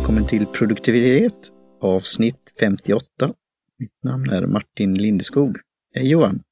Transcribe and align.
välkommen 0.00 0.26
till 0.26 0.46
produktivitet 0.46 1.50
avsnitt 1.80 2.54
58. 2.60 3.04
Mitt 3.78 4.04
namn 4.04 4.30
är 4.30 4.46
Martin 4.46 4.94
Lindeskog. 4.94 5.56
Hej 5.94 6.08
Johan! 6.08 6.42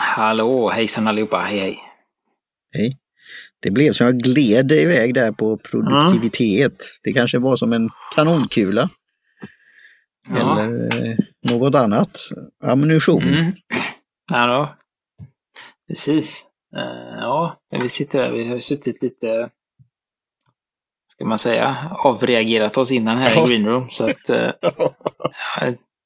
Hallå, 0.00 0.68
hejsan 0.68 1.08
allihopa, 1.08 1.38
hej 1.38 1.58
hej! 1.58 1.78
Hej! 2.72 2.98
Det 3.60 3.70
blev 3.70 3.92
som 3.92 4.06
jag 4.06 4.18
gled 4.18 4.72
iväg 4.72 5.14
där 5.14 5.32
på 5.32 5.56
produktivitet. 5.56 6.72
Mm. 6.72 7.00
Det 7.02 7.12
kanske 7.12 7.38
var 7.38 7.56
som 7.56 7.72
en 7.72 7.90
kanonkula. 8.14 8.90
Ja. 10.28 10.60
Eller 10.60 11.06
eh, 11.06 11.16
något 11.50 11.74
annat. 11.74 12.18
Ammunition. 12.64 13.22
Mm. 13.22 13.52
Ja, 14.32 14.46
då. 14.46 14.74
Precis. 15.88 16.46
Uh, 16.76 17.18
ja, 17.20 17.60
vi 17.70 17.88
sitter 17.88 18.22
här, 18.22 18.32
vi 18.32 18.48
har 18.48 18.60
suttit 18.60 19.02
lite 19.02 19.50
ska 21.12 21.24
man 21.24 21.38
säga, 21.38 21.76
avreagerat 21.90 22.78
oss 22.78 22.90
innan 22.90 23.18
här 23.18 23.32
ja. 23.34 23.44
i 23.44 23.48
greenroom. 23.48 23.90
Så 23.90 24.04
att 24.04 24.30
uh, 24.30 24.50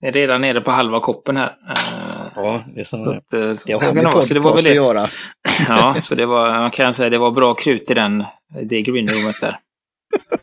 jag 0.00 0.08
är 0.08 0.12
redan 0.12 0.40
nere 0.40 0.60
på 0.60 0.70
halva 0.70 1.00
koppen 1.00 1.36
här. 1.36 1.48
Uh, 1.48 2.32
ja, 2.34 2.64
det 2.74 2.80
är 2.80 2.84
så, 2.84 2.96
så 2.96 3.20
det 3.66 3.72
har 3.72 3.92
med 3.92 4.04
podcast 4.04 4.34
det 4.34 4.40
var 4.40 4.54
väl 4.54 4.64
det. 4.64 4.70
att 4.70 4.76
göra. 4.76 5.08
ja, 5.68 5.96
så 6.02 6.14
det 6.14 6.26
var, 6.26 6.60
man 6.60 6.70
kan 6.70 6.94
säga 6.94 7.10
det 7.10 7.18
var 7.18 7.30
bra 7.30 7.54
krut 7.54 7.90
i 7.90 7.94
den, 7.94 8.24
det 8.62 8.82
greenroomet 8.82 9.40
där. 9.40 9.58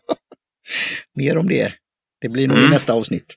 Mer 1.14 1.38
om 1.38 1.48
det. 1.48 1.72
Det 2.20 2.28
blir 2.28 2.48
nog 2.48 2.58
mm. 2.58 2.70
i 2.70 2.74
nästa 2.74 2.94
avsnitt. 2.94 3.34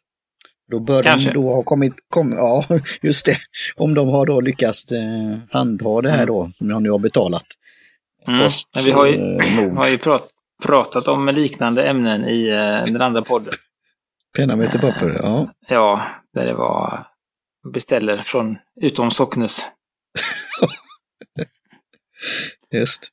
Då 0.72 0.80
bör 0.80 1.04
Kanske. 1.04 1.30
de 1.30 1.34
då 1.34 1.54
ha 1.54 1.64
kommit, 1.64 1.94
kom, 2.10 2.32
ja 2.32 2.66
just 3.02 3.26
det, 3.26 3.38
om 3.76 3.94
de 3.94 4.08
har 4.08 4.26
då 4.26 4.42
lyckats 4.42 4.92
eh, 4.92 5.40
handha 5.52 6.02
det 6.02 6.10
här 6.10 6.24
mm. 6.24 6.28
då, 6.28 6.52
som 6.58 6.70
jag 6.70 6.82
nu 6.82 6.90
har 6.90 7.00
betalat. 7.00 7.46
Mm. 8.28 8.40
Post, 8.40 8.68
Men 8.76 8.84
vi 8.84 8.92
har 8.92 9.06
ju, 9.06 9.38
eh, 9.38 9.74
har 9.74 9.90
ju 9.90 9.98
prat, 9.98 10.30
pratat 10.64 11.08
om 11.08 11.28
liknande 11.28 11.88
ämnen 11.88 12.26
i 12.26 12.50
eh, 12.50 12.94
den 12.94 13.02
andra 13.02 13.22
podden. 13.22 13.54
Penna 14.38 14.56
med 14.56 14.72
till 14.72 14.80
papper, 14.80 15.10
ja. 15.10 15.54
Ja, 15.68 16.08
där 16.34 16.46
det 16.46 16.54
var 16.54 17.08
beställer 17.74 18.24
från 18.24 18.58
utom 18.82 19.12
Socknes. 19.12 19.70
Just. 22.72 23.12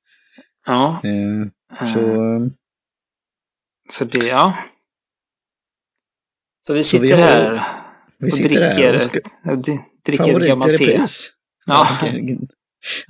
Ja. 0.66 1.00
Eh, 1.04 1.86
så... 1.92 2.00
Eh, 2.00 2.46
så 3.88 4.04
det, 4.04 4.26
ja. 4.26 4.56
Så 6.66 6.74
vi 6.74 6.84
sitter 6.84 7.06
så 7.06 7.16
vi 7.16 7.22
har, 7.22 7.28
här 7.28 7.84
vi 8.18 8.32
och 8.32 8.36
dricker, 8.36 8.94
och 8.94 9.02
ska, 9.02 9.20
dricker 10.04 10.40
gammalt 10.40 10.78
te. 10.78 11.00
Ja. 11.66 11.88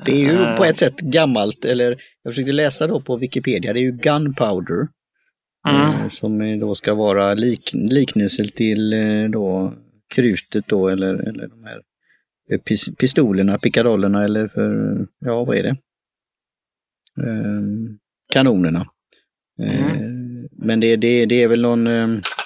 Det 0.05 0.13
är 0.13 0.19
ju 0.19 0.57
på 0.57 0.65
ett 0.65 0.77
sätt 0.77 1.01
gammalt, 1.01 1.65
eller 1.65 2.03
jag 2.23 2.33
försökte 2.33 2.53
läsa 2.53 2.87
då 2.87 3.01
på 3.01 3.17
Wikipedia, 3.17 3.73
det 3.73 3.81
är 3.81 3.83
ju 3.83 3.93
Gunpowder. 3.93 4.89
Mm. 5.69 6.03
Eh, 6.03 6.09
som 6.09 6.61
då 6.61 6.75
ska 6.75 6.95
vara 6.95 7.35
lik, 7.35 7.71
liknelse 7.73 8.45
till 8.45 8.93
eh, 8.93 9.31
då 9.31 9.75
krutet 10.15 10.65
då 10.69 10.89
eller, 10.89 11.15
eller 11.15 11.49
de 11.49 11.65
här 11.65 11.81
eh, 12.51 12.61
pistolerna, 12.99 13.59
pickadollerna 13.59 14.25
eller 14.25 14.49
för, 14.49 14.99
ja 15.19 15.45
vad 15.45 15.57
är 15.57 15.63
det? 15.63 15.77
kanonerna. 18.33 18.87
Mm. 19.59 20.49
Men 20.53 20.81
det, 20.81 20.97
det, 20.97 21.27
det 21.27 21.43
är 21.43 21.49
väl 21.49 21.63
någon, 21.63 21.87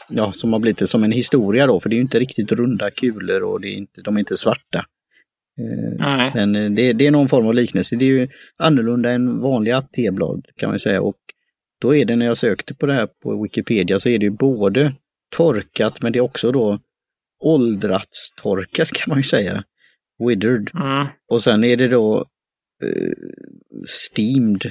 ja 0.09 0.33
som 0.33 0.53
har 0.53 0.61
blivit 0.61 0.89
som 0.89 1.05
en 1.05 1.13
historia 1.13 1.67
då, 1.67 1.81
för 1.81 1.89
det 1.89 1.97
är 1.97 2.01
inte 2.01 2.19
riktigt 2.19 2.53
runda 2.53 2.91
kulor 2.91 3.43
och 3.43 3.61
det 3.61 3.69
är 3.69 3.75
inte, 3.75 4.01
de 4.03 4.17
är 4.17 4.21
inte 4.21 4.37
svarta. 4.37 4.85
Nej. 5.99 6.33
Men 6.35 6.75
det, 6.75 6.93
det, 6.93 7.07
är 7.07 7.11
någon 7.11 7.29
form 7.29 7.47
av 7.47 7.55
liknelse. 7.55 7.97
Det 7.97 8.05
är 8.05 8.21
ju 8.21 8.29
annorlunda 8.57 9.11
än 9.11 9.41
vanliga 9.41 9.83
teblad 9.83 10.47
kan 10.57 10.71
man 10.71 10.81
säga. 10.81 11.03
Och 11.03 11.19
då 11.81 11.95
är 11.95 12.05
det 12.05 12.17
när 12.17 12.27
jag 12.27 12.39
sökte 12.39 12.75
på 12.75 12.87
det 12.87 12.95
här 12.95 13.07
på 13.23 13.43
Wikipedia 13.43 14.01
så 14.01 14.09
är 14.09 14.19
det 14.19 14.31
både 14.31 14.95
torkat 15.37 16.03
men 16.03 16.13
det 16.13 16.19
är 16.19 16.21
också 16.21 16.53
då 16.53 16.81
åldrats 17.41 18.31
torkat 18.37 18.89
kan 18.89 19.05
man 19.07 19.19
ju 19.19 19.25
säga. 19.25 19.65
Withered. 20.19 20.71
Mm. 20.75 21.07
Och 21.29 21.43
sen 21.43 21.65
är 21.65 21.77
det 21.77 21.89
då 21.89 22.27
uh, 22.85 23.13
steamed. 23.87 24.71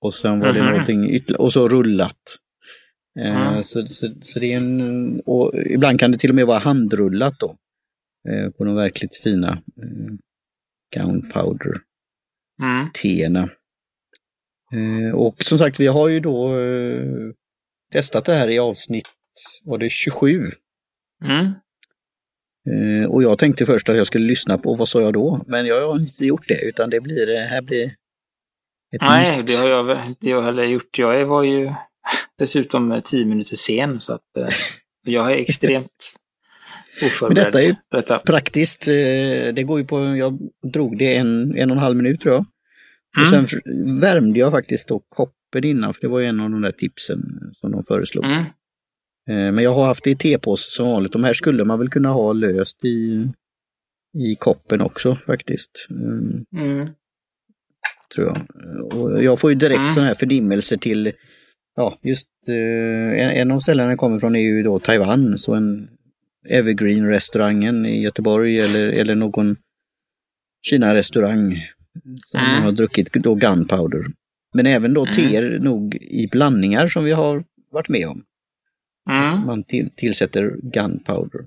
Och 0.00 0.14
sen 0.14 0.40
var 0.40 0.52
det 0.52 0.58
mm 0.58 0.70
någonting 0.70 1.10
ytterligare, 1.10 1.42
och 1.42 1.52
så 1.52 1.68
rullat. 1.68 2.38
Uh, 3.20 3.48
mm. 3.48 3.62
så, 3.62 3.82
så, 3.86 4.06
så, 4.20 4.40
det 4.40 4.52
är 4.52 4.56
en, 4.56 5.20
och 5.20 5.52
ibland 5.66 6.00
kan 6.00 6.10
det 6.10 6.18
till 6.18 6.30
och 6.30 6.36
med 6.36 6.46
vara 6.46 6.58
handrullat 6.58 7.34
då. 7.40 7.56
Uh, 8.28 8.50
på 8.50 8.64
de 8.64 8.74
verkligt 8.74 9.16
fina 9.16 9.52
uh, 9.52 10.16
gunpowder 10.94 11.80
mm. 12.62 13.48
Eh, 14.72 15.14
och 15.14 15.44
som 15.44 15.58
sagt, 15.58 15.80
vi 15.80 15.86
har 15.86 16.08
ju 16.08 16.20
då 16.20 16.58
eh, 16.58 17.32
testat 17.92 18.24
det 18.24 18.34
här 18.34 18.50
i 18.50 18.58
avsnitt, 18.58 19.08
var 19.64 19.78
det 19.78 19.90
27? 19.90 20.50
Mm. 21.24 21.52
Eh, 22.70 23.10
och 23.10 23.22
jag 23.22 23.38
tänkte 23.38 23.66
först 23.66 23.88
att 23.88 23.96
jag 23.96 24.06
skulle 24.06 24.26
lyssna 24.26 24.58
på, 24.58 24.74
vad 24.74 24.88
sa 24.88 25.00
jag 25.00 25.12
då? 25.12 25.44
Men 25.46 25.66
jag 25.66 25.88
har 25.88 26.00
inte 26.00 26.26
gjort 26.26 26.48
det, 26.48 26.60
utan 26.62 26.90
det 26.90 27.00
blir, 27.00 27.46
här 27.46 27.62
blir 27.62 27.84
ett 28.94 29.00
Nej, 29.00 29.36
nytt. 29.36 29.46
det 29.46 29.54
har 29.56 29.68
jag 29.68 30.06
inte 30.06 30.30
jag 30.30 30.42
heller 30.42 30.64
gjort. 30.64 30.98
Jag 30.98 31.26
var 31.26 31.42
ju 31.42 31.72
dessutom 32.38 33.02
tio 33.04 33.24
minuter 33.24 33.56
sen, 33.56 34.00
så 34.00 34.12
att 34.12 34.22
jag 35.06 35.32
är 35.32 35.36
extremt 35.36 36.14
oförberedd. 37.02 37.36
Men 37.36 37.44
detta 37.44 37.60
är 37.60 38.18
ju 38.18 38.24
praktiskt. 38.26 38.84
Det 39.54 39.62
går 39.66 39.78
ju 39.78 39.86
på, 39.86 40.16
jag 40.16 40.38
drog 40.72 40.98
det 40.98 41.16
en, 41.16 41.58
en 41.58 41.70
och 41.70 41.76
en 41.76 41.82
halv 41.82 41.96
minut 41.96 42.20
tror 42.20 42.34
jag. 42.34 42.46
Mm. 43.16 43.42
Och 43.42 43.50
sen 43.50 43.60
värmde 44.00 44.38
jag 44.38 44.52
faktiskt 44.52 44.88
då 44.88 44.98
koppen 44.98 45.64
innan, 45.64 45.94
för 45.94 46.00
det 46.00 46.08
var 46.08 46.20
en 46.20 46.40
av 46.40 46.50
de 46.50 46.62
där 46.62 46.72
tipsen 46.72 47.20
som 47.54 47.72
de 47.72 47.84
föreslog. 47.84 48.24
Mm. 48.24 48.44
Eh, 49.28 49.52
men 49.52 49.58
jag 49.58 49.74
har 49.74 49.86
haft 49.86 50.04
det 50.04 50.10
i 50.10 50.16
tepåse 50.16 50.70
som 50.70 50.86
vanligt. 50.86 51.12
De 51.12 51.24
här 51.24 51.34
skulle 51.34 51.64
man 51.64 51.78
väl 51.78 51.88
kunna 51.88 52.08
ha 52.08 52.32
löst 52.32 52.84
i, 52.84 53.28
i 54.18 54.36
koppen 54.38 54.80
också 54.80 55.18
faktiskt. 55.26 55.88
Mm. 55.90 56.44
mm. 56.56 56.88
Tror 58.14 58.26
jag. 58.26 58.96
Och 58.96 59.24
jag 59.24 59.40
får 59.40 59.50
ju 59.50 59.56
direkt 59.56 59.78
mm. 59.78 59.90
sådana 59.90 60.08
här 60.08 60.14
fördimmelser 60.14 60.76
till, 60.76 61.12
ja 61.76 61.98
just 62.02 62.28
eh, 62.48 63.20
en, 63.20 63.30
en 63.30 63.50
av 63.50 63.60
ställena 63.60 63.90
jag 63.90 63.98
kommer 63.98 64.18
från 64.18 64.36
är 64.36 64.40
ju 64.40 64.62
då 64.62 64.78
Taiwan, 64.78 65.38
så 65.38 65.54
en 65.54 65.88
Evergreen-restaurangen 66.48 67.86
i 67.86 68.02
Göteborg 68.02 68.58
eller, 68.58 69.00
eller 69.00 69.14
någon 69.14 69.56
Kina-restaurang 70.62 71.66
som 72.20 72.40
mm. 72.40 72.62
har 72.62 72.72
druckit 72.72 73.12
då 73.12 73.34
gunpowder. 73.34 74.06
Men 74.54 74.66
även 74.66 74.94
då 74.94 75.04
mm. 75.06 75.14
teer 75.14 75.58
nog 75.58 75.96
i 75.96 76.28
blandningar 76.28 76.88
som 76.88 77.04
vi 77.04 77.12
har 77.12 77.44
varit 77.70 77.88
med 77.88 78.08
om. 78.08 78.24
Mm. 79.10 79.46
Man 79.46 79.64
till, 79.64 79.90
tillsätter 79.96 80.56
gunpowder. 80.62 81.44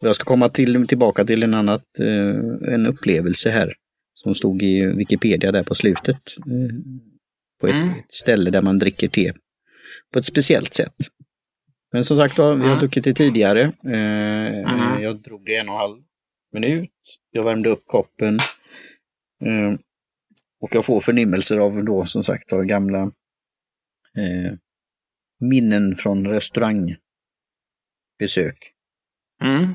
Jag 0.00 0.16
ska 0.16 0.24
komma 0.24 0.48
till, 0.48 0.86
tillbaka 0.86 1.24
till 1.24 1.42
en 1.42 1.54
annat, 1.54 1.84
eh, 1.98 2.74
en 2.74 2.86
upplevelse 2.86 3.50
här 3.50 3.74
som 4.14 4.34
stod 4.34 4.62
i 4.62 4.86
Wikipedia 4.86 5.52
där 5.52 5.62
på 5.62 5.74
slutet. 5.74 6.20
Eh, 6.36 6.74
på 7.60 7.66
ett, 7.66 7.74
mm. 7.74 7.94
ställe 8.08 8.50
där 8.50 8.62
man 8.62 8.78
dricker 8.78 9.08
te 9.08 9.32
på 10.12 10.18
ett 10.18 10.24
speciellt 10.24 10.74
sätt. 10.74 10.94
Men 11.92 12.04
som 12.04 12.18
sagt, 12.18 12.36
då, 12.36 12.54
vi 12.54 12.60
har 12.60 12.66
mm. 12.66 12.78
druckit 12.78 13.04
det 13.04 13.14
tidigare. 13.14 13.62
Eh, 13.84 14.72
mm. 14.72 15.02
Jag 15.02 15.22
drog 15.22 15.44
det 15.44 15.56
en 15.56 15.68
och 15.68 15.74
en 15.74 15.80
halv 15.80 16.02
minut. 16.52 16.90
Jag 17.30 17.44
värmde 17.44 17.68
upp 17.68 17.86
koppen 17.86 18.38
Eh, 19.44 19.78
och 20.60 20.74
jag 20.74 20.84
får 20.84 21.00
förnimmelser 21.00 21.58
av 21.58 21.84
då 21.84 22.06
som 22.06 22.24
sagt 22.24 22.52
av 22.52 22.64
gamla 22.64 23.02
eh, 24.16 24.52
minnen 25.40 25.96
från 25.96 26.26
restaurangbesök. 26.26 28.72
Mm. 29.42 29.74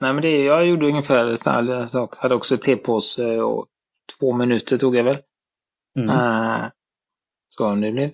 Nej 0.00 0.12
men 0.12 0.22
det, 0.22 0.44
jag 0.44 0.66
gjorde 0.66 0.86
ungefär 0.86 1.34
samma 1.34 1.88
sak. 1.88 2.16
Hade 2.16 2.34
också 2.34 2.56
tepåse 2.56 3.40
och 3.40 3.66
två 4.18 4.32
minuter 4.32 4.78
tog 4.78 4.96
jag 4.96 5.04
väl. 5.04 5.18
Mm. 5.96 6.10
Uh, 6.10 6.68
så 7.48 7.74
det 7.74 7.92
blev, 7.92 8.10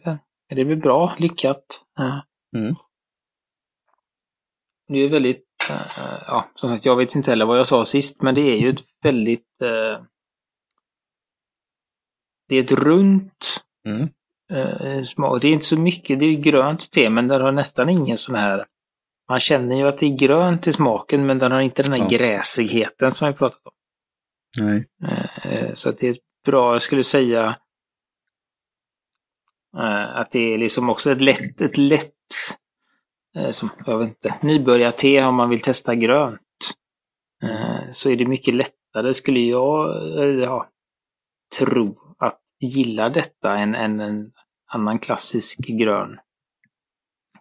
det 0.49 0.65
blev 0.65 0.81
bra, 0.81 1.17
lyckat. 1.19 1.85
Uh. 2.01 2.21
Mm. 2.57 2.75
Det 4.89 4.99
är 4.99 5.09
väldigt, 5.09 5.45
uh, 5.71 6.23
ja 6.27 6.51
som 6.55 6.71
sagt 6.71 6.85
jag 6.85 6.97
vet 6.97 7.15
inte 7.15 7.31
heller 7.31 7.47
vad 7.47 7.59
jag 7.59 7.67
sa 7.67 7.85
sist 7.85 8.23
men 8.23 8.35
det 8.35 8.41
är 8.41 8.57
ju 8.57 8.71
ett 8.71 8.85
väldigt 9.03 9.63
uh, 9.63 10.05
det 12.49 12.57
är 12.57 12.61
ett 12.61 12.73
runt 12.73 13.65
mm. 13.87 14.09
eh, 14.51 15.03
smak. 15.03 15.43
Det 15.43 15.49
är 15.49 15.53
inte 15.53 15.67
så 15.67 15.77
mycket, 15.77 16.19
det 16.19 16.27
är 16.27 16.33
grönt 16.33 16.91
te 16.91 17.11
men 17.11 17.29
den 17.29 17.41
har 17.41 17.53
nästan 17.53 17.89
ingen 17.89 18.19
sån 18.19 18.35
här 18.35 18.67
man 19.29 19.41
känner 19.41 19.77
ju 19.77 19.89
att 19.89 19.99
det 19.99 20.07
är 20.07 20.17
grönt 20.17 20.67
i 20.67 20.73
smaken 20.73 21.27
men 21.27 21.39
den 21.39 21.53
har 21.53 21.61
inte 21.61 21.83
den 21.83 21.93
här 21.93 21.99
ja. 21.99 22.09
gräsigheten 22.09 23.11
som 23.11 23.29
vi 23.29 23.35
pratat 23.35 23.61
om. 23.65 23.73
Nej. 24.61 24.89
Så 25.75 25.89
att 25.89 25.99
det 25.99 26.09
är 26.09 26.19
bra, 26.45 26.75
jag 26.75 26.83
skulle 26.83 27.05
säga 27.05 27.57
att 30.15 30.31
det 30.31 30.55
är 30.55 30.59
liksom 30.59 30.91
också 30.91 31.11
ett 31.11 31.21
lätt, 31.21 31.61
ett 31.61 31.79
lätt 31.79 32.13
som, 33.51 33.69
jag 33.87 33.99
vet 33.99 34.09
inte, 34.09 34.35
nybörjarte 34.43 35.25
om 35.25 35.35
man 35.35 35.51
vill 35.51 35.61
testa 35.61 35.95
grönt. 35.95 36.41
Eh, 37.43 37.91
så 37.91 38.11
är 38.11 38.17
det 38.17 38.27
mycket 38.27 38.55
lättare 38.55 39.15
skulle 39.15 39.41
jag 39.41 40.03
eh, 40.19 40.25
ja, 40.25 40.69
tro 41.59 42.07
gillar 42.61 43.11
detta 43.11 43.59
än, 43.59 43.75
än 43.75 44.01
en 44.01 44.33
annan 44.67 44.99
klassisk 44.99 45.59
grön. 45.59 46.19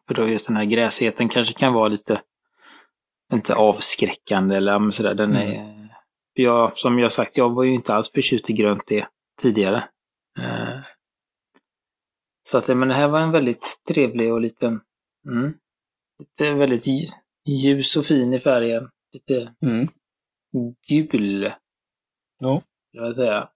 För 0.07 0.15
då 0.15 0.27
just 0.27 0.47
den 0.47 0.57
här 0.57 0.65
gräsheten 0.65 1.29
kanske 1.29 1.53
kan 1.53 1.73
vara 1.73 1.87
lite, 1.87 2.21
inte 3.33 3.55
avskräckande 3.55 4.55
eller 4.55 4.91
sådär. 4.91 5.13
Den 5.13 5.35
mm. 5.35 5.51
är, 5.51 5.89
jag, 6.33 6.77
som 6.77 6.99
jag 6.99 7.11
sagt, 7.11 7.37
jag 7.37 7.49
var 7.53 7.63
ju 7.63 7.73
inte 7.73 7.93
alls 7.93 8.11
förtjust 8.11 8.49
i 8.49 8.53
grönt 8.53 8.85
te 8.85 9.05
tidigare. 9.41 9.89
Uh, 10.39 10.79
så 12.43 12.57
att, 12.57 12.67
men 12.67 12.87
det 12.87 12.95
här 12.95 13.07
var 13.07 13.19
en 13.19 13.31
väldigt 13.31 13.81
trevlig 13.87 14.33
och 14.33 14.41
liten, 14.41 14.81
mm, 15.27 15.53
lite 16.19 16.53
väldigt 16.53 16.85
ljus 17.45 17.97
och 17.97 18.05
fin 18.05 18.33
i 18.33 18.39
färgen. 18.39 18.89
Lite 19.11 19.55
mm. 19.61 19.87
gul. 20.87 21.53
Ja. 22.39 22.63
Jag 22.91 23.05
vill 23.05 23.15
säga. 23.15 23.49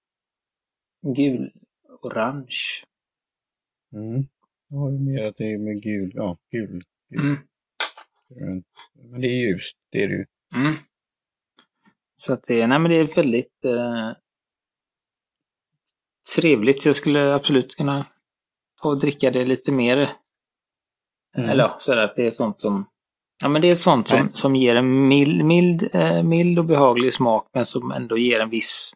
Gul-orange. 1.16 2.84
Mm. 3.94 4.28
Jag 4.68 4.78
har 4.78 4.92
ju 4.92 5.00
mer 5.00 5.26
att 5.26 5.38
det 5.38 5.54
är 5.54 5.58
med 5.58 5.82
gul, 5.84 6.12
ja, 6.16 6.38
gul. 6.52 6.84
gul. 7.10 7.38
Mm. 8.32 8.64
Men 8.94 9.22
det 9.22 9.28
är 9.28 9.48
ljust, 9.48 9.78
det 9.92 10.04
är 10.04 10.08
det 10.08 10.14
ju. 10.14 10.26
Mm. 10.56 10.74
Så 12.16 12.34
att 12.34 12.44
det, 12.44 12.68
nej 12.68 12.80
men 12.80 12.92
det 12.92 12.98
är 12.98 13.16
väldigt 13.16 13.66
eh, 13.66 14.12
trevligt. 16.36 16.86
Jag 16.86 16.96
skulle 16.96 17.34
absolut 17.34 17.76
kunna 17.76 18.06
ta 18.82 18.90
och 18.90 19.00
dricka 19.00 19.32
det 19.32 19.46
lite 19.46 19.72
mer. 19.72 20.14
Mm. 21.38 21.50
Eller 21.50 21.72
så 21.80 22.00
att 22.00 22.16
det 22.16 22.28
är 22.28 22.32
sånt 22.32 22.62
som 22.62 22.86
Ja 23.44 23.50
men 23.50 23.62
det 23.62 23.70
är 23.70 23.76
sånt 23.76 24.08
som, 24.08 24.30
som 24.34 24.56
ger 24.56 24.76
en 24.76 25.08
mild, 25.08 25.46
mild, 25.46 25.90
eh, 25.94 26.24
mild 26.24 26.60
och 26.60 26.66
behaglig 26.66 27.14
smak 27.14 27.48
men 27.54 27.66
som 27.66 27.92
ändå 27.92 28.18
ger 28.18 28.40
en 28.40 28.50
viss 28.50 28.92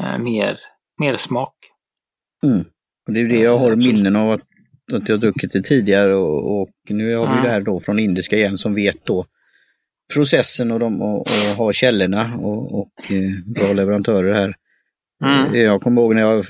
eh, 0.00 0.18
mer, 0.18 0.58
mer 1.00 1.16
smak. 1.16 1.54
Mm. 2.44 2.64
Och 3.06 3.12
det 3.12 3.20
är 3.20 3.28
det 3.28 3.40
jag 3.40 3.58
har 3.58 3.70
eh, 3.70 3.76
minnen 3.76 4.16
av 4.16 4.30
att, 4.30 4.40
att 4.92 5.08
jag 5.08 5.20
druckit 5.20 5.52
det 5.52 5.62
tidigare 5.62 6.14
och, 6.14 6.60
och 6.60 6.70
nu 6.88 7.16
har 7.16 7.26
vi 7.26 7.32
mm. 7.32 7.44
det 7.44 7.50
här 7.50 7.60
då 7.60 7.80
från 7.80 7.98
indiska 7.98 8.36
igen 8.36 8.58
som 8.58 8.74
vet 8.74 9.04
då 9.04 9.26
processen 10.14 10.70
och, 10.70 10.80
de, 10.80 11.02
och, 11.02 11.20
och 11.20 11.56
har 11.58 11.72
källorna 11.72 12.36
och, 12.36 12.80
och 12.80 13.10
eh, 13.10 13.30
bra 13.46 13.72
leverantörer 13.72 14.34
här. 14.34 14.54
Mm. 15.24 15.60
Jag 15.60 15.82
kommer 15.82 16.02
ihåg 16.02 16.14
när 16.14 16.22
jag 16.22 16.44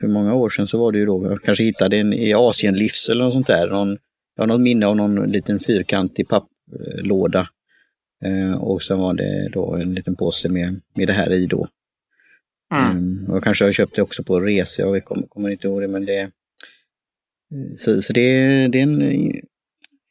för 0.00 0.06
många 0.06 0.34
år 0.34 0.48
sedan 0.48 0.66
så 0.66 0.78
var 0.78 0.92
det 0.92 0.98
ju 0.98 1.06
då, 1.06 1.26
jag 1.26 1.42
kanske 1.42 1.64
hittade 1.64 1.96
en 1.96 2.12
i 2.12 2.34
Asienlivs 2.34 3.08
eller 3.08 3.24
något 3.24 3.32
sånt 3.32 3.46
där, 3.46 3.70
någon, 3.70 3.98
jag 4.36 4.42
har 4.42 4.46
något 4.46 4.60
minne 4.60 4.86
av 4.86 4.96
någon 4.96 5.30
liten 5.30 5.60
fyrkantig 5.60 6.28
papplåda. 6.28 7.48
Eh, 8.24 8.52
och 8.52 8.82
sen 8.82 8.98
var 8.98 9.14
det 9.14 9.48
då 9.52 9.74
en 9.74 9.94
liten 9.94 10.16
påse 10.16 10.48
med, 10.48 10.80
med 10.94 11.08
det 11.08 11.12
här 11.12 11.32
i 11.32 11.46
då. 11.46 11.68
Mm. 12.74 12.90
Mm, 12.90 13.30
och 13.30 13.44
kanske 13.44 13.64
jag 13.64 13.74
köpte 13.74 14.02
också 14.02 14.24
på 14.24 14.40
resa, 14.40 14.82
jag 14.82 15.04
kommer, 15.04 15.26
kommer 15.26 15.50
inte 15.50 15.66
ihåg 15.66 15.80
det 15.80 15.88
men 15.88 16.04
det 16.04 16.30
så, 17.76 18.02
så 18.02 18.12
det, 18.12 18.68
det 18.68 18.78
är 18.78 18.82
en 18.82 19.32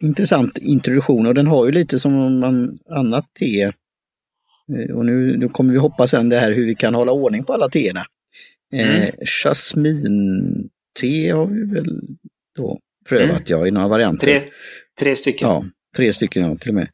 intressant 0.04 0.58
introduktion 0.58 1.26
och 1.26 1.34
den 1.34 1.48
har 1.48 1.66
ju 1.66 1.72
lite 1.72 2.00
som 2.00 2.40
man 2.40 2.80
annat 2.90 3.26
te. 3.40 3.62
Eh, 3.62 4.96
och 4.96 5.06
nu, 5.06 5.38
nu 5.38 5.50
kommer 5.50 5.74
vi 5.74 5.80
hoppas 5.80 6.12
sen 6.12 6.30
det 6.30 6.40
här 6.40 6.52
hur 6.52 6.66
vi 6.66 6.76
kan 6.76 6.96
hålla 6.96 7.12
ordning 7.12 7.44
på 7.44 7.54
alla 7.54 7.70
teerna. 7.70 8.06
Mm. 8.76 9.02
Eh, 9.02 9.14
Jasmin-te 9.44 11.30
har 11.32 11.46
vi 11.46 11.66
väl 11.76 12.02
då 12.56 12.80
prövat 13.10 13.50
mm. 13.50 13.60
ja, 13.60 13.68
i 13.68 13.72
några 13.72 13.88
varianter. 13.88 14.28
Tre, 14.28 14.42
tre 15.00 15.16
stycken. 15.16 15.48
Ja, 15.48 15.66
tre 15.96 16.14
stycken 16.14 16.44
ja, 16.44 16.56
till 16.56 16.70
och 16.70 16.76
med. 16.76 16.90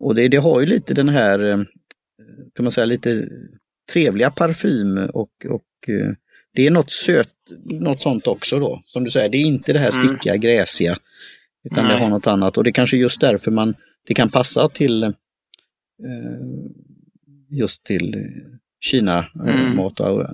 Och 0.00 0.14
det, 0.14 0.28
det 0.28 0.36
har 0.36 0.60
ju 0.60 0.66
lite 0.66 0.94
den 0.94 1.08
här, 1.08 1.50
eh, 1.50 1.58
kan 2.54 2.64
man 2.64 2.72
säga, 2.72 2.84
lite 2.84 3.28
trevliga 3.92 4.30
parfym 4.30 4.98
och, 4.98 5.30
och 5.48 5.88
eh, 5.88 6.12
det 6.54 6.66
är 6.66 6.70
något 6.70 6.92
sött, 6.92 7.34
något 7.64 8.02
sånt 8.02 8.26
också 8.26 8.58
då. 8.58 8.82
Som 8.84 9.04
du 9.04 9.10
säger, 9.10 9.28
det 9.28 9.38
är 9.38 9.46
inte 9.46 9.72
det 9.72 9.78
här 9.78 9.92
mm. 9.92 10.06
stickiga, 10.06 10.32
mm. 10.32 10.40
gräsiga. 10.40 10.98
Utan 11.64 11.84
Nej. 11.84 11.94
det 11.94 12.02
har 12.02 12.10
något 12.10 12.26
annat 12.26 12.58
och 12.58 12.64
det 12.64 12.70
är 12.70 12.72
kanske 12.72 12.96
just 12.96 13.20
därför 13.20 13.50
man, 13.50 13.74
det 14.06 14.14
kan 14.14 14.30
passa 14.30 14.68
till 14.68 15.02
eh, 15.04 15.12
just 17.50 17.84
till 17.84 18.14
Kina-mat 18.80 20.00
mm. 20.00 20.12
och 20.12 20.26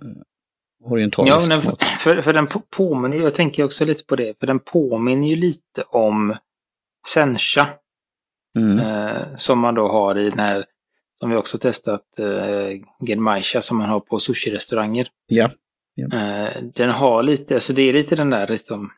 orientalisk 0.84 1.37
ja, 1.37 1.46
den, 1.46 1.62
för, 2.00 2.23
för 2.23 2.32
den 2.32 2.46
påminner, 2.70 3.17
jag 3.17 3.34
tänker 3.34 3.64
också 3.64 3.84
lite 3.84 4.05
på 4.05 4.17
det, 4.17 4.38
för 4.40 4.46
den 4.46 4.58
påminner 4.58 5.29
ju 5.29 5.37
lite 5.37 5.82
om 5.82 6.37
Sencha. 7.06 7.69
Mm. 8.58 8.79
Eh, 8.79 9.37
som 9.37 9.58
man 9.58 9.75
då 9.75 9.88
har 9.88 10.19
i 10.19 10.31
den 10.31 10.38
här, 10.38 10.64
som 11.20 11.31
vi 11.31 11.37
också 11.37 11.58
testat, 11.58 12.19
eh, 12.19 13.06
Genmaisha 13.06 13.61
som 13.61 13.79
man 13.79 13.88
har 13.88 14.00
på 14.00 14.19
sushi-restauranger. 14.19 15.08
Ja. 15.26 15.50
ja. 15.94 16.19
Eh, 16.19 16.62
den 16.75 16.90
har 16.90 17.23
lite, 17.23 17.55
alltså 17.55 17.73
det 17.73 17.82
är 17.82 17.93
lite 17.93 18.17
den 18.17 18.31
där, 18.31 18.49
liksom, 18.49 18.93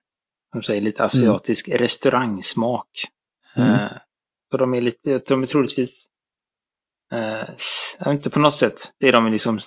som 0.53 0.63
säger, 0.63 0.81
lite 0.81 1.05
asiatisk 1.05 1.69
mm. 1.69 1.79
restaurangsmak. 1.79 2.89
Mm. 3.57 3.71
Eh, 3.71 3.93
så 4.51 4.57
de 4.57 4.75
är 4.75 4.81
lite, 4.81 5.19
de 5.19 5.43
är 5.43 5.47
troligtvis, 5.47 6.07
eh, 7.13 8.13
inte 8.13 8.31
på 8.31 8.39
något 8.39 8.57
sätt, 8.57 8.93
det 8.99 9.09
är 9.09 9.13
de 9.13 9.33
liksom 9.33 9.61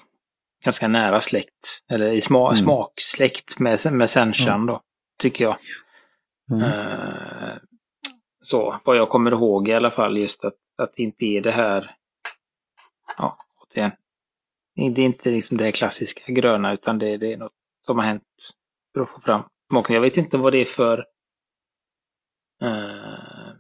ganska 0.64 0.88
nära 0.88 1.22
släkt. 1.22 1.84
Eller 1.92 2.12
i 2.12 2.22
sma, 2.22 2.48
mm. 2.48 2.56
smaksläkt 2.56 3.60
med, 3.60 3.80
med 3.92 4.10
Senchan 4.10 4.56
mm. 4.56 4.66
då, 4.68 4.82
tycker 5.20 5.44
jag. 5.44 5.58
Mm. 6.52 6.64
Uh, 6.64 7.58
så, 8.42 8.80
vad 8.86 8.98
jag 8.98 9.10
kommer 9.10 9.32
ihåg 9.32 9.68
i 9.68 9.74
alla 9.74 9.92
fall, 9.92 10.18
just 10.18 10.46
att, 10.46 10.56
att 10.78 10.94
det 10.96 11.04
inte 11.04 11.26
är 11.26 11.42
det 11.42 11.52
här, 11.52 11.96
ja, 13.18 13.38
återigen, 13.62 13.92
det 14.76 15.02
är 15.02 15.06
inte 15.06 15.30
liksom 15.30 15.58
det 15.58 15.64
här 15.64 15.72
klassiska 15.72 16.34
gröna 16.34 16.74
utan 16.74 17.00
det, 17.00 17.18
det 17.18 17.34
är 17.34 17.38
något 17.38 17.54
som 17.86 17.98
har 17.98 18.06
hänt 18.06 18.24
för 18.94 19.02
att 19.02 19.10
få 19.10 19.22
fram 19.22 19.42
smaken. 19.72 19.94
Jag 19.94 20.02
vet 20.02 20.18
inte 20.18 20.38
vad 20.38 20.54
det 20.54 20.62
är 20.62 20.66
för 20.66 20.98
uh, 22.64 23.54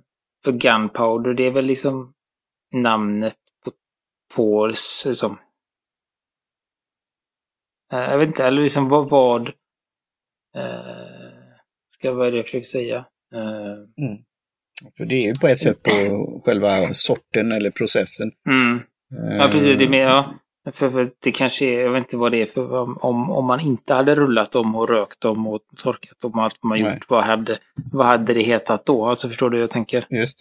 för 0.43 0.51
gunpowder. 0.51 1.33
Det 1.33 1.43
är 1.43 1.51
väl 1.51 1.65
liksom 1.65 2.13
namnet 2.73 3.37
på, 3.65 3.71
på 4.35 4.71
som 4.75 5.31
Eh, 5.31 5.46
jag 7.89 8.17
vet 8.17 8.27
inte, 8.27 8.43
eller 8.43 8.61
liksom 8.61 8.89
vad, 8.89 9.09
vad 9.09 9.47
eh, 10.55 11.53
ska 11.87 12.25
är 12.25 12.31
det 12.31 12.37
jag 12.37 12.45
försöker 12.45 12.65
säga? 12.65 13.05
Eh, 13.33 14.03
mm. 14.05 14.17
För 14.97 15.05
det 15.05 15.15
är 15.15 15.27
ju 15.27 15.35
på 15.35 15.47
ett 15.47 15.59
sätt 15.59 15.83
på 15.83 15.91
själva 16.45 16.93
sorten 16.93 17.51
eller 17.51 17.71
processen. 17.71 18.31
Mm. 18.49 18.79
Ja, 19.39 19.47
precis. 19.51 19.77
Det 19.77 19.89
mer, 19.89 20.03
ja. 20.03 20.33
För, 20.73 20.89
för, 20.91 21.11
det 21.23 21.31
kanske 21.31 21.65
är, 21.65 21.79
jag 21.79 21.91
vet 21.91 21.99
inte 22.03 22.17
vad 22.17 22.31
det 22.31 22.41
är 22.41 22.45
för 22.45 23.05
om, 23.05 23.31
om 23.31 23.45
man 23.45 23.59
inte 23.59 23.93
hade 23.93 24.15
rullat 24.15 24.51
dem 24.51 24.75
och 24.75 24.89
rökt 24.89 25.21
dem 25.21 25.47
och 25.47 25.61
torkat 25.77 26.19
dem 26.19 26.31
och 26.31 26.43
allt 26.43 26.63
man 26.63 26.79
gjort, 26.79 27.09
vad 27.09 27.23
hade, 27.23 27.59
vad 27.91 28.05
hade 28.05 28.33
det 28.33 28.41
hetat 28.41 28.85
då? 28.85 29.05
Alltså 29.05 29.27
förstår 29.29 29.49
du 29.49 29.57
hur 29.57 29.63
jag 29.63 29.69
tänker? 29.69 30.07
Just. 30.09 30.37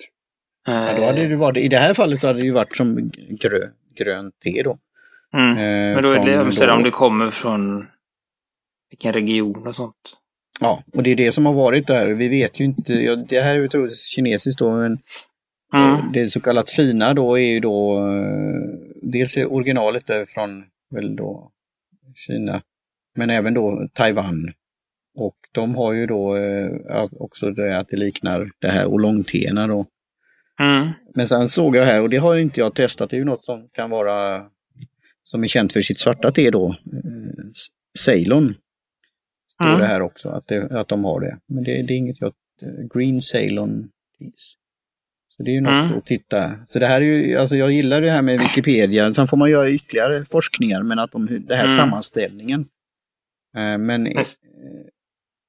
Ja, 0.66 0.96
då 0.96 1.04
hade 1.04 1.28
det 1.28 1.36
varit, 1.36 1.64
I 1.64 1.68
det 1.68 1.76
här 1.76 1.94
fallet 1.94 2.18
så 2.18 2.26
hade 2.26 2.40
det 2.40 2.46
ju 2.46 2.52
varit 2.52 2.76
som 2.76 3.10
grö, 3.40 3.68
grönt 3.96 4.40
te 4.40 4.62
då. 4.62 4.78
Mm. 5.34 5.50
Eh, 5.50 5.94
Men 5.94 6.02
då 6.02 6.10
är 6.10 6.24
det, 6.24 6.66
då... 6.66 6.72
om 6.72 6.82
det 6.82 6.90
kommer 6.90 7.30
från 7.30 7.86
vilken 8.90 9.12
region 9.12 9.66
och 9.66 9.76
sånt. 9.76 10.16
Ja, 10.60 10.82
och 10.92 11.02
det 11.02 11.10
är 11.10 11.16
det 11.16 11.32
som 11.32 11.46
har 11.46 11.52
varit 11.52 11.86
där. 11.86 12.06
Vi 12.06 12.28
vet 12.28 12.60
ju 12.60 12.64
inte, 12.64 12.92
ja, 12.92 13.16
det 13.16 13.40
här 13.40 13.56
är 13.56 13.60
ju 13.60 13.68
troligtvis 13.68 14.06
kinesiskt 14.06 14.58
då, 14.58 14.72
men 14.76 14.98
mm. 15.76 16.12
det 16.12 16.30
så 16.30 16.40
kallat 16.40 16.70
fina 16.70 17.14
då 17.14 17.38
är 17.38 17.52
ju 17.52 17.60
då, 17.60 17.98
eh, 17.98 18.60
dels 19.02 19.36
är 19.36 19.52
originalet 19.52 20.06
där 20.06 20.26
från 20.26 20.64
väl 20.90 21.16
då 21.16 21.50
Kina, 22.14 22.62
men 23.14 23.30
även 23.30 23.54
då 23.54 23.88
Taiwan. 23.92 24.52
Och 25.18 25.36
de 25.52 25.74
har 25.74 25.92
ju 25.92 26.06
då 26.06 26.36
eh, 26.36 27.06
också 27.18 27.50
det 27.50 27.78
att 27.78 27.88
det 27.88 27.96
liknar 27.96 28.50
det 28.58 28.68
här 28.68 28.86
oolong-teerna 28.86 29.66
då. 29.66 29.86
Mm. 30.60 30.88
Men 31.14 31.28
sen 31.28 31.48
såg 31.48 31.76
jag 31.76 31.84
här, 31.84 32.02
och 32.02 32.10
det 32.10 32.16
har 32.16 32.36
inte 32.36 32.60
jag 32.60 32.74
testat, 32.74 33.10
det 33.10 33.16
är 33.16 33.18
ju 33.18 33.24
något 33.24 33.44
som 33.44 33.68
kan 33.72 33.90
vara 33.90 34.46
som 35.26 35.42
är 35.42 35.48
känt 35.48 35.72
för 35.72 35.80
sitt 35.80 36.00
svarta 36.00 36.32
te 36.32 36.50
då, 36.50 36.70
eh, 36.70 37.50
Ceylon. 37.98 38.54
Står 39.52 39.68
mm. 39.68 39.80
det 39.80 39.86
här 39.86 40.02
också, 40.02 40.28
att, 40.28 40.48
det, 40.48 40.80
att 40.80 40.88
de 40.88 41.04
har 41.04 41.20
det. 41.20 41.38
Men 41.46 41.64
det, 41.64 41.82
det 41.82 41.94
är 41.94 41.96
inget 41.96 42.20
jag... 42.20 42.32
Green 42.94 43.22
Ceylon 43.22 43.88
Så 45.28 45.42
det 45.42 45.50
är 45.50 45.54
ju 45.54 45.60
något 45.60 45.84
mm. 45.84 45.98
att 45.98 46.06
titta. 46.06 46.58
Så 46.66 46.78
det 46.78 46.86
här 46.86 47.00
är 47.00 47.04
ju, 47.04 47.36
alltså 47.36 47.56
jag 47.56 47.72
gillar 47.72 48.00
det 48.00 48.10
här 48.10 48.22
med 48.22 48.40
Wikipedia. 48.40 49.12
Sen 49.12 49.26
får 49.26 49.36
man 49.36 49.50
göra 49.50 49.70
ytterligare 49.70 50.24
forskningar, 50.30 50.82
men 50.82 50.98
att 50.98 51.12
de, 51.12 51.44
det 51.46 51.56
här 51.56 51.64
mm. 51.64 51.76
sammanställningen. 51.76 52.60
Eh, 53.56 53.78
men, 53.78 54.06
mm. 54.06 54.24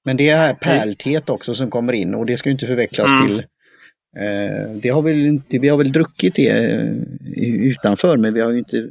men 0.06 0.18
det 0.18 0.30
är 0.30 0.38
här 0.38 0.54
pärltet 0.54 1.30
också 1.30 1.54
som 1.54 1.70
kommer 1.70 1.94
in 1.94 2.16
och 2.16 2.26
det 2.26 2.38
ska 2.38 2.50
inte 2.50 2.68
förväxlas 2.68 3.12
mm. 3.12 3.28
till 3.28 3.46
det 4.82 4.90
har 4.90 5.02
väl 5.02 5.26
inte, 5.26 5.60
vi 5.60 5.70
har 5.70 5.78
väl 5.78 5.92
druckit 5.92 6.36
det 6.36 6.50
utanför 7.36 8.18
men 8.18 8.34
vi 8.34 8.42
har 8.42 8.52
ju 8.52 8.60
inte 8.60 8.90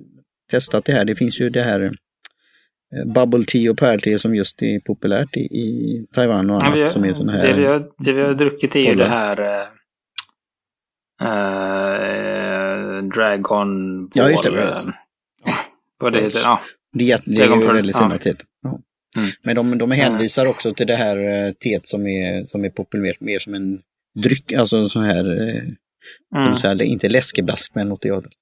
testat 0.51 0.85
det 0.85 0.93
här. 0.93 1.05
Det 1.05 1.17
finns 1.17 1.41
ju 1.41 1.51
det 1.51 1.63
här 1.63 1.81
eh, 1.85 3.13
Bubble 3.15 3.45
tea 3.45 3.71
och 3.71 3.79
pärlte 3.79 4.19
som 4.19 4.35
just 4.35 4.63
är 4.63 4.81
populärt 4.81 5.37
i, 5.37 5.41
i 5.41 6.07
Taiwan 6.15 6.51
och 6.51 6.57
annat 6.57 6.79
ja, 6.79 6.85
har, 6.85 6.91
som 6.91 7.05
är 7.05 7.13
sån 7.13 7.29
här. 7.29 7.43
Det 7.43 7.57
vi 7.57 7.67
har, 7.67 7.89
det 7.99 8.13
vi 8.13 8.23
har 8.23 8.35
druckit 8.35 8.77
är 8.77 8.81
ju 8.81 8.95
det 8.95 9.09
här 9.09 9.69
äh, 11.21 13.03
Dragon 13.03 14.03
Ball. 14.09 14.11
Ja, 14.15 14.31
just 14.31 14.43
det. 14.43 14.63
Äh, 14.63 15.55
vad 15.99 16.13
det 16.13 16.21
heter. 16.21 16.41
Ja. 16.45 16.61
Det, 16.93 17.13
är, 17.13 17.21
det 17.25 17.43
är 17.43 17.57
ju 17.57 17.73
väldigt 17.73 17.97
fina 17.97 18.19
ja. 18.25 18.33
Ja. 18.63 18.81
Mm. 19.17 19.31
Men 19.43 19.57
de, 19.57 19.79
de 19.79 19.91
hänvisar 19.91 20.47
också 20.47 20.75
till 20.75 20.87
det 20.87 20.97
här 20.97 21.53
teet 21.53 21.87
som 21.87 22.07
är, 22.07 22.45
som 22.45 22.65
är 22.65 22.71
populärt 22.71 23.21
mer 23.21 23.39
som 23.39 23.55
en 23.55 23.81
dryck, 24.15 24.53
alltså 24.53 24.89
sån 24.89 25.05
här, 25.05 25.25
mm. 26.37 26.57
så 26.57 26.69
här 26.69 26.83
inte 26.83 27.09
läskeblask 27.09 27.75
men 27.75 27.93
åt 27.93 28.03
det 28.03 28.11
hållet. 28.11 28.33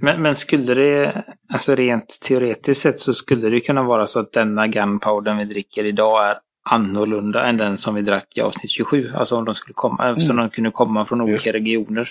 Men, 0.00 0.22
men 0.22 0.36
skulle 0.36 0.74
det, 0.74 1.24
alltså 1.52 1.74
rent 1.74 2.18
teoretiskt 2.28 2.82
sett 2.82 3.00
så 3.00 3.12
skulle 3.12 3.48
det 3.48 3.60
kunna 3.60 3.82
vara 3.82 4.06
så 4.06 4.20
att 4.20 4.32
denna 4.32 4.66
gunpowder 4.66 5.34
vi 5.34 5.44
dricker 5.44 5.84
idag 5.84 6.26
är 6.26 6.38
annorlunda 6.64 7.46
än 7.46 7.56
den 7.56 7.78
som 7.78 7.94
vi 7.94 8.02
drack 8.02 8.36
i 8.36 8.40
avsnitt 8.40 8.70
27. 8.70 9.10
Alltså 9.14 9.36
om 9.36 9.44
de 9.44 9.54
skulle 9.54 9.74
komma, 9.74 10.02
mm. 10.02 10.14
eftersom 10.14 10.36
de 10.36 10.50
kunde 10.50 10.70
komma 10.70 11.06
från 11.06 11.20
olika 11.20 11.52
regioner. 11.52 12.08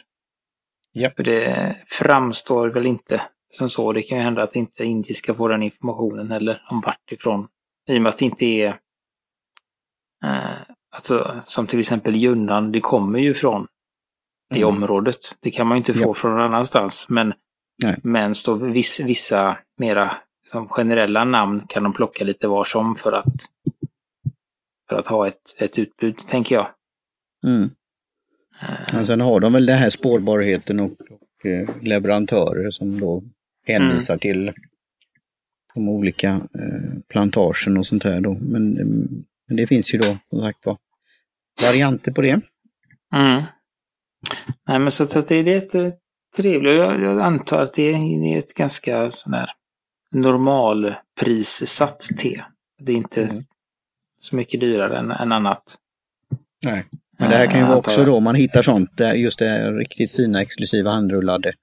Yep. 0.94 1.16
För 1.16 1.24
det 1.24 1.76
framstår 1.88 2.68
väl 2.68 2.86
inte 2.86 3.22
som 3.50 3.70
så. 3.70 3.94
Det 3.94 4.02
kan 4.02 4.18
ju 4.18 4.24
hända 4.24 4.44
att 4.44 4.56
inte 4.56 4.84
indiska 4.84 5.36
får 5.36 5.50
den 5.50 5.64
informationen 5.64 6.32
heller 6.32 6.62
om 6.70 6.82
vart 6.86 7.12
ifrån. 7.12 7.48
I 7.88 7.98
och 7.98 8.02
med 8.02 8.10
att 8.10 8.18
det 8.18 8.26
inte 8.26 8.46
är 8.46 8.68
eh, 10.26 10.62
alltså, 10.92 11.42
som 11.46 11.68
till 11.68 11.80
exempel 11.80 12.16
Junnan, 12.16 12.72
det 12.72 12.82
kommer 12.82 13.20
ju 13.20 13.34
från 13.34 13.68
det 14.52 14.62
mm. 14.62 14.76
området. 14.76 15.18
Det 15.40 15.52
kan 15.52 15.68
man 15.68 15.78
ju 15.78 15.80
inte 15.80 15.94
få 15.94 16.10
ja. 16.10 16.14
från 16.14 16.32
någon 16.32 16.42
annanstans. 16.42 17.06
Men, 17.10 17.34
men 18.04 18.36
stå 18.36 18.54
viss, 18.54 19.00
vissa 19.00 19.58
mera 19.78 20.18
som 20.48 20.70
generella 20.70 21.24
namn 21.24 21.62
kan 21.70 21.84
de 21.84 21.94
plocka 21.94 22.24
lite 22.24 22.48
var 22.48 22.64
som 22.64 22.96
för 22.96 23.12
att, 23.12 23.36
för 24.90 24.96
att 24.96 25.08
ha 25.08 25.28
ett, 25.28 25.56
ett 25.58 25.80
utbud, 25.80 26.18
tänker 26.28 26.56
jag. 26.56 26.68
Mm. 27.44 27.70
Uh, 28.94 29.04
sen 29.04 29.22
har 29.22 29.40
de 29.40 29.54
väl 29.54 29.66
den 29.66 29.78
här 29.78 29.90
spårbarheten 29.90 30.80
och, 30.80 30.92
och 30.92 31.46
eh, 31.46 31.70
leverantörer 31.82 32.72
som 32.72 33.00
då 33.00 33.24
hänvisar 33.68 34.14
mm. 34.14 34.20
till 34.20 34.54
de 35.74 35.90
olika 35.90 36.30
eh, 36.30 37.00
plantagen 37.08 37.78
och 37.78 37.86
sånt 37.86 38.04
här 38.04 38.22
då. 38.22 38.34
Men, 38.34 38.74
men 39.48 39.58
det 39.58 39.68
finns 39.68 39.94
ju 39.94 39.98
då 39.98 40.18
som 40.30 40.44
sagt 40.44 40.66
var 40.66 40.78
varianter 41.62 42.12
på 42.12 42.22
det. 42.22 42.42
Mm. 43.16 43.44
Nej 44.68 44.80
men 44.80 44.92
så 44.92 45.04
att 45.04 45.28
det 45.28 45.36
är 45.36 45.48
ett 45.48 45.96
trevligt. 46.36 46.78
Jag, 46.78 47.02
jag 47.02 47.22
antar 47.22 47.64
att 47.64 47.74
det 47.74 47.94
är 47.94 48.38
ett 48.38 48.54
ganska 48.54 49.12
sån 49.12 49.34
här 49.34 49.50
normalprissatt 50.12 52.00
te. 52.20 52.42
Det 52.80 52.92
är 52.92 52.98
inte 52.98 53.22
mm. 53.22 53.34
så 54.20 54.36
mycket 54.36 54.60
dyrare 54.60 54.98
än, 54.98 55.12
än 55.12 55.32
annat. 55.32 55.76
Nej, 56.64 56.86
men 57.20 57.30
det 57.30 57.36
här 57.36 57.48
kan 57.48 57.60
ju 57.60 57.66
vara 57.66 57.78
också 57.78 58.06
då 58.06 58.20
man 58.20 58.36
hittar 58.36 58.62
sånt, 58.62 59.02
just 59.16 59.40
det 59.40 59.72
riktigt 59.72 60.12
fina 60.12 60.42
exklusiva 60.42 60.92
handrullade. 60.92 61.54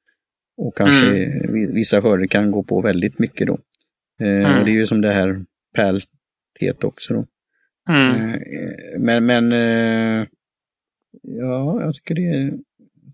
Och 0.56 0.76
kanske 0.76 1.06
mm. 1.06 1.74
vissa 1.74 2.02
skörder 2.02 2.26
kan 2.26 2.50
gå 2.50 2.62
på 2.62 2.80
väldigt 2.80 3.18
mycket 3.18 3.46
då. 3.46 3.58
Eh, 4.20 4.28
mm. 4.28 4.58
och 4.58 4.64
det 4.64 4.70
är 4.70 4.74
ju 4.74 4.86
som 4.86 5.00
det 5.00 5.12
här 5.12 5.44
pärlteet 5.74 6.84
också 6.84 7.14
då. 7.14 7.26
Mm. 7.88 8.34
Eh, 8.34 8.40
men, 8.98 9.26
men 9.26 9.52
eh, 9.52 10.26
ja, 11.22 11.82
jag 11.82 11.94
tycker 11.94 12.14
det 12.14 12.28
är 12.28 12.52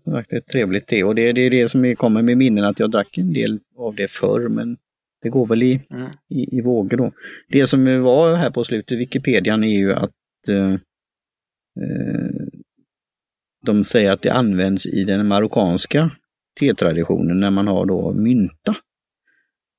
som 0.05 0.13
sagt 0.13 0.33
ett 0.33 0.47
trevligt 0.47 0.87
te 0.87 1.03
och 1.03 1.15
det, 1.15 1.33
det 1.33 1.41
är 1.41 1.49
det 1.49 1.69
som 1.69 1.95
kommer 1.95 2.21
med 2.21 2.37
minnen 2.37 2.65
att 2.65 2.79
jag 2.79 2.91
drack 2.91 3.17
en 3.17 3.33
del 3.33 3.59
av 3.77 3.95
det 3.95 4.11
förr 4.11 4.49
men 4.49 4.77
det 5.21 5.29
går 5.29 5.47
väl 5.47 5.63
i, 5.63 5.81
mm. 5.89 6.09
i, 6.29 6.57
i 6.57 6.61
vågor 6.61 6.97
då. 6.97 7.11
Det 7.49 7.67
som 7.67 8.01
var 8.03 8.35
här 8.35 8.51
på 8.51 8.63
slutet, 8.63 8.99
Wikipedian, 8.99 9.63
är 9.63 9.77
ju 9.77 9.93
att 9.93 10.11
eh, 10.49 10.73
eh 10.73 12.45
de 13.65 13.83
säger 13.83 14.11
att 14.11 14.21
det 14.21 14.33
används 14.33 14.85
i 14.85 15.03
den 15.03 15.27
marockanska 15.27 16.11
tetraditionen 16.59 17.39
när 17.39 17.51
man 17.51 17.67
har 17.67 17.85
då 17.85 18.13
mynta. 18.13 18.75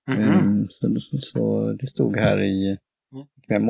Mm 0.09 0.23
-hmm. 0.23 0.67
så, 0.71 1.01
så, 1.01 1.19
så, 1.19 1.73
det 1.73 1.87
stod 1.87 2.17
här 2.17 2.43
i 2.43 2.79
mm. 3.51 3.65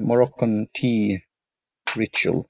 Moroccan 0.00 0.66
Tea 0.66 1.20
Ritual. 1.96 2.44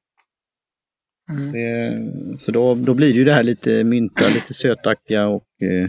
Mm. 1.28 1.52
Det, 1.52 2.38
så 2.38 2.52
då, 2.52 2.74
då 2.74 2.94
blir 2.94 3.12
det 3.12 3.18
ju 3.18 3.24
det 3.24 3.32
här 3.32 3.42
lite 3.42 3.84
mynta, 3.84 4.28
lite 4.28 4.54
sötaktiga 4.54 5.26
och 5.26 5.62
eh, 5.62 5.88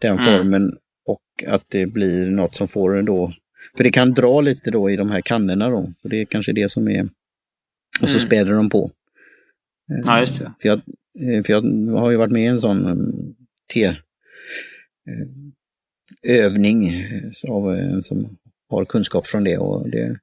den 0.00 0.18
mm. 0.18 0.24
formen. 0.24 0.78
Och 1.04 1.44
att 1.46 1.64
det 1.68 1.86
blir 1.86 2.30
något 2.30 2.54
som 2.54 2.68
får 2.68 3.02
då, 3.02 3.32
för 3.76 3.84
det 3.84 3.90
kan 3.90 4.12
dra 4.12 4.40
lite 4.40 4.70
då 4.70 4.90
i 4.90 4.96
de 4.96 5.10
här 5.10 5.20
kannorna 5.20 5.68
då. 5.68 5.92
Så 6.02 6.08
det 6.08 6.20
är 6.20 6.24
kanske 6.24 6.52
det 6.52 6.68
som 6.68 6.88
är, 6.88 7.02
och 8.02 8.08
så 8.08 8.18
mm. 8.18 8.20
späder 8.20 8.52
de 8.52 8.70
på. 8.70 8.90
Ja, 10.04 10.20
just 10.20 10.40
det. 10.40 10.52
För 10.60 10.68
jag, 10.68 10.78
eh, 11.18 11.42
för 11.42 11.52
jag 11.52 11.62
har 12.00 12.10
ju 12.10 12.16
varit 12.16 12.32
med 12.32 12.42
i 12.42 12.46
en 12.46 12.60
sån 12.60 12.86
mm, 12.86 13.34
T-övning 16.22 16.88
eh, 16.88 17.30
av 17.48 17.74
en 17.74 18.02
som 18.02 18.36
har 18.68 18.84
kunskap 18.84 19.26
från 19.26 19.44
det. 19.44 19.58
och 19.58 19.90
det 19.90 20.18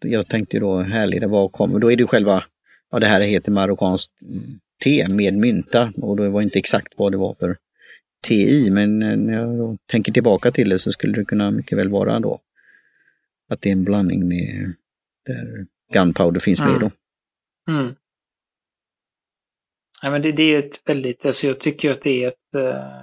Jag 0.00 0.28
tänkte 0.28 0.58
då, 0.58 0.82
härligt, 0.82 1.24
vad 1.24 1.52
kommer, 1.52 1.78
då 1.78 1.92
är 1.92 1.96
det 1.96 2.06
själva 2.06 2.44
ja 2.94 3.00
det 3.00 3.06
här 3.06 3.20
heter 3.20 3.52
marockanskt 3.52 4.12
te 4.84 5.08
med 5.08 5.34
mynta 5.34 5.92
och 5.96 6.16
det 6.16 6.28
var 6.28 6.42
inte 6.42 6.58
exakt 6.58 6.92
vad 6.96 7.12
det 7.12 7.18
var 7.18 7.34
för 7.34 7.56
te 8.26 8.34
i 8.34 8.70
men 8.70 8.98
när 8.98 9.32
jag 9.32 9.78
tänker 9.86 10.12
tillbaka 10.12 10.50
till 10.52 10.68
det 10.68 10.78
så 10.78 10.92
skulle 10.92 11.12
det 11.12 11.24
kunna 11.24 11.50
mycket 11.50 11.78
väl 11.78 11.88
vara 11.88 12.20
då 12.20 12.40
att 13.48 13.60
det 13.60 13.68
är 13.68 13.72
en 13.72 13.84
blandning 13.84 14.28
med 14.28 14.74
där 15.26 15.66
gunpowder 15.92 16.40
finns 16.40 16.60
med 16.60 16.80
då. 16.80 16.90
Mm. 17.72 17.94
Ja, 20.02 20.10
men 20.10 20.22
det, 20.22 20.32
det, 20.32 20.42
är 20.42 20.58
ett 20.58 20.88
väldigt, 20.88 21.26
alltså 21.26 21.46
jag 21.46 21.60
tycker 21.60 21.90
att 21.90 22.02
det 22.02 22.24
är 22.24 22.28
ett 22.28 22.54
äh, 22.54 23.02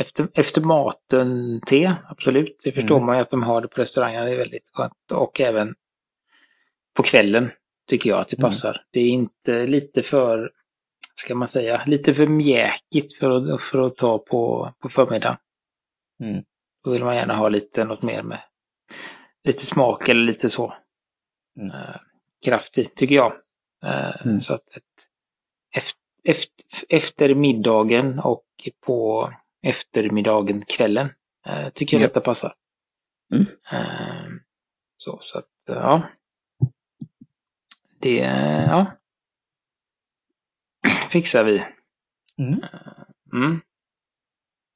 efter, 0.00 0.28
efter 0.34 0.60
maten-te, 0.60 1.94
absolut. 2.08 2.60
Det 2.64 2.72
förstår 2.72 2.96
mm. 2.96 3.06
man 3.06 3.16
ju 3.16 3.22
att 3.22 3.30
de 3.30 3.42
har 3.42 3.60
det 3.60 3.68
på 3.68 3.80
restaurangerna, 3.80 4.24
det 4.24 4.32
är 4.32 4.38
väldigt 4.38 4.70
skönt. 4.72 5.12
Och 5.12 5.40
även 5.40 5.74
på 6.96 7.02
kvällen 7.02 7.50
tycker 7.90 8.10
jag 8.10 8.20
att 8.20 8.28
det 8.28 8.38
mm. 8.38 8.48
passar. 8.48 8.70
Mm. 8.70 8.82
Det 8.90 9.00
är 9.00 9.08
inte 9.08 9.66
lite 9.66 10.02
för, 10.02 10.52
ska 11.14 11.34
man 11.34 11.48
säga, 11.48 11.84
lite 11.86 12.14
för 12.14 12.26
mjäkigt 12.26 13.16
för 13.18 13.30
att, 13.30 13.62
för 13.62 13.86
att 13.86 13.96
ta 13.96 14.18
på, 14.18 14.74
på 14.82 14.88
förmiddagen. 14.88 15.36
Mm. 16.22 16.44
Då 16.84 16.90
vill 16.90 17.04
man 17.04 17.16
gärna 17.16 17.36
ha 17.36 17.48
lite 17.48 17.84
något 17.84 18.02
mer 18.02 18.22
med 18.22 18.40
lite 19.44 19.66
smak 19.66 20.08
eller 20.08 20.20
lite 20.20 20.48
så. 20.48 20.74
Mm. 21.60 21.70
Uh, 21.70 21.96
kraftigt, 22.44 22.96
tycker 22.96 23.14
jag. 23.14 23.32
Uh, 23.84 24.26
mm. 24.26 24.40
Så 24.40 24.54
att 24.54 24.76
ett, 24.76 24.84
efter, 26.24 26.54
efter, 26.88 27.34
middagen 27.34 28.18
och 28.18 28.46
på 28.86 29.30
eftermiddagen, 29.62 30.62
kvällen, 30.62 31.06
uh, 31.48 31.68
tycker 31.68 31.96
jag 31.96 32.02
ja. 32.02 32.06
detta 32.06 32.20
passar. 32.20 32.54
Mm. 33.34 33.46
så, 34.96 35.18
så 35.20 35.38
att, 35.38 35.48
ja 35.66 36.02
det, 38.00 38.16
ja. 38.68 38.86
Fixar 41.10 41.44
vi. 41.44 41.62
Mm. 42.38 42.60
Mm. 43.32 43.60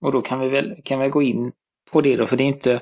Och 0.00 0.12
då 0.12 0.22
kan 0.22 0.40
vi 0.40 0.48
väl, 0.48 0.74
kan 0.84 1.00
vi 1.00 1.08
gå 1.08 1.22
in 1.22 1.52
på 1.90 2.00
det 2.00 2.16
då, 2.16 2.26
för 2.26 2.36
det 2.36 2.44
är 2.44 2.48
inte, 2.48 2.80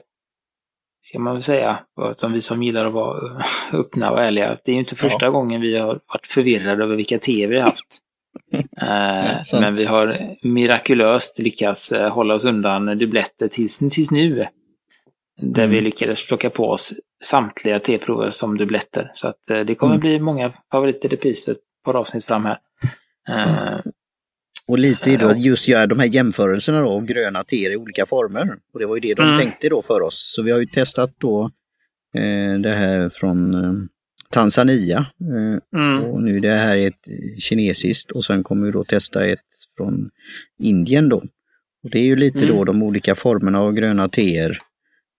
ska 1.03 1.19
man 1.19 1.33
väl 1.33 1.43
säga, 1.43 1.79
utan 2.11 2.33
vi 2.33 2.41
som 2.41 2.63
gillar 2.63 2.87
att 2.87 2.93
vara 2.93 3.45
öppna 3.73 4.11
och 4.11 4.21
ärliga, 4.21 4.59
det 4.65 4.71
är 4.71 4.75
ju 4.75 4.81
inte 4.81 4.97
första 4.97 5.27
ja. 5.27 5.31
gången 5.31 5.61
vi 5.61 5.79
har 5.79 6.01
varit 6.07 6.27
förvirrade 6.27 6.85
över 6.85 6.97
vilka 6.97 7.19
te 7.19 7.47
vi 7.47 7.57
har 7.57 7.65
haft. 7.65 7.99
uh, 8.53 9.61
men 9.61 9.75
vi 9.75 9.85
har 9.85 10.37
mirakulöst 10.43 11.39
lyckats 11.39 11.93
uh, 11.93 12.09
hålla 12.09 12.35
oss 12.35 12.45
undan 12.45 12.99
dubbletter 12.99 13.49
tills, 13.49 13.79
tills 13.79 14.11
nu. 14.11 14.47
Där 15.43 15.65
mm. 15.65 15.75
vi 15.75 15.81
lyckades 15.81 16.27
plocka 16.27 16.51
på 16.51 16.71
oss 16.71 16.95
samtliga 17.25 17.79
teprover 17.79 18.31
som 18.31 18.59
dubbletter. 18.59 19.11
Så 19.15 19.29
att 19.29 19.51
eh, 19.51 19.61
det 19.61 19.75
kommer 19.75 19.95
mm. 19.95 20.01
bli 20.01 20.21
många 20.21 20.53
favoriter 20.71 21.09
repriser 21.09 21.57
på 21.85 21.93
avsnitt 21.93 22.25
fram 22.25 22.45
här. 22.45 22.59
Mm. 23.29 23.81
och 24.69 24.79
lite 24.79 25.11
i 25.11 25.17
då 25.17 25.33
just 25.37 25.69
göra 25.69 25.87
de 25.87 25.99
här 25.99 26.07
jämförelserna 26.07 26.81
då 26.81 26.91
av 26.91 27.05
gröna 27.05 27.45
teer 27.45 27.71
i 27.71 27.77
olika 27.77 28.07
former. 28.07 28.59
Och 28.73 28.81
det 28.81 28.87
var 28.87 28.97
ju 28.97 29.01
det 29.01 29.15
de 29.15 29.23
mm. 29.23 29.39
tänkte 29.39 29.69
då 29.69 29.83
för 29.83 30.01
oss. 30.01 30.33
Så 30.37 30.43
vi 30.43 30.51
har 30.51 30.59
ju 30.59 30.67
testat 30.67 31.15
då 31.19 31.51
eh, 32.15 32.61
det 32.61 32.77
här 32.77 33.09
från 33.09 33.55
eh, 33.55 33.73
Tanzania. 34.31 35.07
Eh, 35.21 35.81
mm. 35.81 36.05
Och 36.05 36.23
nu 36.23 36.41
det 36.41 36.55
här 36.55 36.77
är 36.77 36.89
ett 36.89 37.43
kinesiskt 37.43 38.11
och 38.11 38.25
sen 38.25 38.45
kommer 38.45 38.67
vi 38.67 38.73
då 38.73 38.85
testa 38.85 39.27
ett 39.27 39.41
från 39.77 40.11
Indien 40.59 41.09
då. 41.09 41.17
Och 41.85 41.91
Det 41.91 41.99
är 41.99 42.05
ju 42.05 42.17
lite 42.17 42.47
då 42.47 42.55
mm. 42.55 42.65
de 42.65 42.83
olika 42.83 43.15
formerna 43.15 43.61
av 43.61 43.73
gröna 43.73 44.09
teer 44.09 44.59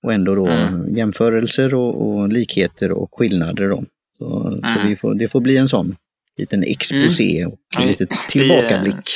och 0.03 0.13
ändå 0.13 0.35
då 0.35 0.47
mm. 0.47 0.95
jämförelser 0.95 1.73
och, 1.73 2.07
och, 2.07 2.29
likheter 2.29 2.91
och 2.91 3.17
skillnader. 3.17 3.69
Då. 3.69 3.83
Så, 4.17 4.47
mm. 4.47 4.61
så 4.61 4.87
vi 4.87 4.95
får, 4.95 5.15
det 5.15 5.27
får 5.27 5.41
bli 5.41 5.57
en 5.57 5.69
sån 5.69 5.95
liten 6.37 6.63
exposé 6.63 7.39
mm. 7.39 7.51
och 7.51 7.75
mm. 7.75 7.87
lite 7.87 8.07
tillbakablick. 8.29 9.09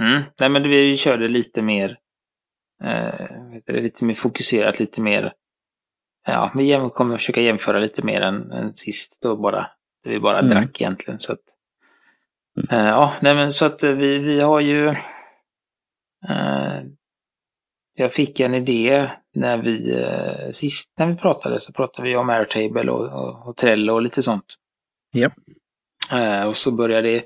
Mm. 0.00 0.22
Nej 0.40 0.50
men 0.50 0.62
vi 0.62 0.96
körde 0.96 1.28
lite 1.28 1.62
mer, 1.62 1.98
eh, 2.84 3.82
lite 3.82 4.04
mer 4.04 4.14
fokuserat, 4.14 4.80
lite 4.80 5.00
mer, 5.00 5.32
ja, 6.26 6.52
vi 6.54 6.90
kommer 6.94 7.16
försöka 7.16 7.40
jämföra 7.40 7.78
lite 7.78 8.02
mer 8.02 8.20
än, 8.20 8.52
än 8.52 8.74
sist 8.74 9.18
då 9.22 9.36
bara, 9.36 9.70
vi 10.04 10.20
bara 10.20 10.38
mm. 10.38 10.50
drack 10.50 10.80
egentligen. 10.80 11.18
Så 11.18 11.32
att, 11.32 11.42
mm. 12.56 12.80
eh, 12.80 12.88
ja, 12.88 13.14
nej 13.20 13.34
men 13.34 13.52
så 13.52 13.66
att 13.66 13.84
vi, 13.84 14.18
vi 14.18 14.40
har 14.40 14.60
ju, 14.60 14.88
eh, 16.28 16.82
jag 18.00 18.12
fick 18.12 18.40
en 18.40 18.54
idé 18.54 19.10
när 19.34 19.58
vi 19.58 20.00
eh, 20.00 20.50
sist 20.52 20.92
när 20.98 21.06
vi 21.06 21.16
pratade 21.16 21.60
så 21.60 21.72
pratade 21.72 22.08
vi 22.08 22.16
om 22.16 22.30
Airtable 22.30 22.90
och, 22.90 23.06
och, 23.06 23.48
och 23.48 23.56
Trello 23.56 23.94
och 23.94 24.02
lite 24.02 24.22
sånt. 24.22 24.44
Yep. 25.16 25.32
Eh, 26.12 26.48
och 26.48 26.56
så 26.56 26.70
började 26.70 27.10
det 27.10 27.24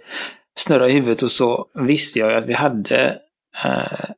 snurra 0.59 0.88
i 0.88 0.93
huvudet 0.93 1.23
och 1.23 1.31
så 1.31 1.69
visste 1.75 2.19
jag 2.19 2.35
att 2.35 2.47
vi 2.47 2.52
hade 2.52 3.21
eh, 3.64 4.11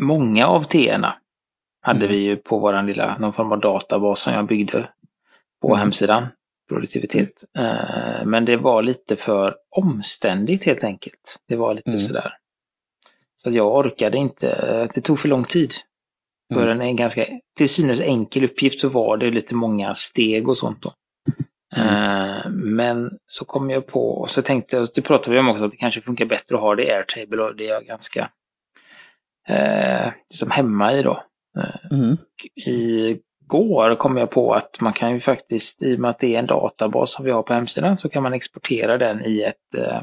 många 0.00 0.46
av 0.46 0.62
TN 0.62 1.04
hade 1.82 2.06
mm. 2.06 2.08
vi 2.08 2.16
ju 2.16 2.36
på 2.36 2.58
våran 2.58 2.86
lilla, 2.86 3.18
någon 3.18 3.32
form 3.32 3.52
av 3.52 3.60
databas 3.60 4.20
som 4.20 4.34
jag 4.34 4.46
byggde 4.46 4.88
på 5.62 5.68
mm. 5.68 5.78
hemsidan. 5.78 6.26
Produktivitet. 6.68 7.44
Eh, 7.58 8.24
men 8.24 8.44
det 8.44 8.56
var 8.56 8.82
lite 8.82 9.16
för 9.16 9.56
omständigt 9.76 10.64
helt 10.64 10.84
enkelt. 10.84 11.36
Det 11.48 11.56
var 11.56 11.74
lite 11.74 11.90
mm. 11.90 11.98
sådär. 11.98 12.32
Så 13.42 13.50
jag 13.50 13.76
orkade 13.76 14.18
inte, 14.18 14.88
det 14.94 15.00
tog 15.00 15.18
för 15.18 15.28
lång 15.28 15.44
tid. 15.44 15.72
För 16.54 16.66
mm. 16.68 16.80
en 16.80 16.96
ganska, 16.96 17.26
till 17.56 17.68
synes 17.68 18.00
enkel 18.00 18.44
uppgift 18.44 18.80
så 18.80 18.88
var 18.88 19.16
det 19.16 19.30
lite 19.30 19.54
många 19.54 19.94
steg 19.94 20.48
och 20.48 20.56
sånt 20.56 20.82
då. 20.82 20.92
Mm. 21.76 22.76
Men 22.76 23.10
så 23.26 23.44
kom 23.44 23.70
jag 23.70 23.86
på, 23.86 24.08
och 24.08 24.30
så 24.30 24.42
tänkte 24.42 24.76
jag, 24.76 24.88
det 24.94 25.02
pratade 25.02 25.36
vi 25.36 25.40
om 25.40 25.48
också, 25.48 25.64
att 25.64 25.70
det 25.70 25.76
kanske 25.76 26.00
funkar 26.00 26.24
bättre 26.24 26.56
att 26.56 26.60
ha 26.60 26.74
det 26.74 26.84
i 26.84 26.90
Airtable 26.90 27.42
och 27.42 27.56
det 27.56 27.68
är 27.68 27.72
jag 27.72 27.84
ganska 27.84 28.30
eh, 29.48 30.12
liksom 30.30 30.50
hemma 30.50 30.92
i 30.92 31.02
då. 31.02 31.22
Eh, 31.58 31.98
mm. 31.98 32.16
Igår 32.66 33.96
kom 33.96 34.16
jag 34.16 34.30
på 34.30 34.54
att 34.54 34.80
man 34.80 34.92
kan 34.92 35.12
ju 35.12 35.20
faktiskt, 35.20 35.82
i 35.82 35.96
och 35.96 35.98
med 35.98 36.10
att 36.10 36.18
det 36.18 36.34
är 36.34 36.38
en 36.38 36.46
databas 36.46 37.12
som 37.12 37.24
vi 37.24 37.30
har 37.30 37.42
på 37.42 37.54
hemsidan, 37.54 37.96
så 37.96 38.08
kan 38.08 38.22
man 38.22 38.32
exportera 38.32 38.98
den 38.98 39.24
i 39.24 39.42
ett 39.42 39.74
eh, 39.76 40.02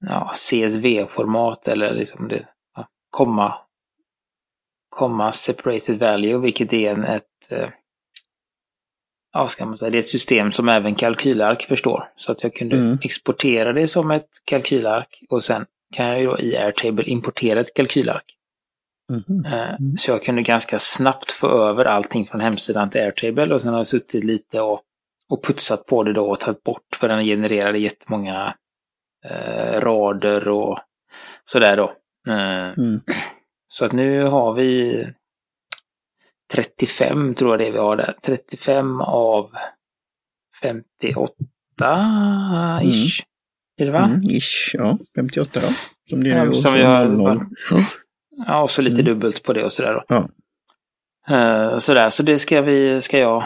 ja, 0.00 0.32
CSV-format 0.34 1.68
eller 1.68 1.94
liksom 1.94 2.28
det, 2.28 2.46
ja, 2.76 2.88
komma, 3.10 3.54
komma 4.88 5.32
separated 5.32 5.98
value, 5.98 6.38
vilket 6.38 6.72
är 6.72 6.92
en, 6.92 7.04
ett 7.04 7.24
eh, 7.50 7.68
ja, 9.32 9.48
ska 9.48 9.66
man 9.66 9.78
säga, 9.78 9.90
det 9.90 9.98
är 9.98 10.02
ett 10.02 10.08
system 10.08 10.52
som 10.52 10.68
även 10.68 10.94
kalkylark 10.94 11.62
förstår. 11.62 12.10
Så 12.16 12.32
att 12.32 12.42
jag 12.42 12.54
kunde 12.54 12.76
mm. 12.76 12.98
exportera 13.02 13.72
det 13.72 13.88
som 13.88 14.10
ett 14.10 14.28
kalkylark 14.44 15.22
och 15.28 15.42
sen 15.42 15.66
kan 15.94 16.06
jag 16.06 16.20
ju 16.20 16.26
då 16.26 16.38
i 16.38 16.56
Airtable 16.56 17.04
importera 17.04 17.60
ett 17.60 17.74
kalkylark. 17.74 18.34
Mm. 19.12 19.44
Mm. 19.44 19.96
Så 19.96 20.10
jag 20.10 20.22
kunde 20.22 20.42
ganska 20.42 20.78
snabbt 20.78 21.32
få 21.32 21.48
över 21.48 21.84
allting 21.84 22.26
från 22.26 22.40
hemsidan 22.40 22.90
till 22.90 23.00
Airtable 23.00 23.54
och 23.54 23.60
sen 23.60 23.70
har 23.70 23.78
jag 23.78 23.86
suttit 23.86 24.24
lite 24.24 24.60
och, 24.60 24.80
och 25.28 25.44
putsat 25.44 25.86
på 25.86 26.02
det 26.02 26.12
då 26.12 26.30
och 26.30 26.40
tagit 26.40 26.62
bort 26.62 26.96
för 26.96 27.08
den 27.08 27.24
genererade 27.24 27.78
jättemånga 27.78 28.54
eh, 29.24 29.80
rader 29.80 30.48
och 30.48 30.78
sådär 31.44 31.76
då. 31.76 31.92
Eh, 32.28 32.78
mm. 32.78 33.00
Så 33.68 33.84
att 33.84 33.92
nu 33.92 34.22
har 34.22 34.52
vi 34.52 35.06
35 36.52 37.34
tror 37.34 37.50
jag 37.50 37.60
det 37.60 37.70
vi 37.70 37.78
har 37.78 37.96
där. 37.96 38.16
35 38.22 39.00
av 39.00 39.50
58 40.62 41.32
ish. 42.82 43.22
Mm. 43.22 43.28
Är 43.80 43.86
det 43.86 43.90
va? 43.90 44.04
Mm, 44.04 44.20
ish, 44.20 44.70
ja. 44.74 44.98
58 45.16 45.60
då. 45.60 45.66
Som, 46.10 46.24
det 46.24 46.30
är 46.30 46.44
ja, 46.44 46.52
som 46.52 46.74
vi 46.74 46.84
har. 46.84 47.46
Ja, 48.46 48.62
och 48.62 48.70
så 48.70 48.82
lite 48.82 49.00
mm. 49.00 49.04
dubbelt 49.04 49.42
på 49.42 49.52
det 49.52 49.64
och 49.64 49.72
sådär 49.72 49.94
då. 49.94 50.04
Ja. 50.08 50.28
Uh, 51.30 51.78
sådär, 51.78 52.08
så 52.08 52.22
det 52.22 52.38
ska 52.38 52.62
vi, 52.62 53.00
ska 53.00 53.18
jag 53.18 53.44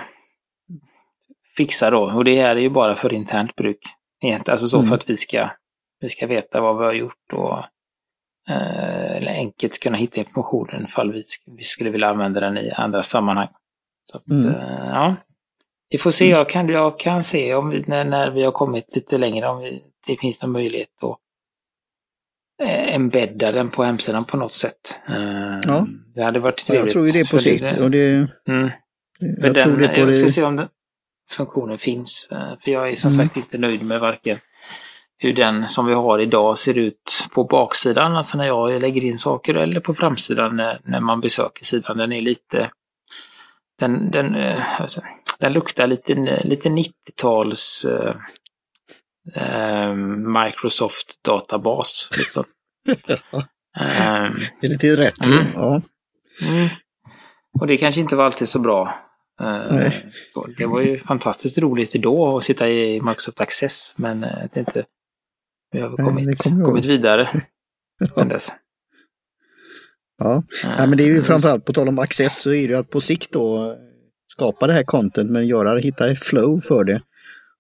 fixa 1.57 1.91
då. 1.91 2.03
Och 2.03 2.25
det 2.25 2.43
här 2.43 2.57
är 2.57 2.61
ju 2.61 2.71
bara 2.71 2.97
för 2.97 3.13
internt 3.13 3.57
bruk. 3.57 3.79
Alltså 4.47 4.69
så 4.69 4.79
mm. 4.79 4.89
för 4.89 4.97
att 4.97 5.11
vi 5.11 5.17
ska, 5.17 5.51
vi 6.03 6.09
ska 6.09 6.27
veta 6.27 6.61
vad 6.61 6.79
vi 6.79 6.85
har 6.85 6.93
gjort 6.93 7.33
och 7.33 7.59
uh, 8.51 9.17
eller 9.17 9.33
enkelt 9.33 9.83
kunna 9.83 9.97
hitta 9.97 10.21
informationen 10.21 10.85
ifall 10.85 11.13
vi, 11.13 11.23
vi 11.47 11.63
skulle 11.63 11.91
vilja 11.91 12.09
använda 12.09 12.41
den 12.41 12.59
i 12.59 12.71
andra 12.71 13.03
sammanhang. 13.03 13.49
Så 14.05 14.17
att, 14.17 14.29
mm. 14.29 14.47
uh, 14.47 14.89
ja. 14.91 15.15
Vi 15.91 15.99
får 15.99 16.11
se, 16.11 16.25
mm. 16.25 16.39
jag 16.39 16.49
kan, 16.49 16.69
jag 16.69 16.99
kan 16.99 17.23
se 17.23 17.55
om 17.55 17.71
vi, 17.71 17.85
när, 17.87 18.05
när 18.05 18.31
vi 18.31 18.45
har 18.45 18.53
kommit 18.53 18.97
lite 18.97 19.19
längre 19.19 19.49
om 19.49 19.59
vi, 19.59 19.83
det 20.07 20.17
finns 20.17 20.43
någon 20.43 20.53
möjlighet 20.53 21.05
att 21.05 21.19
Eh, 22.63 22.95
embedda 22.95 23.53
den 23.53 23.71
på 23.71 23.85
hemsidan 23.85 24.25
på 24.25 24.37
något 24.37 24.55
sätt. 24.55 25.01
Eh, 25.09 25.61
ja. 25.63 25.87
Det 26.15 26.23
hade 26.23 26.39
varit 26.41 26.67
trevligt. 26.67 26.95
Jag 26.95 27.05
tror 27.05 27.07
ju 27.07 27.23
det 27.23 27.31
på 27.31 27.39
sikt. 27.39 27.79
Och 27.79 27.91
det, 27.91 28.29
mm. 28.49 28.71
jag, 29.19 29.55
den, 29.55 29.79
det 29.79 29.97
jag 29.97 30.15
ska 30.15 30.29
se 30.29 30.43
om 30.43 30.57
den 30.57 30.69
funktionen 31.31 31.79
finns. 31.79 32.29
Eh, 32.33 32.59
för 32.61 32.71
jag 32.71 32.91
är 32.91 32.97
som 32.97 33.11
mm. 33.11 33.27
sagt 33.27 33.37
inte 33.37 33.59
nöjd 33.59 33.83
med 33.83 34.01
varken 34.01 34.39
hur 35.23 35.33
den 35.33 35.69
som 35.69 35.87
vi 35.87 35.95
har 35.95 36.19
idag 36.19 36.59
ser 36.59 36.79
ut 36.79 37.29
på 37.35 37.45
baksidan, 37.45 38.17
alltså 38.17 38.39
när 38.39 38.47
jag 38.47 38.81
lägger 38.81 39.05
in 39.05 39.19
saker, 39.19 39.55
eller 39.55 39.81
på 39.81 39.95
framsidan 39.95 40.57
när, 40.57 40.81
när 40.85 41.01
man 41.01 41.21
besöker 41.21 41.65
sidan. 41.65 41.97
Den 41.97 42.13
är 42.13 42.21
lite... 42.21 42.71
Den, 43.79 44.11
den, 44.11 44.37
alltså, 44.79 45.01
den 45.39 45.53
luktar 45.53 45.87
lite, 45.87 46.15
lite 46.45 46.69
90-tals 46.69 47.87
eh, 49.35 49.95
Microsoft 50.45 51.25
databas. 51.25 52.09
Liksom. 52.19 52.45
eh, 53.81 54.31
det 54.61 54.67
är 54.67 54.69
lite 54.69 54.97
rätt. 54.97 55.27
Mm. 55.27 55.47
Ja. 55.55 55.83
Mm. 56.43 56.69
Och 57.61 57.67
det 57.67 57.77
kanske 57.77 58.01
inte 58.01 58.17
var 58.17 58.25
alltid 58.25 58.49
så 58.49 58.59
bra. 58.59 58.99
Eh, 59.41 59.93
det 60.59 60.67
var 60.67 60.81
ju 60.81 60.99
fantastiskt 60.99 61.59
roligt 61.59 61.93
då 61.93 62.37
att 62.37 62.45
sitta 62.45 62.69
i 62.69 63.01
Microsoft 63.01 63.41
Access, 63.41 63.95
men 63.97 64.25
eh, 64.25 64.39
det 64.53 64.57
är 64.57 64.61
inte... 64.61 64.85
Vi 65.73 65.81
har 65.81 65.97
kommit, 65.97 66.27
Nej, 66.27 66.65
kommit 66.65 66.85
vidare 66.85 67.29
ja. 68.17 68.25
dess. 68.25 68.49
Ja. 70.19 70.43
ja, 70.63 70.87
men 70.87 70.99
det 70.99 71.05
är 71.05 71.07
ju 71.07 71.23
framförallt 71.23 71.65
på 71.65 71.73
tal 71.73 71.89
om 71.89 71.99
Access 71.99 72.41
så 72.41 72.53
är 72.53 72.69
det 72.69 72.79
att 72.79 72.91
på 72.91 73.01
sikt 73.01 73.33
då 73.33 73.77
skapa 74.33 74.67
det 74.67 74.73
här 74.73 74.85
content 74.85 75.31
men 75.31 75.47
göra, 75.47 75.79
hitta 75.79 76.11
ett 76.11 76.25
flow 76.25 76.61
för 76.61 76.85
det. 76.85 77.03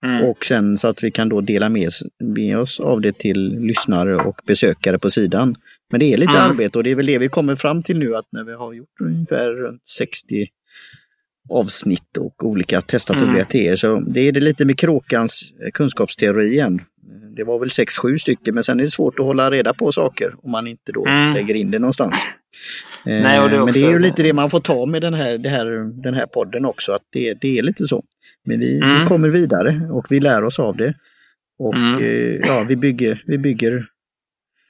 Mm. 0.05 0.25
Och 0.25 0.44
sen 0.44 0.79
så 0.79 0.88
att 0.88 1.05
vi 1.05 1.11
kan 1.11 1.29
då 1.29 1.40
dela 1.40 1.68
med, 1.68 1.90
med 2.18 2.59
oss 2.59 2.81
av 2.81 3.01
det 3.01 3.18
till 3.18 3.59
lyssnare 3.61 4.16
och 4.16 4.40
besökare 4.46 4.98
på 4.98 5.11
sidan. 5.11 5.57
Men 5.90 6.01
det 6.01 6.12
är 6.12 6.16
lite 6.16 6.33
mm. 6.33 6.51
arbete 6.51 6.79
och 6.79 6.85
det 6.85 6.90
är 6.90 6.94
väl 6.94 7.07
det 7.07 7.18
vi 7.18 7.29
kommer 7.29 7.57
fram 7.57 7.83
till 7.83 7.98
nu 7.98 8.16
att 8.16 8.27
när 8.33 8.44
vi 8.44 8.53
har 8.53 8.72
gjort 8.72 9.01
ungefär 9.01 9.79
60 9.96 10.46
avsnitt 11.51 12.16
och 12.16 12.44
olika 12.46 12.81
testat 12.81 13.16
mm. 13.16 13.31
olika 13.31 13.44
teorier 13.44 13.77
så 13.77 14.01
det 14.01 14.20
är 14.20 14.33
det 14.33 14.40
lite 14.40 14.64
med 14.64 14.79
kråkans 14.79 15.55
kunskapsteori 15.75 16.53
igen. 16.53 16.81
Det 17.37 17.45
var 17.45 17.59
väl 17.59 17.68
6-7 17.68 18.16
stycken 18.16 18.55
men 18.55 18.64
sen 18.64 18.81
är 18.81 18.85
det 18.85 18.90
svårt 18.90 19.18
att 19.18 19.25
hålla 19.25 19.51
reda 19.51 19.75
på 19.75 19.92
saker 19.92 20.35
om 20.42 20.51
man 20.51 20.66
inte 20.66 20.92
då 20.92 21.07
mm. 21.07 21.35
lägger 21.35 21.55
in 21.55 21.71
det 21.71 21.79
någonstans. 21.79 22.27
Nej, 23.05 23.40
det 23.40 23.57
men 23.57 23.73
det 23.73 23.85
är 23.85 23.90
ju 23.90 23.99
lite 23.99 24.23
det 24.23 24.33
man 24.33 24.51
får 24.51 24.61
ta 24.61 24.87
med 24.87 25.03
den 25.03 25.14
här, 25.14 25.49
här, 25.49 25.66
den 26.03 26.14
här 26.14 26.27
podden 26.27 26.64
också, 26.64 26.92
att 26.92 27.03
det, 27.12 27.35
det 27.35 27.59
är 27.59 27.62
lite 27.62 27.87
så. 27.87 28.05
Men 28.45 28.61
vi, 28.61 28.81
mm. 28.81 29.01
vi 29.01 29.07
kommer 29.07 29.29
vidare 29.29 29.88
och 29.90 30.07
vi 30.11 30.21
lär 30.21 30.45
oss 30.45 30.59
av 30.59 30.77
det. 30.77 30.95
Och 31.59 31.75
mm. 31.75 32.05
eh, 32.05 32.49
ja, 32.49 32.64
vi 32.68 32.77
bygger, 32.77 33.23
vi 33.27 33.38
bygger 33.38 33.87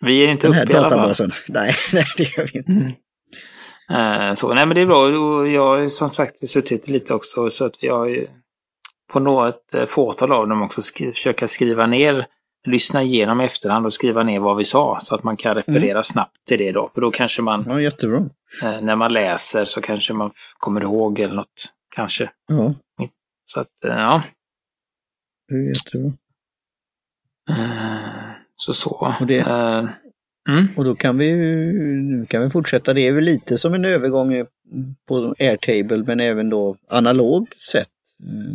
vi 0.00 0.24
är 0.24 0.28
inte 0.28 0.46
den 0.46 0.54
här 0.54 0.64
uppe 0.64 0.72
databasen. 0.72 1.30
Nej, 1.48 1.74
nej, 1.92 2.04
det 2.16 2.36
gör 2.36 2.48
vi 2.52 2.58
inte. 2.58 2.72
Uh, 3.90 4.34
så, 4.34 4.54
nej 4.54 4.66
men 4.66 4.74
det 4.74 4.80
är 4.80 4.86
bra. 4.86 5.06
Och 5.06 5.48
jag 5.48 5.66
har 5.66 5.88
som 5.88 6.10
sagt 6.10 6.48
suttit 6.48 6.88
lite 6.88 7.14
också 7.14 7.50
så 7.50 7.64
att 7.64 7.74
vi 7.80 7.88
har 7.88 8.26
på 9.12 9.20
något 9.20 9.74
eh, 9.74 9.86
fåtal 9.86 10.32
av 10.32 10.48
dem 10.48 10.62
också 10.62 10.82
skri 10.82 11.12
försöka 11.12 11.46
skriva 11.46 11.86
ner, 11.86 12.26
lyssna 12.64 13.02
igenom 13.02 13.40
i 13.40 13.44
efterhand 13.44 13.86
och 13.86 13.92
skriva 13.92 14.22
ner 14.22 14.40
vad 14.40 14.56
vi 14.56 14.64
sa 14.64 14.98
så 15.00 15.14
att 15.14 15.22
man 15.22 15.36
kan 15.36 15.54
referera 15.54 15.90
mm. 15.90 16.02
snabbt 16.02 16.36
till 16.48 16.58
det 16.58 16.72
då. 16.72 16.90
För 16.94 17.00
då 17.00 17.10
kanske 17.10 17.42
man... 17.42 17.64
Ja, 17.68 17.80
jättebra. 17.80 18.18
Uh, 18.62 18.80
när 18.82 18.96
man 18.96 19.12
läser 19.12 19.64
så 19.64 19.80
kanske 19.80 20.12
man 20.12 20.30
kommer 20.58 20.80
ihåg 20.80 21.20
eller 21.20 21.34
något. 21.34 21.72
Kanske. 21.94 22.30
Ja. 22.46 22.74
Så 23.44 23.60
att, 23.60 23.84
eh, 23.84 23.90
ja. 23.90 24.22
Det 25.48 25.54
är 25.54 25.68
jättebra. 25.68 26.12
Eh, 27.50 28.30
så 28.56 28.72
så. 28.72 29.14
Och, 29.20 29.26
det, 29.26 29.40
uh, 29.40 29.90
mm. 30.48 30.68
och 30.76 30.84
då 30.84 30.94
kan 30.94 31.18
vi, 31.18 32.26
kan 32.28 32.42
vi 32.42 32.50
fortsätta. 32.50 32.94
Det 32.94 33.00
är 33.00 33.12
väl 33.12 33.24
lite 33.24 33.58
som 33.58 33.74
en 33.74 33.84
övergång 33.84 34.46
på 35.08 35.34
Airtable 35.38 36.04
men 36.06 36.20
även 36.20 36.50
då 36.50 36.76
analog 36.88 37.54
sätt. 37.72 37.88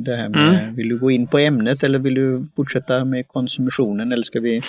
Det 0.06 0.16
här 0.16 0.30
med, 0.30 0.64
mm. 0.64 0.76
vill 0.76 0.90
du 0.90 1.00
gå 1.00 1.12
in 1.12 1.28
på 1.28 1.38
ämnet 1.38 1.84
eller 1.84 2.00
vill 2.00 2.14
du 2.14 2.48
fortsätta 2.56 3.06
med 3.06 3.28
konsumtionen 3.28 4.12
eller 4.12 4.24
ska 4.24 4.40
vi 4.40 4.62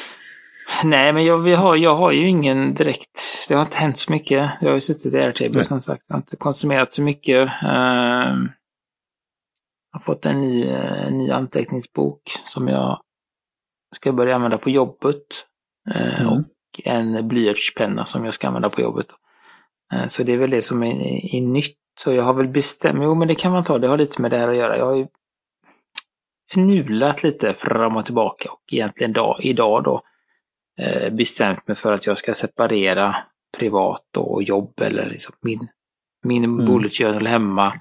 Nej, 0.84 1.12
men 1.12 1.24
jag, 1.24 1.38
vi 1.38 1.54
har, 1.54 1.76
jag 1.76 1.94
har 1.94 2.12
ju 2.12 2.28
ingen 2.28 2.74
direkt, 2.74 3.20
det 3.48 3.54
har 3.54 3.62
inte 3.62 3.76
hänt 3.76 3.98
så 3.98 4.12
mycket. 4.12 4.50
Jag 4.60 4.68
har 4.68 4.74
ju 4.74 4.80
suttit 4.80 5.14
i 5.14 5.18
Airtable 5.18 5.54
Nej. 5.54 5.64
som 5.64 5.80
sagt, 5.80 6.04
jag 6.08 6.14
har 6.14 6.18
inte 6.20 6.36
konsumerat 6.36 6.92
så 6.92 7.02
mycket. 7.02 7.48
Uh, 7.48 8.48
har 9.92 10.00
fått 10.00 10.26
en 10.26 10.40
ny, 10.40 10.66
en 10.66 11.18
ny 11.18 11.30
anteckningsbok 11.30 12.22
som 12.44 12.68
jag 12.68 13.00
ska 13.96 14.12
börja 14.12 14.34
använda 14.34 14.58
på 14.58 14.70
jobbet. 14.70 15.46
Eh, 15.90 16.20
mm. 16.20 16.32
Och 16.32 16.44
en 16.84 17.28
blyertspenna 17.28 18.06
som 18.06 18.24
jag 18.24 18.34
ska 18.34 18.48
använda 18.48 18.70
på 18.70 18.80
jobbet. 18.80 19.06
Eh, 19.92 20.06
så 20.06 20.22
det 20.22 20.32
är 20.32 20.38
väl 20.38 20.50
det 20.50 20.62
som 20.62 20.82
är, 20.82 20.94
är 21.36 21.40
nytt. 21.40 21.74
Så 22.00 22.12
jag 22.12 22.22
har 22.22 22.34
väl 22.34 22.48
bestämt, 22.48 22.98
jo 23.02 23.14
men 23.14 23.28
det 23.28 23.34
kan 23.34 23.52
man 23.52 23.64
ta, 23.64 23.78
det 23.78 23.88
har 23.88 23.98
lite 23.98 24.22
med 24.22 24.30
det 24.30 24.38
här 24.38 24.48
att 24.48 24.56
göra. 24.56 24.78
Jag 24.78 24.86
har 24.86 24.96
ju 24.96 25.06
fnulat 26.52 27.22
lite 27.22 27.54
fram 27.54 27.96
och 27.96 28.04
tillbaka 28.04 28.50
och 28.50 28.72
egentligen 28.72 29.12
dag, 29.12 29.36
idag 29.40 29.84
då 29.84 30.00
eh, 30.80 31.12
bestämt 31.12 31.68
mig 31.68 31.76
för 31.76 31.92
att 31.92 32.06
jag 32.06 32.18
ska 32.18 32.34
separera 32.34 33.16
privat 33.58 34.16
och 34.16 34.42
jobb 34.42 34.80
eller 34.80 35.10
liksom 35.10 35.34
min, 35.40 35.68
min 36.24 36.44
mm. 36.44 36.66
bullet 36.66 36.92
journal 36.98 37.26
hemma 37.26 37.72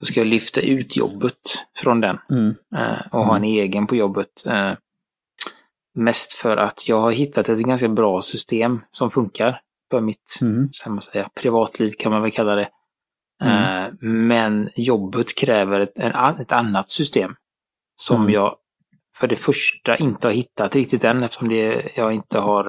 då 0.00 0.06
ska 0.06 0.20
jag 0.20 0.26
lyfta 0.26 0.60
ut 0.60 0.96
jobbet 0.96 1.66
från 1.76 2.00
den 2.00 2.18
mm. 2.30 2.54
Eh, 2.76 3.06
och 3.12 3.24
ha 3.24 3.36
en 3.36 3.44
egen 3.44 3.86
på 3.86 3.96
jobbet. 3.96 4.46
Eh, 4.46 4.72
Mest 5.96 6.32
för 6.32 6.56
att 6.56 6.88
jag 6.88 7.00
har 7.00 7.12
hittat 7.12 7.48
ett 7.48 7.58
ganska 7.58 7.88
bra 7.88 8.20
system 8.20 8.80
som 8.90 9.10
funkar 9.10 9.60
för 9.90 10.00
mitt 10.00 10.38
Mm. 10.42 11.00
säga, 11.00 11.30
privatliv 11.34 11.92
kan 11.98 12.12
man 12.12 12.22
väl 12.22 12.30
kalla 12.30 12.54
det. 12.54 12.68
Mm. 13.44 13.84
Eh, 13.84 13.92
Men 14.00 14.70
jobbet 14.76 15.36
kräver 15.38 15.80
ett, 15.80 15.98
ett 16.40 16.52
annat 16.52 16.90
system. 16.90 17.34
Som 17.96 18.20
Mm. 18.20 18.32
jag 18.34 18.56
för 19.16 19.26
det 19.28 19.36
första 19.36 19.96
inte 19.96 20.26
har 20.26 20.32
hittat 20.32 20.74
riktigt 20.74 21.04
än 21.04 21.22
eftersom 21.22 21.48
det, 21.48 21.92
jag 21.96 22.12
inte 22.12 22.38
har 22.38 22.66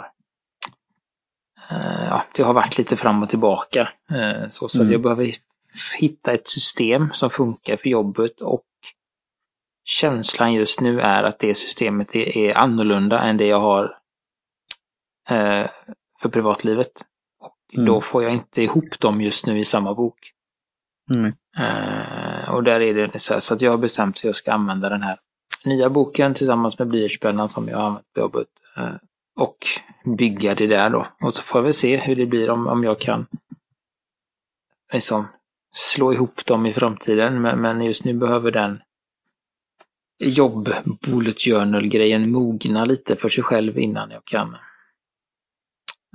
eh, 1.72 2.06
Ja, 2.10 2.26
det 2.36 2.44
har 2.44 2.54
varit 2.54 2.78
lite 2.78 2.96
fram 2.98 3.24
och 3.24 3.30
tillbaka. 3.30 3.90
Eh, 4.12 4.50
Så, 4.50 4.68
så 4.68 4.82
Mm. 4.82 4.92
jag 4.92 5.02
behöver 5.02 5.32
hitta 6.00 6.34
ett 6.34 6.48
system 6.48 7.10
som 7.14 7.30
funkar 7.30 7.78
för 7.78 7.90
jobbet 7.90 8.42
och 8.42 8.64
känslan 9.84 10.54
just 10.54 10.82
nu 10.82 11.02
är 11.02 11.24
att 11.24 11.40
det 11.40 11.56
systemet 11.56 12.16
är, 12.16 12.38
är 12.38 12.58
annorlunda 12.58 13.20
än 13.20 13.38
det 13.38 13.46
jag 13.48 13.60
har 13.60 13.98
för 16.22 16.30
privatlivet. 16.30 16.92
Och 17.40 17.56
Mm. 17.74 17.86
Då 17.86 18.02
får 18.02 18.24
jag 18.24 18.32
inte 18.34 18.62
ihop 18.64 19.00
dem 19.00 19.22
just 19.22 19.46
nu 19.46 19.60
i 19.60 19.66
samma 19.66 19.94
bok. 19.94 20.32
Mm. 21.14 21.34
Eh, 21.58 22.54
och 22.54 22.64
där 22.64 22.82
är 22.82 23.08
det 23.08 23.20
så 23.20 23.34
här, 23.34 23.40
så 23.40 23.54
att 23.54 23.62
jag 23.62 23.72
har 23.72 23.78
bestämt 23.78 24.18
att 24.18 24.24
jag 24.24 24.36
ska 24.36 24.54
använda 24.54 24.90
den 24.90 25.02
här 25.02 25.16
nya 25.66 25.90
boken 25.90 26.34
tillsammans 26.34 26.80
med 26.80 26.88
blyertspennan 26.88 27.50
som 27.50 27.68
jag 27.68 27.78
har 27.78 27.86
använt 27.86 28.14
på 28.14 28.20
jobbet. 28.20 28.48
Eh, 28.78 28.96
och 29.36 29.58
bygga 30.18 30.56
det 30.56 30.68
där 30.68 30.90
då. 30.90 31.08
Och 31.22 31.36
så 31.36 31.44
får 31.44 31.60
jag 31.60 31.64
väl 31.64 31.74
se 31.74 31.98
hur 31.98 32.16
det 32.16 32.26
blir 32.26 32.50
om, 32.50 32.68
om 32.68 32.84
jag 32.84 33.00
kan 33.00 33.28
liksom 34.94 35.28
slå 35.74 36.14
ihop 36.14 36.46
dem 36.46 36.66
i 36.66 36.74
framtiden. 36.74 37.42
Men, 37.42 37.62
men 37.62 37.82
just 37.82 38.06
nu 38.06 38.14
behöver 38.14 38.52
den 38.52 38.82
jobb 40.20 40.70
bullet 41.02 41.42
journal 41.42 41.88
grejen 41.88 42.32
mogna 42.32 42.86
lite 42.86 43.16
för 43.16 43.30
sig 43.30 43.44
själv 43.44 43.80
innan 43.80 44.12
jag 44.12 44.26
kan 44.26 44.56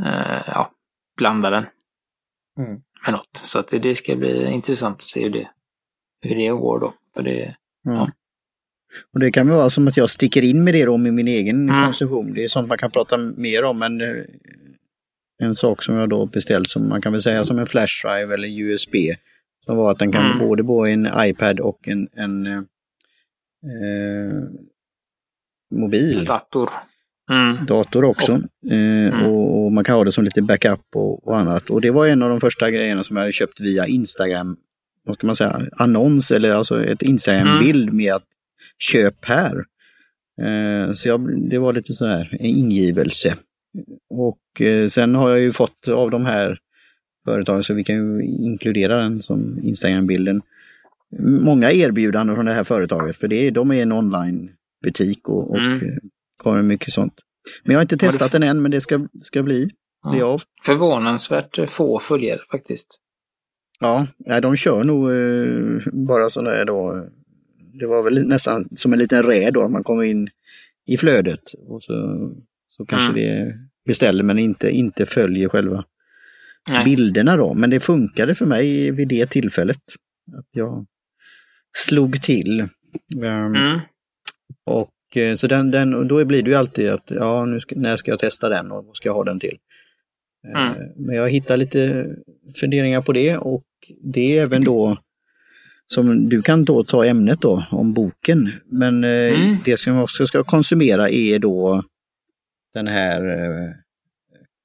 eh, 0.04 0.42
ja, 0.46 0.70
blanda 1.16 1.50
den 1.50 1.66
Mm. 2.58 2.82
Med 3.06 3.12
något. 3.12 3.30
Så 3.32 3.58
att 3.58 3.68
det, 3.68 3.78
det 3.78 3.94
ska 3.94 4.16
bli 4.16 4.50
intressant 4.50 4.96
att 4.96 5.02
se 5.02 5.22
hur 5.22 5.30
det, 5.30 5.48
hur 6.22 6.34
det 6.36 6.48
går 6.48 6.80
då. 6.80 6.94
För 7.14 7.22
det, 7.22 7.56
Ja. 7.82 8.10
Och 9.12 9.20
det 9.20 9.30
kan 9.32 9.48
väl 9.48 9.56
vara 9.56 9.70
som 9.70 9.88
att 9.88 9.96
jag 9.96 10.10
sticker 10.10 10.42
in 10.42 10.64
med 10.64 10.74
det 10.74 10.84
då 10.84 10.96
med 10.96 11.14
min 11.14 11.28
egen 11.28 11.68
Mm. 11.68 11.84
konsumtion. 11.84 12.32
Det 12.34 12.44
är 12.44 12.48
sånt 12.48 12.68
man 12.68 12.78
kan 12.78 12.90
prata 12.90 13.16
mer 13.16 13.64
om 13.64 13.78
men 13.78 14.00
eh, 14.00 14.24
en 15.42 15.54
sak 15.54 15.82
som 15.82 15.94
jag 15.94 16.08
då 16.08 16.26
beställt 16.26 16.68
som 16.70 16.88
man 16.88 17.02
kan 17.02 17.12
väl 17.12 17.22
säga 17.22 17.44
som 17.44 17.58
en 17.58 17.66
flash 17.66 18.06
drive 18.06 18.34
eller 18.34 18.48
USB. 18.48 18.94
Som 19.64 19.76
var 19.76 19.90
att 19.90 19.98
den 19.98 20.12
kan 20.12 20.24
Mm. 20.26 20.38
både 20.38 20.64
på 20.64 20.86
en 20.86 21.08
iPad 21.18 21.60
och 21.60 21.88
en, 21.88 22.08
en 22.12 22.46
eh, 22.46 22.58
eh, 23.64 24.42
mobil 25.74 26.24
dator. 26.24 26.70
Mm. 27.30 27.66
dator 27.66 28.04
också. 28.04 28.32
Eh, 28.70 29.26
och, 29.28 29.64
och 29.64 29.72
man 29.72 29.84
kan 29.84 29.94
ha 29.94 30.04
det 30.04 30.12
som 30.12 30.24
lite 30.24 30.42
backup 30.42 30.80
och, 30.94 31.28
och 31.28 31.38
annat. 31.38 31.70
Och 31.70 31.80
det 31.80 31.90
var 31.90 32.06
en 32.06 32.22
av 32.22 32.30
de 32.30 32.40
första 32.40 32.70
grejerna 32.70 33.04
som 33.04 33.16
jag 33.16 33.22
hade 33.22 33.32
köpt 33.32 33.60
via 33.60 33.86
Instagram. 33.86 34.56
Vad 35.04 35.16
ska 35.16 35.26
man 35.26 35.36
säga? 35.36 35.66
Annons 35.72 36.30
eller 36.30 36.52
alltså 36.52 36.84
ett 36.84 37.02
Instagram-bild 37.02 37.92
med 37.92 38.14
att 38.14 38.24
köp 38.78 39.24
här. 39.24 39.64
Eh, 40.42 40.92
så 40.92 41.08
jag, 41.08 41.48
det 41.50 41.58
var 41.58 41.72
lite 41.72 41.92
så 41.92 42.06
här 42.06 42.36
en 42.40 42.46
ingivelse. 42.46 43.36
Och 44.10 44.60
eh, 44.60 44.88
sen 44.88 45.14
har 45.14 45.30
jag 45.30 45.40
ju 45.40 45.52
fått 45.52 45.88
av 45.88 46.10
de 46.10 46.26
här 46.26 46.58
företagen, 47.24 47.62
så 47.64 47.74
vi 47.74 47.84
kan 47.84 47.96
ju 47.96 48.24
inkludera 48.24 48.96
den 49.02 49.22
som 49.22 49.60
Instagram-bilden, 49.62 50.42
många 51.18 51.72
erbjudanden 51.72 52.36
från 52.36 52.46
det 52.46 52.54
här 52.54 52.64
företaget. 52.64 53.16
För 53.16 53.28
det 53.28 53.46
är, 53.46 53.50
de 53.50 53.70
är 53.70 53.82
en 53.82 53.92
online-butik 53.92 55.28
och, 55.28 55.50
och 55.50 55.58
Mm. 55.58 55.98
Eh, 56.40 56.42
kommer 56.42 56.62
mycket 56.62 56.94
sånt. 56.94 57.14
Men 57.64 57.72
jag 57.72 57.78
har 57.78 57.82
inte 57.82 57.96
testat 57.96 58.32
den 58.32 58.42
än, 58.42 58.62
men 58.62 58.70
det 58.70 58.80
ska, 58.80 59.06
ska 59.22 59.42
bli 59.42 59.70
Ja. 60.02 60.24
av. 60.24 60.42
Förvånansvärt 60.64 61.70
få 61.70 61.98
följare 61.98 62.40
faktiskt. 62.50 62.86
Ja, 63.80 64.06
nej, 64.18 64.40
de 64.40 64.56
kör 64.56 64.84
nog 64.84 65.10
eh, 65.10 65.92
bara 66.06 66.30
sådana 66.30 66.50
här 66.50 66.64
då. 66.64 67.08
Det 67.80 67.86
var 67.86 68.02
väl 68.02 68.26
nästan 68.28 68.68
som 68.76 68.92
en 68.92 68.98
liten 68.98 69.22
räd 69.22 69.54
då, 69.54 69.68
man 69.68 69.84
kommer 69.84 70.02
in 70.04 70.28
i 70.86 70.96
flödet 70.96 71.40
och 71.68 71.82
så, 71.82 71.92
så 72.68 72.86
kanske 72.86 73.10
Mm. 73.10 73.22
det 73.22 73.54
beställer 73.86 74.22
men 74.24 74.38
inte, 74.38 74.70
inte 74.70 75.06
följer 75.06 75.48
själva 75.48 75.84
Nej. 76.70 76.84
bilderna 76.84 77.36
då. 77.36 77.54
Men 77.54 77.70
det 77.70 77.80
funkade 77.80 78.34
för 78.34 78.46
mig 78.46 78.90
vid 78.90 79.08
det 79.08 79.26
tillfället. 79.30 79.80
Att 80.38 80.46
jag 80.50 80.86
slog 81.76 82.22
till. 82.22 82.60
Ehm, 83.22 83.54
Mm. 83.54 83.80
Och 84.66 84.90
eh, 85.16 85.34
så 85.34 85.46
den, 85.46 85.70
den, 85.70 85.94
och 85.94 86.06
då 86.06 86.24
blir 86.24 86.42
det 86.42 86.50
ju 86.50 86.56
alltid 86.56 86.88
att 86.88 87.10
ja, 87.10 87.44
nu 87.44 87.60
ska, 87.60 87.74
när 87.76 87.96
ska 87.96 88.10
jag 88.10 88.18
testa 88.20 88.48
den 88.48 88.72
och 88.72 88.84
vad 88.84 88.96
ska 88.96 89.08
jag 89.08 89.14
ha 89.14 89.24
den 89.24 89.40
till? 89.40 89.58
Eh, 90.54 90.72
Mm. 90.72 90.88
Men 90.96 91.16
jag 91.16 91.30
hittar 91.30 91.56
lite 91.56 92.06
funderingar 92.56 93.00
på 93.02 93.12
det 93.12 93.36
och 93.36 93.64
det 94.02 94.38
är 94.38 94.42
även 94.42 94.64
då 94.64 94.98
som 95.88 96.28
du 96.28 96.42
kan 96.42 96.64
då 96.64 96.84
ta 96.84 97.04
ämnet 97.06 97.40
då 97.40 97.66
om 97.70 97.92
boken. 97.92 98.50
Men 98.66 99.04
eh, 99.04 99.10
Mm. 99.10 99.56
det 99.64 99.76
som 99.76 99.94
jag 99.94 100.02
också 100.02 100.26
ska 100.26 100.44
konsumera 100.44 101.10
är 101.10 101.38
då 101.38 101.82
den 102.74 102.86
här 102.86 103.20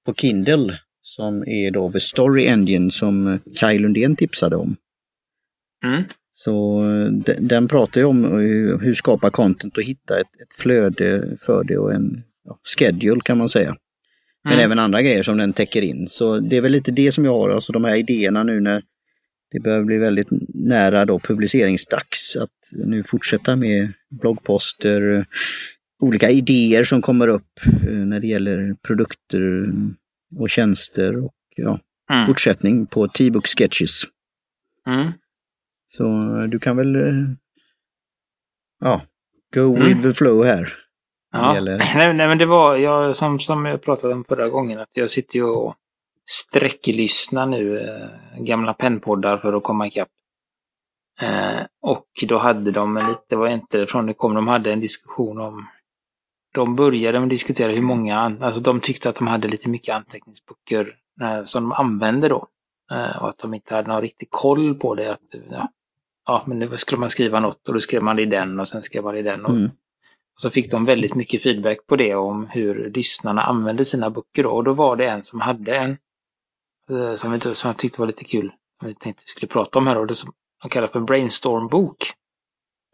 på 0.06 0.14
Kindle 0.14 0.80
som 1.02 1.48
är 1.48 1.72
då 1.72 1.92
The 1.92 2.00
Story 2.00 2.48
Engine 2.48 2.92
som 2.92 3.40
Kaj 3.56 3.80
Lundén 3.80 4.16
tipsade 4.16 4.56
om. 4.56 4.76
Mm. 5.84 6.04
Så 6.38 6.82
eh, 6.82 7.12
den, 7.12 7.48
den 7.48 7.68
pratar 7.68 8.02
ju 8.02 8.06
om 8.06 8.24
hur, 8.24 8.80
hur 8.80 8.94
skapa 8.94 9.30
content 9.30 9.78
och 9.78 9.84
hitta 9.84 10.20
ett, 10.20 10.28
ett 10.42 10.54
flöde 10.62 11.38
för 11.40 11.64
det 11.64 11.78
och 11.78 11.94
en 11.94 12.24
ja, 12.44 12.60
schedule 12.78 13.22
kan 13.22 13.38
man 13.38 13.50
säga. 13.50 13.76
Men 14.44 14.54
Mm. 14.54 14.66
även 14.66 14.80
andra 14.80 15.02
grejer 15.02 15.24
som 15.24 15.38
den 15.38 15.54
täcker 15.54 15.82
in. 15.82 16.08
Så 16.08 16.40
det 16.40 16.58
är 16.58 16.62
väl 16.62 16.72
lite 16.72 16.92
det 16.92 17.12
som 17.12 17.26
jag 17.26 17.32
har, 17.34 17.50
alltså 17.50 17.74
de 17.74 17.84
här 17.84 17.96
idéerna 17.96 18.44
nu 18.44 18.60
när 18.62 18.84
det 19.52 19.60
börjar 19.60 19.84
bli 19.84 19.98
väldigt 19.98 20.28
nära 20.54 21.06
då 21.06 21.20
publiceringsdags. 21.20 22.36
Att 22.42 22.50
nu 22.86 23.04
fortsätta 23.04 23.56
med 23.56 23.94
bloggposter, 24.22 25.18
eh, 25.18 25.24
olika 26.00 26.30
idéer 26.30 26.84
som 26.84 27.02
kommer 27.02 27.28
upp 27.28 27.60
eh, 27.88 27.94
när 27.94 28.20
det 28.20 28.28
gäller 28.28 28.76
produkter 28.88 29.72
och 30.40 30.50
tjänster 30.50 31.24
och 31.26 31.34
ja, 31.56 31.80
Mm. 32.12 32.26
fortsättning 32.26 32.86
på 32.86 33.08
T-book 33.08 33.48
sketches. 33.48 34.02
Mm. 34.88 35.12
Så 35.88 36.06
eh, 36.42 36.44
du 36.44 36.60
kan 36.60 36.78
väl 36.78 36.96
eh, 36.96 37.36
ja, 38.80 39.02
go 39.56 39.76
Mm. 39.76 39.88
with 39.88 40.02
the 40.02 40.14
flow 40.14 40.46
här. 40.46 40.74
Ja. 41.32 41.54
Nej, 41.62 42.14
nej, 42.14 42.28
men 42.28 42.38
det 42.38 42.46
var 42.46 42.76
jag, 42.76 43.16
som, 43.16 43.40
som 43.40 43.66
jag 43.66 43.82
pratade 43.82 44.14
om 44.14 44.24
förra 44.24 44.50
gången, 44.50 44.80
att 44.80 44.90
jag 44.98 45.10
sitter 45.10 45.36
ju 45.36 45.44
och 45.44 45.76
sträcklyssnar 46.30 47.46
nu 47.46 47.80
eh, 47.80 48.44
gamla 48.44 48.74
pennpoddar 48.74 49.38
för 49.38 49.54
att 49.54 49.64
komma 49.64 49.88
ikapp. 49.88 50.10
Eh, 51.22 51.60
och 51.82 52.08
då 52.28 52.38
hade 52.38 52.72
de 52.72 52.98
en 52.98 53.08
lite, 53.08 53.36
var 53.36 53.48
inte 53.48 53.86
från 53.88 54.06
det 54.06 54.14
kom, 54.14 54.34
de 54.34 54.48
hade 54.48 54.74
en 54.74 54.80
diskussion 54.80 55.42
om 55.42 55.68
de 56.54 56.76
började 56.76 57.20
med 57.20 57.26
att 57.26 57.30
diskutera 57.30 57.72
hur 57.72 57.82
många, 57.82 58.38
alltså 58.42 58.62
de 58.62 58.80
tyckte 58.80 59.10
att 59.10 59.16
de 59.16 59.28
hade 59.28 59.48
lite 59.48 59.70
mycket 59.70 59.96
anteckningsböcker 59.96 60.96
eh, 61.22 61.44
som 61.44 61.64
de 61.64 61.72
använde 61.72 62.30
då. 62.30 62.48
Eh, 62.92 63.18
och 63.22 63.30
att 63.30 63.38
de 63.38 63.54
inte 63.54 63.76
hade 63.76 63.88
någon 63.88 64.02
riktig 64.02 64.30
koll 64.32 64.76
på 64.76 64.96
det. 64.96 65.12
Att, 65.14 65.22
ja, 65.50 65.70
ja, 66.26 66.44
men 66.48 66.60
nu 66.60 66.78
skulle 66.78 67.00
man 67.00 67.10
skriva 67.10 67.40
något 67.40 67.68
och 67.68 67.74
då 67.74 67.80
skrev 67.80 68.04
man 68.04 68.16
det 68.16 68.22
i 68.22 68.26
den 68.26 68.60
och 68.60 68.68
sen 68.68 68.84
skrev 68.84 69.04
man 69.04 69.14
det 69.14 69.20
i 69.20 69.24
den. 69.24 69.46
Och, 69.46 69.52
Mm. 69.52 69.66
och 69.66 70.40
så 70.42 70.50
fick 70.50 70.72
de 70.72 70.86
väldigt 70.86 71.16
mycket 71.16 71.44
feedback 71.44 71.88
på 71.88 71.96
det 71.96 72.16
om 72.16 72.48
hur 72.48 72.92
lyssnarna 72.96 73.42
använde 73.44 73.86
sina 73.86 74.10
böcker 74.10 74.44
då. 74.44 74.50
Och 74.50 74.64
då 74.64 74.74
var 74.74 74.96
det 74.96 75.08
en 75.08 75.24
som 75.24 75.42
hade 75.42 75.76
en 75.78 75.98
eh, 76.92 77.14
som, 77.16 77.32
vi, 77.32 77.40
som 77.40 77.68
jag 77.70 77.78
tyckte 77.78 78.02
var 78.02 78.08
lite 78.08 78.24
kul. 78.24 78.52
Som 78.80 78.88
vi 78.88 78.96
tänkte 78.96 79.24
vi 79.26 79.30
skulle 79.30 79.48
prata 79.50 79.80
om 79.80 79.88
här 79.88 79.96
då. 79.96 80.06
Det 80.06 80.16
som 80.16 80.32
de 80.64 80.70
kallar 80.70 80.88
för 80.88 81.00
brainstorm-bok. 81.00 81.98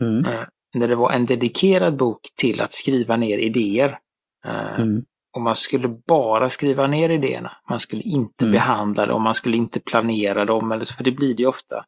Mm. 0.01 0.25
Eh, 0.25 0.43
Där 0.80 0.88
det 0.88 0.95
var 0.95 1.12
en 1.12 1.25
dedikerad 1.25 1.95
bok 1.97 2.19
till 2.36 2.62
att 2.62 2.73
skriva 2.73 3.17
ner 3.17 3.38
idéer. 3.38 3.99
Eh, 4.45 4.80
Mm. 4.80 5.06
Och 5.34 5.41
man 5.41 5.56
skulle 5.56 5.88
bara 5.88 6.50
skriva 6.50 6.88
ner 6.88 7.10
idéerna. 7.10 7.52
Man 7.70 7.80
skulle 7.80 8.02
inte 8.02 8.46
Mm. 8.46 8.52
behandla 8.54 9.06
dem, 9.06 9.22
man 9.22 9.34
skulle 9.34 9.58
inte 9.58 9.80
planera 9.80 10.46
dem. 10.46 10.72
Eller 10.72 10.84
så, 10.86 10.94
för 10.94 11.04
det 11.04 11.12
blir 11.12 11.36
det 11.36 11.41
ju 11.44 11.48
ofta. 11.50 11.86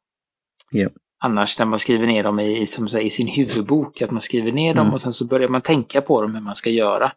Ja. 0.72 0.90
Annars 1.20 1.60
när 1.60 1.66
man 1.66 1.80
skriver 1.80 2.08
ner 2.08 2.24
dem 2.24 2.40
i, 2.40 2.66
som 2.66 2.88
säger, 2.90 3.06
i 3.06 3.10
sin 3.10 3.28
huvudbok, 3.28 4.02
att 4.02 4.12
man 4.12 4.22
skriver 4.22 4.52
ner 4.52 4.74
dem 4.74 4.82
Mm. 4.82 4.94
och 4.94 5.02
sen 5.02 5.14
så 5.14 5.26
börjar 5.28 5.50
man 5.50 5.62
tänka 5.62 6.02
på 6.02 6.22
dem 6.22 6.34
hur 6.36 6.42
man 6.42 6.56
ska 6.56 6.70
göra. 6.70 7.12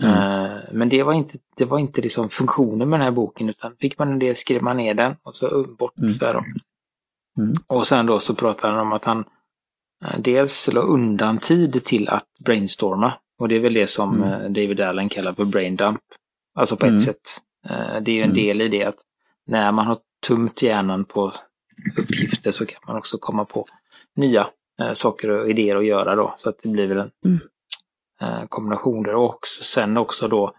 Mm. 0.00 0.12
Eh, 0.44 0.58
Men 0.72 0.88
det 0.88 1.02
var 1.02 1.12
inte, 1.12 1.38
det 1.56 1.64
var 1.64 1.78
inte 1.78 2.02
liksom 2.02 2.30
funktionen 2.30 2.88
med 2.88 3.00
den 3.00 3.04
här 3.04 3.12
boken 3.12 3.48
utan 3.48 3.76
fick 3.76 3.98
man 3.98 4.08
en 4.08 4.22
idé 4.22 4.34
skrev 4.34 4.62
man 4.62 4.76
ner 4.76 4.94
den 4.94 5.16
och 5.22 5.34
så 5.34 5.48
uh, 5.48 5.76
bort 5.76 5.98
Mm. 5.98 6.14
så 6.14 6.26
här. 6.26 6.34
Mm. 7.38 7.54
Och 7.66 7.86
sen 7.86 8.06
då 8.06 8.18
så 8.20 8.34
pratade 8.34 8.72
han 8.72 8.86
om 8.86 8.92
att 8.92 9.04
han 9.04 9.24
eh, 10.04 10.18
dels 10.20 10.70
la 10.72 10.80
undan 10.80 11.38
tid 11.38 11.84
till 11.84 12.08
att 12.08 12.26
brainstorma. 12.44 13.12
Och 13.38 13.48
det 13.48 13.56
är 13.56 13.60
väl 13.60 13.74
det 13.74 13.86
som 13.86 14.22
Mm. 14.22 14.32
eh, 14.42 14.50
David 14.50 14.80
Allen 14.80 15.08
kallar 15.08 15.32
för 15.32 15.44
brain 15.44 15.76
dump. 15.76 16.00
Alltså 16.54 16.76
på 16.76 16.86
Mm. 16.86 16.96
ett 16.96 17.02
sätt. 17.02 17.20
Eh, 17.70 18.00
Det 18.02 18.10
är 18.10 18.14
ju 18.14 18.22
en 18.22 18.30
Mm. 18.30 18.34
del 18.34 18.60
i 18.60 18.68
det 18.68 18.84
att 18.84 18.98
när 19.46 19.72
man 19.72 19.86
har 19.86 19.98
tömt 20.26 20.62
hjärnan 20.62 21.04
på 21.04 21.32
uppgifter 21.98 22.52
så 22.52 22.66
kan 22.66 22.80
man 22.86 22.96
också 22.96 23.18
komma 23.18 23.44
på 23.44 23.66
nya 24.16 24.50
eh, 24.80 24.92
saker 24.92 25.30
och 25.30 25.50
idéer 25.50 25.76
att 25.76 25.86
göra 25.86 26.14
då. 26.14 26.34
Så 26.36 26.48
att 26.48 26.58
det 26.62 26.68
blir 26.68 26.86
väl 26.86 26.98
en 26.98 27.10
Mm. 27.24 27.40
kombinationer 28.48 29.14
och 29.14 29.24
också, 29.24 29.62
sen 29.62 29.96
också 29.96 30.28
då 30.28 30.54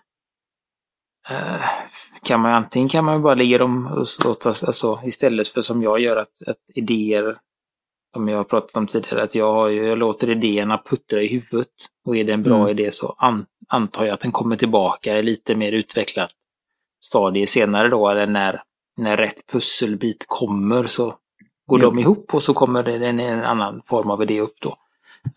kan 2.24 2.40
man 2.40 2.54
antingen 2.54 2.90
kan 2.90 3.06
man 3.06 3.22
bara 3.22 3.36
lägga 3.36 3.58
dem 3.58 3.88
och 3.88 4.06
låta, 4.26 4.50
alltså 4.50 5.00
istället 5.04 5.48
för 5.48 5.62
som 5.62 5.84
jag 5.84 6.00
gör 6.00 6.18
att, 6.18 6.42
att 6.48 6.58
idéer 6.76 7.38
som 8.16 8.30
jag 8.30 8.38
har 8.38 8.44
pratat 8.44 8.78
om 8.78 8.88
tidigare, 8.88 9.24
att 9.24 9.36
jag, 9.36 9.74
jag 9.74 9.98
låter 9.98 10.30
idéerna 10.30 10.82
puttra 10.86 11.22
i 11.22 11.28
huvudet. 11.28 11.74
Och 12.06 12.18
är 12.18 12.24
det 12.24 12.34
en 12.34 12.44
bra 12.44 12.56
mm. 12.56 12.70
idé 12.70 12.92
så 12.92 13.16
an, 13.18 13.46
antar 13.68 14.06
jag 14.06 14.14
att 14.14 14.20
den 14.20 14.32
kommer 14.32 14.56
tillbaka 14.56 15.20
i 15.20 15.24
lite 15.24 15.56
mer 15.56 15.72
utvecklat 15.72 16.32
stadie 17.06 17.48
senare 17.48 17.90
då, 17.90 18.10
eller 18.10 18.28
när, 18.28 18.64
när 18.98 19.18
rätt 19.18 19.48
pusselbit 19.52 20.26
kommer 20.28 20.84
så 20.88 21.16
går 21.68 21.78
mm. 21.78 21.96
de 21.96 22.00
ihop 22.00 22.34
och 22.34 22.44
så 22.44 22.54
kommer 22.54 22.84
det 22.84 23.08
en, 23.08 23.20
en 23.20 23.44
annan 23.44 23.82
form 23.86 24.10
av 24.12 24.24
idé 24.24 24.42
upp 24.42 24.56
då. 24.62 24.78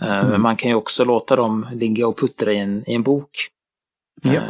Eh, 0.00 0.18
mm. 0.18 0.30
Men 0.30 0.40
man 0.40 0.56
kan 0.56 0.70
ju 0.70 0.74
också 0.74 1.04
låta 1.04 1.36
dem 1.36 1.66
ligga 1.72 2.06
och 2.06 2.18
puttra 2.18 2.52
i 2.52 2.58
en, 2.58 2.84
i 2.90 2.94
en 2.94 3.02
bok. 3.02 3.48
Ja. 4.22 4.32
Uh, 4.32 4.42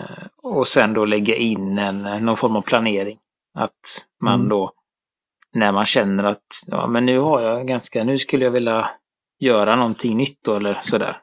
och 0.42 0.68
sen 0.68 0.94
då 0.94 1.04
lägga 1.04 1.36
in 1.36 1.78
en, 1.78 2.24
någon 2.24 2.36
form 2.36 2.56
av 2.56 2.62
planering. 2.62 3.18
Att 3.54 4.06
man 4.20 4.34
mm. 4.34 4.48
då 4.48 4.72
när 5.58 5.72
man 5.72 5.84
känner 5.84 6.24
att 6.24 6.46
ja, 6.66 6.86
men 6.86 7.06
nu 7.06 7.18
har 7.18 7.40
jag 7.40 7.66
ganska, 7.66 8.04
nu 8.04 8.18
skulle 8.18 8.44
jag 8.44 8.52
vilja 8.52 8.90
göra 9.38 9.76
någonting 9.76 10.16
nytt 10.16 10.44
då, 10.44 10.56
eller 10.56 10.80
sådär. 10.82 11.22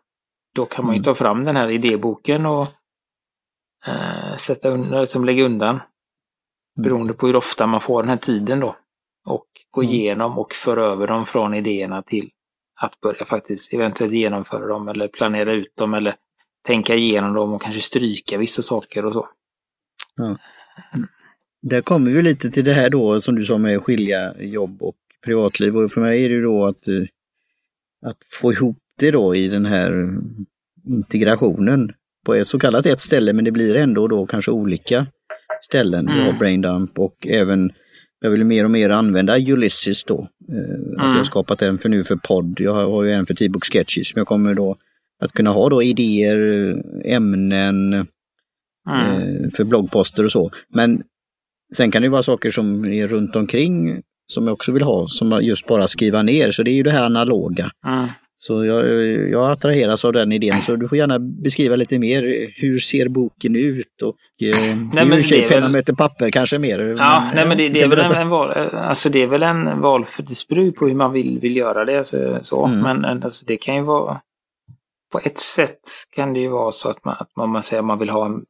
Då 0.55 0.65
kan 0.65 0.85
man 0.85 0.93
ju 0.93 0.97
mm. 0.97 1.03
ta 1.03 1.15
fram 1.15 1.43
den 1.43 1.55
här 1.55 1.69
idéboken 1.69 2.45
och 2.45 2.67
eh, 3.87 4.35
sätta 4.37 4.69
undan, 4.69 4.99
liksom 5.01 5.25
lägga 5.25 5.45
undan. 5.45 5.75
Mm. 5.75 5.81
Beroende 6.83 7.13
på 7.13 7.27
hur 7.27 7.35
ofta 7.35 7.67
man 7.67 7.81
får 7.81 8.03
den 8.03 8.09
här 8.09 8.17
tiden 8.17 8.59
då. 8.59 8.75
Och 9.25 9.47
gå 9.71 9.81
mm. 9.81 9.93
igenom 9.93 10.39
och 10.39 10.53
föra 10.53 10.85
över 10.85 11.07
dem 11.07 11.25
från 11.25 11.53
idéerna 11.53 12.01
till 12.01 12.29
att 12.81 12.99
börja 13.01 13.25
faktiskt 13.25 13.73
eventuellt 13.73 14.13
genomföra 14.13 14.67
dem 14.67 14.87
eller 14.87 15.07
planera 15.07 15.53
ut 15.53 15.75
dem 15.75 15.93
eller 15.93 16.15
tänka 16.65 16.95
igenom 16.95 17.33
dem 17.33 17.53
och 17.53 17.61
kanske 17.61 17.81
stryka 17.81 18.37
vissa 18.37 18.61
saker 18.61 19.05
och 19.05 19.13
så. 19.13 19.29
Ja. 20.15 20.37
Där 21.69 21.81
kommer 21.81 22.11
vi 22.11 22.21
lite 22.21 22.51
till 22.51 22.65
det 22.65 22.73
här 22.73 22.89
då 22.89 23.21
som 23.21 23.35
du 23.35 23.45
sa 23.45 23.57
med 23.57 23.83
skilja 23.83 24.35
jobb 24.39 24.81
och 24.81 24.95
privatliv 25.23 25.77
och 25.77 25.91
för 25.91 26.01
mig 26.01 26.25
är 26.25 26.29
det 26.29 26.41
då 26.41 26.65
att, 26.65 26.87
eh, 26.87 27.03
att 28.05 28.17
få 28.41 28.51
ihop 28.51 28.77
det 28.99 29.11
då 29.11 29.35
i 29.35 29.47
den 29.47 29.65
här 29.65 30.17
integrationen 30.87 31.91
på 32.25 32.33
ett 32.33 32.47
så 32.47 32.59
kallat 32.59 32.85
ett 32.85 33.01
ställe 33.01 33.33
men 33.33 33.45
det 33.45 33.51
blir 33.51 33.75
ändå 33.75 34.07
då 34.07 34.25
kanske 34.25 34.51
olika 34.51 35.07
ställen. 35.61 36.07
Mm. 36.07 36.17
Vi 36.17 36.31
har. 36.31 36.39
Braindump 36.39 36.99
och 36.99 37.27
även 37.27 37.71
jag 38.19 38.29
vill 38.29 38.45
mer 38.45 38.63
och 38.63 38.71
mer 38.71 38.89
använda 38.89 39.37
Ulysses 39.37 40.03
då. 40.03 40.29
Eh, 40.49 40.55
mm. 40.55 40.93
Jag 40.97 41.03
har 41.03 41.23
skapat 41.23 41.61
en 41.61 41.77
för 41.77 41.89
nu 41.89 42.03
för 42.03 42.15
podd. 42.15 42.59
Jag 42.59 42.73
har 42.73 43.03
ju 43.03 43.11
en 43.11 43.25
för 43.25 43.33
T-book 43.33 43.65
Sketches 43.65 44.15
men 44.15 44.19
jag 44.19 44.27
kommer 44.27 44.53
då 44.53 44.77
att 45.19 45.31
kunna 45.31 45.49
ha 45.49 45.69
då 45.69 45.83
idéer, 45.83 46.37
ämnen 47.05 47.93
mm. 47.93 48.05
eh, 48.87 49.49
för 49.53 49.63
bloggposter 49.63 50.25
och 50.25 50.31
så. 50.31 50.51
Men 50.69 51.03
Sen 51.73 51.91
kan 51.91 52.01
det 52.01 52.09
vara 52.09 52.23
saker 52.23 52.51
som 52.51 52.85
är 52.85 53.07
runt 53.07 53.35
omkring 53.35 54.01
som 54.27 54.47
jag 54.47 54.53
också 54.53 54.71
vill 54.71 54.83
ha, 54.83 55.07
som 55.07 55.39
just 55.41 55.67
bara 55.67 55.87
skriva 55.87 56.21
ner. 56.21 56.51
Så 56.51 56.63
det 56.63 56.71
är 56.71 56.75
ju 56.75 56.83
det 56.83 56.91
här 56.91 57.05
analoga. 57.05 57.69
Mm. 57.87 58.07
Så 58.37 58.65
jag, 58.65 58.87
jag 59.29 59.51
attraheras 59.51 60.05
av 60.05 60.13
den 60.13 60.31
idén, 60.31 60.61
så 60.61 60.75
du 60.75 60.87
får 60.87 60.97
gärna 60.97 61.19
beskriva 61.19 61.75
lite 61.75 61.99
mer. 61.99 62.51
Hur 62.55 62.79
ser 62.79 63.07
boken 63.07 63.55
ut? 63.55 64.01
Och, 64.01 64.15
eh, 64.47 64.75
nej, 64.93 65.23
det 65.29 65.43
är 65.43 65.49
penna 65.49 65.61
väl... 65.61 65.71
möter 65.71 65.93
papper 65.93 66.31
kanske 66.31 66.59
mer. 66.59 66.95
Ja, 66.97 67.23
men, 67.25 67.35
nej, 67.35 67.47
men 67.47 67.57
det, 67.57 67.69
det 67.69 67.81
är 67.81 67.87
väl 67.87 67.99
en, 67.99 68.11
en, 68.11 68.29
val, 68.29 68.51
alltså 68.73 69.09
det 69.09 69.23
är 69.23 69.27
väl 69.27 69.43
en 69.43 69.81
val 69.81 70.05
för 70.05 70.23
det 70.23 70.47
beror 70.49 70.71
på 70.71 70.87
hur 70.87 70.95
man 70.95 71.13
vill, 71.13 71.39
vill 71.39 71.57
göra 71.57 71.85
det. 71.85 71.97
Alltså, 71.97 72.39
så. 72.41 72.65
Mm. 72.65 73.01
Men 73.01 73.23
alltså, 73.23 73.45
det 73.45 73.57
kan 73.57 73.75
ju 73.75 73.81
vara 73.81 74.21
på 75.11 75.19
ett 75.23 75.39
sätt 75.39 75.79
kan 76.15 76.33
det 76.33 76.39
ju 76.39 76.49
vara 76.49 76.71
så 76.71 76.89
att 76.89 77.05
man, 77.05 77.15
att 77.19 77.29
man, 77.37 77.49
man 77.49 77.63
säger 77.63 77.79
att 77.79 77.87
man 77.87 77.99
vill 77.99 78.09
ha 78.09 78.25
en 78.25 78.43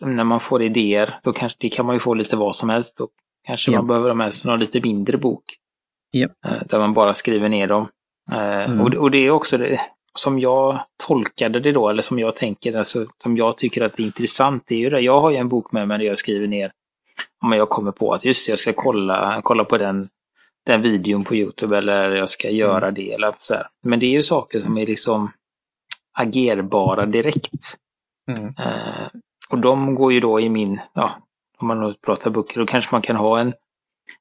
när 0.00 0.24
man 0.24 0.40
får 0.40 0.62
idéer, 0.62 1.20
då 1.22 1.32
kanske, 1.32 1.58
det 1.60 1.68
kan 1.68 1.86
man 1.86 1.94
ju 1.94 2.00
få 2.00 2.14
lite 2.14 2.36
vad 2.36 2.56
som 2.56 2.68
helst. 2.68 2.96
Då 2.96 3.08
kanske 3.46 3.70
ja. 3.70 3.78
man 3.78 3.86
behöver 3.86 4.08
ha 4.08 4.14
med 4.14 4.34
sig 4.34 4.50
någon 4.50 4.60
lite 4.60 4.80
mindre 4.80 5.18
bok. 5.18 5.44
Ja. 6.10 6.28
Eh, 6.46 6.62
där 6.68 6.78
man 6.78 6.94
bara 6.94 7.14
skriver 7.14 7.48
ner 7.48 7.66
dem. 7.66 7.88
Eh, 8.32 8.70
mm. 8.70 8.80
Och, 8.80 8.94
och, 8.94 9.10
det 9.10 9.18
är 9.18 9.30
också 9.30 9.58
det 9.58 9.80
som 10.14 10.38
jag 10.38 10.84
tolkade 11.06 11.60
det 11.60 11.72
då, 11.72 11.88
eller 11.88 12.02
som 12.02 12.18
jag 12.18 12.36
tänker, 12.36 12.76
alltså, 12.76 13.06
som 13.22 13.36
jag 13.36 13.56
tycker 13.56 13.82
att 13.82 13.96
det 13.96 14.02
är 14.02 14.04
intressant, 14.04 14.64
det 14.66 14.74
är 14.74 14.78
ju 14.78 14.90
det. 14.90 15.00
Jag 15.00 15.20
har 15.20 15.30
ju 15.30 15.36
en 15.36 15.48
bok 15.48 15.72
med 15.72 15.88
mig 15.88 15.98
där 15.98 16.04
jag 16.04 16.18
skriver 16.18 16.46
ner 16.46 16.72
om 17.44 17.52
jag 17.52 17.68
kommer 17.68 17.92
på 17.92 18.12
att 18.12 18.24
just 18.24 18.48
jag 18.48 18.58
ska 18.58 18.72
kolla, 18.72 19.40
kolla 19.44 19.64
på 19.64 19.78
den, 19.78 20.08
den 20.66 20.82
videon 20.82 21.24
på 21.24 21.36
Youtube 21.36 21.78
eller 21.78 22.10
jag 22.10 22.28
ska 22.28 22.50
göra 22.50 22.88
mm. 22.88 22.94
det 22.94 23.12
eller 23.12 23.34
så 23.38 23.54
här. 23.54 23.66
Men 23.82 24.00
det 24.00 24.06
är 24.06 24.10
ju 24.10 24.22
saker 24.22 24.60
som 24.60 24.78
är 24.78 24.86
liksom 24.86 25.32
agerbara 26.12 27.06
direkt. 27.06 27.78
Mm. 28.30 28.44
Uh, 28.44 29.08
och 29.52 29.58
de 29.58 29.94
går 29.94 30.12
ju 30.12 30.20
då 30.20 30.40
i 30.40 30.48
min, 30.48 30.80
ja, 30.92 31.22
om 31.58 31.68
man 31.68 31.80
nu 31.80 31.94
pratar 31.94 32.30
böcker, 32.30 32.60
då 32.60 32.66
kanske 32.66 32.94
man 32.94 33.02
kan 33.02 33.16
ha 33.16 33.40
en, 33.40 33.54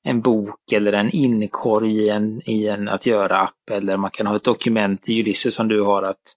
en 0.03 0.21
bok 0.21 0.71
eller 0.71 0.93
en 0.93 1.09
inkorg 1.09 1.97
i 1.97 2.09
en, 2.09 2.41
i 2.49 2.67
en 2.67 2.87
att 2.87 3.05
göra-app 3.05 3.69
eller 3.71 3.97
man 3.97 4.11
kan 4.11 4.27
ha 4.27 4.35
ett 4.35 4.43
dokument 4.43 5.09
i 5.09 5.21
Ulysses 5.21 5.55
som 5.55 5.67
du 5.67 5.81
har 5.81 6.03
att 6.03 6.35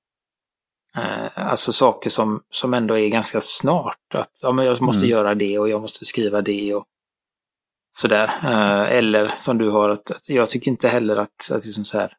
eh, 0.96 1.48
Alltså 1.48 1.72
saker 1.72 2.10
som, 2.10 2.42
som 2.50 2.74
ändå 2.74 2.98
är 2.98 3.08
ganska 3.08 3.40
snart. 3.40 4.14
Att 4.14 4.32
ja, 4.42 4.52
men 4.52 4.64
jag 4.64 4.80
måste 4.80 5.04
mm. 5.04 5.10
göra 5.10 5.34
det 5.34 5.58
och 5.58 5.68
jag 5.68 5.80
måste 5.80 6.04
skriva 6.04 6.42
det 6.42 6.74
och 6.74 6.84
sådär. 7.96 8.28
Eh, 8.42 8.96
eller 8.96 9.28
som 9.28 9.58
du 9.58 9.70
har, 9.70 9.88
att, 9.88 10.10
att, 10.10 10.28
jag 10.28 10.50
tycker 10.50 10.70
inte 10.70 10.88
heller 10.88 11.16
att, 11.16 11.50
att 11.52 11.64
liksom 11.64 11.84
så 11.84 11.98
här, 11.98 12.16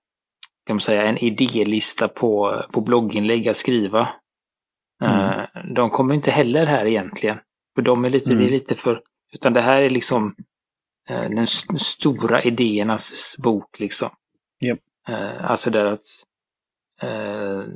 kan 0.66 0.76
man 0.76 0.82
säga, 0.82 1.04
en 1.04 1.18
idélista 1.18 2.08
på, 2.08 2.62
på 2.72 2.82
blogginlägg 2.82 3.48
att 3.48 3.58
skriva. 3.58 4.10
Mm. 5.02 5.40
Eh, 5.40 5.46
de 5.76 5.90
kommer 5.90 6.16
inte 6.16 6.32
heller 6.32 6.66
här 6.66 6.86
egentligen. 6.86 7.38
För 7.76 7.82
de 7.82 8.06
är 8.06 8.10
lite, 8.10 8.32
mm. 8.32 8.44
är 8.44 8.48
mm. 8.48 8.54
lite 8.54 8.76
för, 8.76 9.02
utan 9.34 9.54
det 9.54 9.62
här 9.62 9.82
är 9.82 9.90
liksom 9.90 10.36
eh, 11.10 11.30
den 11.30 11.48
stora 11.78 12.42
idéernas 12.42 13.36
bok 13.40 13.80
liksom. 13.80 14.10
Yep. 14.62 14.80
Eh, 15.08 15.52
alltså 15.52 15.70
där 15.70 15.86
att 15.86 16.06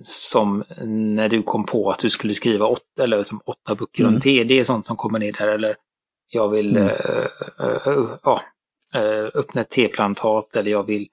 som 0.04 0.64
när 0.86 1.30
du 1.30 1.44
kom 1.44 1.66
på 1.66 1.92
att 1.92 2.00
du 2.00 2.10
skulle 2.10 2.34
skriva 2.34 2.66
åtta, 2.66 3.04
eller 3.04 3.24
som 3.24 3.42
åtta 3.46 3.76
böcker 3.76 4.04
mm. 4.04 4.16
om 4.16 4.22
te, 4.22 4.44
det 4.44 4.60
är 4.60 4.64
sånt 4.64 4.86
som 4.86 4.96
kommer 4.96 5.20
ner 5.20 5.32
där. 5.32 5.48
Eller 5.48 5.76
jag 6.32 6.50
vill 6.50 6.78
mm. 6.78 6.92
ja, 8.24 8.42
öppna 9.34 9.62
ett 9.62 9.70
teplantat 9.70 10.56
eller 10.56 10.72
jag 10.72 10.84
vill 10.84 11.08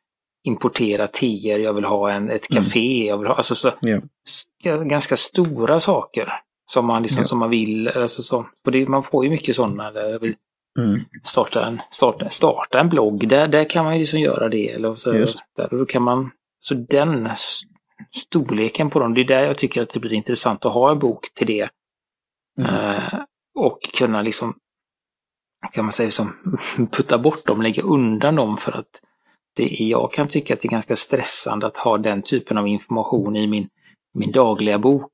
importera 0.47 1.07
teer, 1.07 1.59
jag 1.59 1.73
vill 1.75 1.85
ha 1.85 2.11
en, 2.11 2.31
ett 2.31 2.49
café, 2.49 2.97
mm. 2.97 3.09
jag 3.09 3.19
vill 3.19 3.27
ha, 3.27 3.35
alltså 3.35 3.55
så, 3.55 3.73
ja. 3.81 4.77
ganska 4.77 5.17
stora 5.17 5.81
saker 5.81 6.33
som 6.67 6.87
man, 6.87 7.03
liksom, 7.03 7.21
ja. 7.23 7.27
som 7.27 7.39
man 7.39 7.51
vill. 7.51 7.89
Alltså 7.89 8.23
så, 8.23 8.47
och 8.67 8.73
det, 8.73 8.89
man 8.89 9.03
får 9.03 9.25
ju 9.25 9.31
mycket 9.31 9.57
sådana. 9.57 9.93
Jag 9.93 10.21
vill 10.21 10.35
mm. 10.79 11.01
starta, 11.23 11.67
en, 11.67 11.83
starta, 11.91 12.29
starta 12.29 12.79
en 12.81 12.89
blogg, 12.89 13.29
där, 13.29 13.49
där 13.49 13.71
kan 13.71 13.85
man 13.85 13.95
ju 13.95 13.99
liksom 13.99 14.21
göra 14.21 14.49
det. 14.49 14.71
Eller 14.71 14.95
så, 14.95 15.13
där, 15.57 15.73
och 15.73 15.79
då 15.79 15.87
kan 15.87 16.03
man, 16.03 16.31
så 16.59 16.75
den 16.75 17.31
storleken 18.17 18.91
på 18.91 18.99
dem, 18.99 19.15
det 19.15 19.21
är 19.21 19.25
där 19.25 19.47
jag 19.47 19.59
tycker 19.59 19.83
att 19.83 19.91
det 19.91 20.01
blir 20.01 20.13
intressant 20.13 20.65
att 20.65 20.73
ha 20.73 20.91
en 20.91 20.99
bok 20.99 21.35
till 21.35 21.47
det. 21.47 21.69
Mm. 22.59 22.75
Uh, 22.75 23.21
och 23.55 23.79
kunna 23.99 24.23
liksom, 24.23 24.55
kan 25.73 25.85
man 25.85 25.93
säga, 25.93 26.11
som 26.11 26.37
putta 26.93 27.19
bort 27.19 27.47
dem, 27.47 27.63
lägga 27.63 27.83
undan 27.83 28.35
dem 28.35 28.57
för 28.57 28.73
att 28.73 29.01
det, 29.57 29.65
jag 29.79 30.13
kan 30.13 30.29
tycka 30.29 30.55
att 30.55 30.61
det 30.61 30.69
är 30.69 30.71
ganska 30.71 30.97
stressande 30.97 31.67
att 31.67 31.77
ha 31.77 31.99
den 31.99 32.23
typen 32.23 32.59
av 32.59 32.69
information 32.69 33.37
i 33.37 33.47
min, 33.47 33.69
min 34.15 34.33
dagliga 34.33 34.79
bok. 34.79 35.13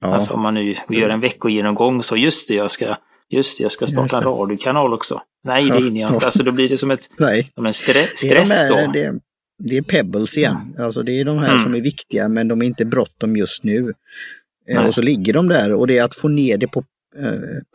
Ja. 0.00 0.08
Alltså 0.08 0.34
om 0.34 0.42
man 0.42 0.54
nu 0.54 0.76
gör 0.88 1.10
en 1.10 1.20
veckogenomgång 1.20 2.02
så 2.02 2.16
just 2.16 2.48
det, 2.48 2.54
jag 2.54 2.70
ska, 2.70 2.96
just 3.28 3.58
det, 3.58 3.62
jag 3.62 3.72
ska 3.72 3.86
starta 3.86 4.16
en 4.16 4.22
radiokanal 4.22 4.92
också. 4.94 5.22
Nej, 5.44 5.70
det 5.70 5.78
hinner 5.78 6.00
jag 6.00 6.14
inte. 6.14 6.26
Alltså 6.26 6.42
då 6.42 6.52
blir 6.52 6.68
det 6.68 6.78
som, 6.78 6.90
ett, 6.90 7.10
Nej. 7.18 7.52
som 7.54 7.66
en 7.66 7.72
stre, 7.72 8.06
stress 8.14 8.48
det 8.48 8.66
är 8.66 8.68
de 8.68 8.74
här, 8.74 8.86
då. 8.86 8.92
Det, 8.92 9.18
det 9.58 9.76
är 9.76 9.82
pebbles 9.82 10.38
igen. 10.38 10.56
Mm. 10.56 10.84
Alltså 10.84 11.02
det 11.02 11.20
är 11.20 11.24
de 11.24 11.38
här 11.38 11.50
mm. 11.50 11.62
som 11.62 11.74
är 11.74 11.80
viktiga 11.80 12.28
men 12.28 12.48
de 12.48 12.62
är 12.62 12.66
inte 12.66 12.84
bråttom 12.84 13.36
just 13.36 13.64
nu. 13.64 13.94
Eh, 14.68 14.74
Nej. 14.74 14.88
Och 14.88 14.94
så 14.94 15.02
ligger 15.02 15.32
de 15.32 15.48
där 15.48 15.72
och 15.72 15.86
det 15.86 15.98
är 15.98 16.04
att 16.04 16.14
få 16.14 16.28
ner 16.28 16.58
det 16.58 16.68
på 16.68 16.84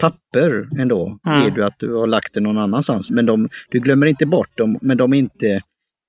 papper 0.02 0.70
ändå, 0.80 1.20
mm. 1.26 1.42
är 1.42 1.52
du 1.52 1.66
att 1.66 1.80
du 1.80 1.94
har 1.94 2.08
lagt 2.08 2.34
det 2.34 2.40
någon 2.40 2.58
annanstans. 2.58 3.12
Men 3.12 3.26
de, 3.26 3.50
du 3.70 3.80
glömmer 3.80 4.08
inte 4.08 4.26
bort 4.26 4.58
dem, 4.58 4.78
men 4.82 4.98
de 4.98 5.14
är 5.14 5.18
inte 5.18 5.62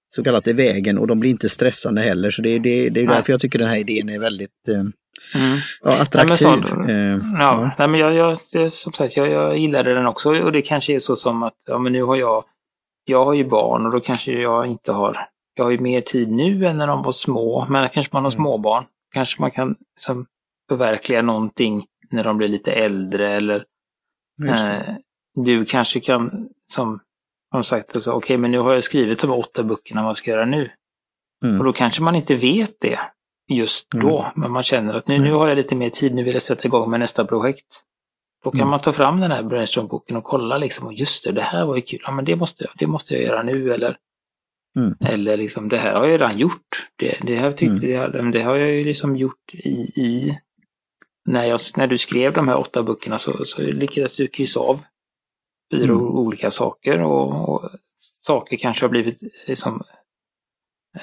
så 0.09 0.25
kallat 0.25 0.47
i 0.47 0.53
vägen 0.53 0.99
och 0.99 1.07
de 1.07 1.21
blir 1.21 1.31
inte 1.31 1.49
stressande 1.49 2.03
heller. 2.03 2.31
Så 2.31 2.43
det, 2.43 2.59
det, 2.59 2.89
det 2.89 3.01
är 3.01 3.07
därför 3.07 3.33
jag 3.33 3.41
tycker 3.41 3.59
den 3.59 3.69
här 3.69 3.77
idén 3.77 4.09
är 4.09 4.19
väldigt 4.19 4.69
eh, 4.69 4.75
mm. 5.43 5.59
ja, 5.83 6.03
attraktiv. 6.03 6.29
Nej, 6.29 6.37
så, 6.37 6.91
eh, 6.91 6.99
ja, 6.99 7.19
ja. 7.41 7.71
Nej, 7.79 7.89
men 7.89 8.01
jag, 8.01 8.15
jag, 8.53 8.73
som 8.73 8.93
sagt, 8.93 9.17
jag, 9.17 9.29
jag 9.31 9.59
gillade 9.59 9.95
den 9.95 10.07
också 10.07 10.31
och 10.31 10.53
det 10.53 10.63
kanske 10.63 10.95
är 10.95 10.99
så 10.99 11.17
som 11.17 11.43
att 11.43 11.57
ja, 11.67 11.79
men 11.79 11.93
nu 11.93 12.03
har 12.03 12.17
jag, 12.17 12.45
jag 13.05 13.25
har 13.25 13.35
ju 13.35 13.45
barn 13.45 13.87
och 13.87 13.93
då 13.93 14.01
kanske 14.01 14.33
jag 14.33 14.67
inte 14.67 14.93
har, 14.93 15.19
jag 15.55 15.65
har 15.65 15.71
ju 15.71 15.79
mer 15.79 16.01
tid 16.01 16.29
nu 16.29 16.67
än 16.67 16.79
när 16.79 16.87
de 16.87 17.03
var 17.03 17.13
små, 17.13 17.67
men 17.71 17.89
kanske 17.89 18.17
man 18.17 18.25
har 18.25 18.31
mm. 18.31 18.41
småbarn. 18.41 18.85
Kanske 19.15 19.41
man 19.41 19.51
kan 19.51 19.77
liksom, 19.97 20.27
förverkliga 20.69 21.23
någonting 21.23 21.85
när 22.13 22.25
de 22.25 22.37
blir 22.37 22.49
lite 22.49 22.73
äldre 22.73 23.31
eller 23.31 23.65
eh, 24.49 24.95
du 25.45 25.65
kanske 25.65 26.01
kan, 26.01 26.49
som 26.73 27.01
har 27.51 27.63
sagt, 27.63 27.95
alltså, 27.95 28.11
okej 28.11 28.19
okay, 28.19 28.37
men 28.39 28.51
nu 28.51 28.59
har 28.59 28.75
jag 28.75 28.85
skrivit 28.85 29.19
de 29.19 29.31
åtta 29.31 29.63
böckerna, 29.63 30.03
vad 30.03 30.17
ska 30.17 30.31
jag 30.31 30.37
göra 30.37 30.47
nu? 30.47 30.71
Mm. 31.45 31.59
Och 31.59 31.65
då 31.65 31.73
kanske 31.73 32.03
man 32.03 32.15
inte 32.15 32.35
vet 32.35 32.81
det. 32.81 32.99
just 33.49 33.91
då. 33.91 34.21
Mm. 34.21 34.33
Men 34.37 34.51
man 34.51 34.63
känner 34.63 34.95
att 34.95 35.09
nu, 35.09 35.19
nu 35.19 35.33
har 35.33 35.49
jag 35.49 35.57
lite 35.57 35.75
mer 35.75 35.91
tid, 35.91 36.15
nu 36.15 36.25
vill 36.25 36.33
jag 36.33 36.43
sätta 36.43 36.65
igång 36.65 36.91
med 36.91 37.01
nästa 37.01 37.25
projekt. 37.25 37.85
Då 38.45 38.51
kan 38.51 38.61
mm. 38.61 38.71
man 38.71 38.81
ta 38.81 38.93
fram 38.93 39.21
den 39.21 39.31
här 39.31 39.43
brainstormboken 39.43 40.17
och 40.17 40.25
kolla 40.25 40.59
liksom, 40.59 40.87
och 40.87 40.93
just 40.93 41.25
det, 41.25 41.33
det 41.33 41.43
här 41.43 41.67
var 41.67 41.77
ju 41.77 41.83
kul, 41.83 42.01
ja 42.05 42.13
men 42.13 42.25
det 42.25 42.37
måste 42.37 42.65
jag, 42.65 42.73
det 42.79 42.87
måste 42.87 43.15
jag 43.15 43.23
göra 43.23 43.43
nu 43.43 43.73
eller 43.73 43.97
mm. 44.77 44.95
Eller 45.01 45.37
liksom, 45.37 45.69
det 45.69 45.79
här 45.79 45.95
har 45.95 46.07
jag 46.07 46.13
redan 46.13 46.39
gjort. 46.39 46.89
Det, 46.97 47.19
det, 47.23 47.35
här 47.35 47.53
tyckte 47.53 47.87
mm. 47.87 47.91
jag, 47.91 48.33
det 48.33 48.43
har 48.43 48.57
jag 48.57 48.71
ju 48.71 48.85
liksom 48.85 49.17
gjort 49.17 49.55
i, 49.55 49.71
i 49.97 50.39
när, 51.29 51.45
jag, 51.45 51.61
när 51.77 51.87
du 51.87 51.99
skrev 51.99 52.33
de 52.33 52.49
här 52.49 52.59
åtta 52.59 52.83
böckerna 52.83 53.19
så, 53.19 53.45
så 53.45 53.63
lyckades 53.63 54.17
du 54.17 54.29
kryssa 54.29 54.61
av 54.61 54.81
fyra 55.73 55.93
mm. 55.93 56.07
olika 56.07 56.51
saker 56.51 57.03
och, 57.03 57.49
och, 57.49 57.71
saker 58.23 58.57
kanske 58.57 58.85
har 58.85 58.91
blivit 58.91 59.21
liksom, 59.47 59.83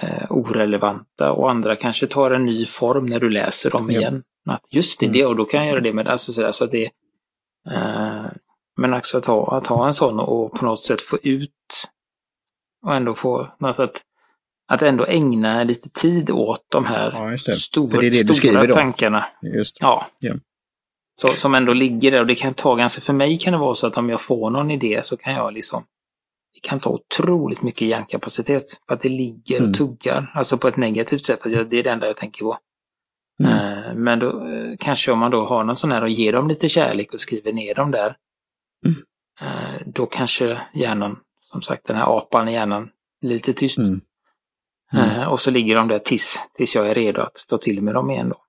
eh, 0.01 0.25
orelevanta 0.29 1.31
och 1.31 1.51
andra 1.51 1.75
kanske 1.75 2.07
tar 2.07 2.31
en 2.31 2.45
ny 2.45 2.65
form 2.65 3.05
när 3.05 3.19
du 3.19 3.29
läser 3.29 3.69
dem 3.69 3.91
ja. 3.91 3.99
igen. 3.99 4.23
Att 4.45 4.73
just 4.73 4.99
det, 4.99 5.05
mm. 5.05 5.17
det, 5.17 5.25
och 5.25 5.35
då 5.35 5.45
kan 5.45 5.59
jag 5.59 5.69
göra 5.69 5.81
det 5.81 5.93
med 5.93 6.07
alltså, 6.07 6.31
så, 6.31 6.53
så 6.53 6.65
det. 6.65 6.85
Eh, 7.71 8.25
men 8.77 8.93
också 8.93 9.17
att 9.17 9.25
ha, 9.25 9.57
att 9.57 9.67
ha 9.67 9.87
en 9.87 9.93
sån 9.93 10.19
och 10.19 10.53
på 10.53 10.65
något 10.65 10.83
sätt 10.83 11.01
få 11.01 11.17
ut 11.23 11.51
och 12.85 12.95
ändå 12.95 13.13
få, 13.13 13.51
alltså 13.59 13.83
att, 13.83 14.01
att 14.67 14.81
ändå 14.81 15.05
ägna 15.05 15.63
lite 15.63 15.89
tid 15.89 16.29
åt 16.29 16.65
de 16.71 16.85
här 16.85 17.11
ja, 17.45 17.53
stor, 17.53 18.01
det 18.01 18.09
det 18.09 18.33
stora 18.33 18.73
tankarna. 18.73 19.25
Just. 19.41 19.77
Ja. 19.81 20.07
ja. 20.19 20.35
Så, 21.21 21.27
som 21.27 21.53
ändå 21.53 21.73
ligger 21.73 22.11
där 22.11 22.21
och 22.21 22.27
det 22.27 22.35
kan 22.35 22.53
ta 22.53 22.75
ganska, 22.75 23.01
för 23.01 23.13
mig 23.13 23.39
kan 23.39 23.53
det 23.53 23.59
vara 23.59 23.75
så 23.75 23.87
att 23.87 23.97
om 23.97 24.09
jag 24.09 24.21
får 24.21 24.49
någon 24.49 24.71
idé 24.71 24.99
så 25.03 25.17
kan 25.17 25.33
jag 25.33 25.53
liksom 25.53 25.83
det 26.55 26.67
kan 26.67 26.79
ta 26.79 26.89
otroligt 26.89 27.61
mycket 27.61 27.87
hjärnkapacitet 27.87 28.63
för 28.87 28.95
att 28.95 29.01
det 29.01 29.09
ligger 29.09 29.55
och 29.55 29.67
mm. 29.67 29.73
tuggar, 29.73 30.31
alltså 30.33 30.57
på 30.57 30.67
ett 30.67 30.77
negativt 30.77 31.25
sätt. 31.25 31.45
Att 31.45 31.51
jag, 31.51 31.69
det 31.69 31.77
är 31.77 31.83
det 31.83 31.89
enda 31.89 32.07
jag 32.07 32.17
tänker 32.17 32.45
på. 32.45 32.57
Mm. 33.43 33.51
Uh, 33.51 33.95
men 33.95 34.19
då 34.19 34.45
uh, 34.45 34.75
kanske 34.79 35.11
om 35.11 35.19
man 35.19 35.31
då 35.31 35.45
har 35.45 35.63
någon 35.63 35.75
sån 35.75 35.91
här 35.91 36.01
och 36.01 36.09
ger 36.09 36.33
dem 36.33 36.47
lite 36.47 36.69
kärlek 36.69 37.13
och 37.13 37.21
skriver 37.21 37.53
ner 37.53 37.75
dem 37.75 37.91
där. 37.91 38.15
Mm. 38.85 38.97
Uh, 39.41 39.81
då 39.85 40.05
kanske 40.05 40.61
hjärnan, 40.73 41.19
som 41.41 41.61
sagt 41.61 41.87
den 41.87 41.95
här 41.95 42.17
apan 42.17 42.49
i 42.49 42.53
hjärnan, 42.53 42.89
blir 43.21 43.33
lite 43.33 43.53
tyst. 43.53 43.77
Mm. 43.77 44.01
Mm. 44.95 45.29
och 45.29 45.39
så 45.39 45.51
ligger 45.51 45.75
de 45.75 45.87
där 45.87 45.99
tills, 45.99 46.49
tills 46.53 46.75
jag 46.75 46.89
är 46.89 46.95
redo 46.95 47.21
att 47.21 47.45
ta 47.49 47.57
till 47.57 47.81
mig 47.81 47.93
dem 47.93 48.11
igen 48.11 48.29
då. 48.29 48.41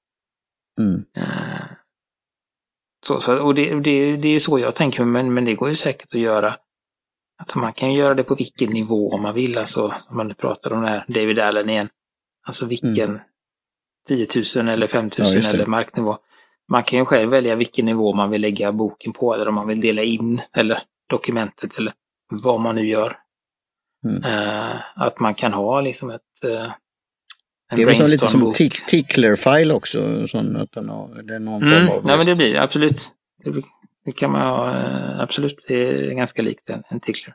Mm. 0.83 1.05
Så, 3.07 3.21
så, 3.21 3.43
och 3.43 3.55
det, 3.55 3.81
det, 3.81 4.17
det 4.17 4.29
är 4.29 4.39
så 4.39 4.59
jag 4.59 4.75
tänker, 4.75 5.05
men, 5.05 5.35
men 5.35 5.45
det 5.45 5.55
går 5.55 5.69
ju 5.69 5.75
säkert 5.75 6.15
att 6.15 6.21
göra. 6.21 6.57
Alltså 7.39 7.59
man 7.59 7.73
kan 7.73 7.93
göra 7.93 8.15
det 8.15 8.25
på 8.25 8.35
vilken 8.35 8.71
nivå 8.71 9.13
om 9.13 9.23
man 9.23 9.35
vill, 9.35 9.59
alltså 9.59 9.95
om 10.09 10.17
man 10.17 10.35
pratar 10.35 10.73
om 10.73 10.83
det 10.83 10.89
här 10.89 11.05
David 11.09 11.39
Allen 11.39 11.71
igen. 11.71 11.89
Alltså 12.47 12.67
vilken 12.67 13.11
mm. 13.11 13.21
10 14.09 14.27
000 14.57 14.69
eller 14.69 14.87
5 14.87 15.05
000 15.05 15.13
ja, 15.19 15.51
eller 15.51 15.67
marknivå. 15.67 16.19
Man 16.69 16.85
kan 16.85 16.99
ju 16.99 17.05
själv 17.05 17.31
välja 17.31 17.57
vilken 17.57 17.85
nivå 17.85 18.15
man 18.15 18.31
vill 18.31 18.41
lägga 18.41 18.73
boken 18.73 19.13
på 19.13 19.35
eller 19.35 19.49
om 19.49 19.55
man 19.55 19.69
vill 19.69 19.81
dela 19.81 20.03
in 20.03 20.43
eller 20.53 20.83
dokumentet 21.09 21.79
eller 21.79 21.93
vad 22.31 22.61
man 22.61 22.75
nu 22.75 22.89
gör. 22.89 23.19
Mm. 24.05 24.25
Uh, 24.25 24.77
att 24.95 25.21
man 25.21 25.35
kan 25.35 25.53
ha 25.53 25.81
liksom 25.81 26.11
ett 26.11 26.26
uh, 26.45 26.73
det 27.71 27.83
är 27.83 27.87
väl 27.87 28.03
lite 28.03 28.27
som 28.27 28.53
tickler-file 28.89 29.75
också? 29.75 30.27
Sån 30.27 30.57
att 30.57 30.73
den 30.73 30.89
har, 30.89 31.23
det 31.23 31.35
är 31.35 31.39
någon 31.39 31.63
mm, 31.63 31.87
form 31.87 31.99
av 31.99 32.11
ja, 32.11 32.17
men 32.17 32.27
det 32.27 32.35
blir 32.35 32.57
absolut. 32.57 33.03
Det, 33.45 33.63
det, 34.05 34.13
kan 34.13 34.31
man 34.31 34.41
ha, 34.41 34.79
eh, 34.79 35.21
absolut. 35.21 35.65
Det 35.69 35.75
är 35.75 36.11
ganska 36.11 36.43
likt 36.43 36.71
en, 36.71 36.83
en 36.89 37.01
tickler. 37.01 37.35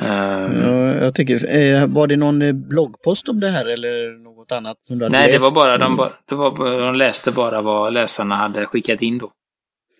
Um, 0.00 0.62
ja, 0.62 0.94
jag 0.94 1.14
tycker, 1.14 1.56
eh, 1.56 1.86
var 1.86 2.06
det 2.06 2.16
någon 2.16 2.42
eh, 2.42 2.52
bloggpost 2.52 3.28
om 3.28 3.40
det 3.40 3.50
här 3.50 3.66
eller 3.66 4.22
något 4.24 4.52
annat? 4.52 4.84
Som 4.84 4.98
du 4.98 5.04
hade 5.04 5.16
nej, 5.18 5.32
läst? 5.32 5.40
det 5.40 5.44
var 5.44 5.54
bara, 5.54 5.78
de, 5.78 6.10
det 6.28 6.34
var, 6.34 6.80
de 6.80 6.94
läste 6.94 7.30
bara 7.30 7.62
vad 7.62 7.92
läsarna 7.92 8.34
hade 8.34 8.66
skickat 8.66 9.02
in 9.02 9.18
då. 9.18 9.32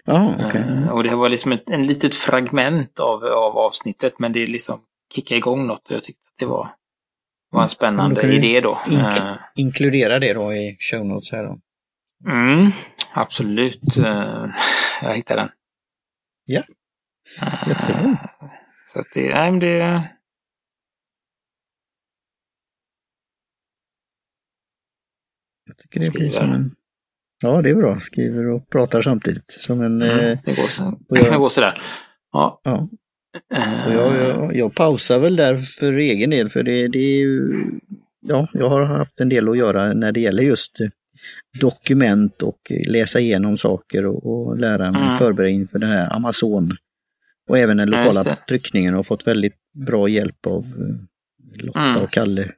Aha, 0.07 0.35
okay. 0.49 0.63
uh, 0.63 0.89
och 0.89 1.03
det 1.03 1.17
var 1.17 1.29
liksom 1.29 1.53
ett 1.53 1.63
en 1.67 1.87
litet 1.87 2.15
fragment 2.15 3.01
av, 3.01 3.25
av 3.25 3.59
avsnittet, 3.59 4.19
men 4.19 4.33
det 4.33 4.47
liksom 4.47 4.81
kickade 5.15 5.39
igång 5.39 5.67
något 5.67 5.89
och 5.89 5.97
jag 5.97 6.03
tyckte 6.03 6.27
att 6.33 6.39
det 6.39 6.47
var 6.47 6.75
var 7.55 7.63
en 7.63 7.69
spännande 7.69 8.23
då 8.23 8.29
idé 8.29 8.61
då. 8.61 8.79
In 8.87 8.99
uh, 8.99 9.37
inkludera 9.55 10.19
det 10.19 10.33
då 10.33 10.55
i 10.55 10.77
show 10.81 11.07
notes 11.07 11.33
här 11.33 11.45
då. 11.45 11.61
Mm, 12.31 12.71
absolut. 13.13 13.99
Uh, 13.99 14.47
jag 15.03 15.15
hittade 15.15 15.41
den. 15.41 15.51
Ja, 16.45 16.63
jättebra. 17.67 18.11
Uh, 18.11 18.17
så 18.87 19.01
att 19.01 19.07
det, 19.15 19.35
nej, 19.35 19.61
det... 19.61 20.11
Jag 25.67 25.77
tycker 25.79 26.01
det 26.01 26.13
blir 26.13 26.31
som 26.31 26.53
en... 26.53 26.77
Ja, 27.43 27.63
det 27.63 27.71
är 27.71 27.75
bra. 27.75 28.01
Skriver 28.01 28.51
och 28.51 28.69
pratar 28.69 29.03
samtidigt. 29.03 29.53
Som 29.53 29.83
en... 29.83 30.03
Mm, 30.03 30.39
det 30.45 30.55
går, 30.55 30.67
så... 30.67 31.01
jag... 31.09 31.33
det 31.33 31.39
går 31.39 31.49
sådär. 31.49 31.83
Ja. 32.33 32.61
ja. 32.65 32.89
Jag, 33.87 34.17
jag, 34.17 34.57
jag, 34.57 34.75
pausar 34.75 35.19
väl 35.19 35.37
där 35.37 35.57
för 35.57 35.93
egen 35.93 36.31
del 36.31 36.51
för 36.51 36.63
det, 36.63 36.89
det 36.89 36.99
är 36.99 37.19
ju, 37.19 37.53
ja, 38.21 38.49
jag 38.53 38.69
har 38.69 38.83
haft 38.83 39.21
en 39.21 39.29
del 39.29 39.49
att 39.49 39.59
göra 39.59 39.93
när 39.93 40.13
det 40.13 40.21
gäller 40.21 40.43
just 40.43 40.79
dokument 41.61 42.43
och 42.43 42.73
läsa 42.87 43.21
igenom 43.21 43.57
saker 43.57 44.07
och, 44.07 44.27
och 44.27 44.59
lära 44.59 44.93
mig 44.93 45.03
mm. 45.03 45.17
förbereda 45.17 45.51
inför 45.51 45.79
den 45.79 45.91
här 45.91 46.13
Amazon. 46.13 46.77
Och 47.49 47.59
även 47.59 47.77
den 47.77 47.91
lokala 47.91 48.23
ja, 48.27 48.37
tryckningen 48.49 48.95
och 48.95 49.07
fått 49.07 49.27
väldigt 49.27 49.57
bra 49.73 50.09
hjälp 50.09 50.47
av 50.47 50.65
eh, 50.65 51.65
Lotta 51.65 51.81
mm. 51.81 52.03
och 52.03 52.11
Kalle 52.11 52.53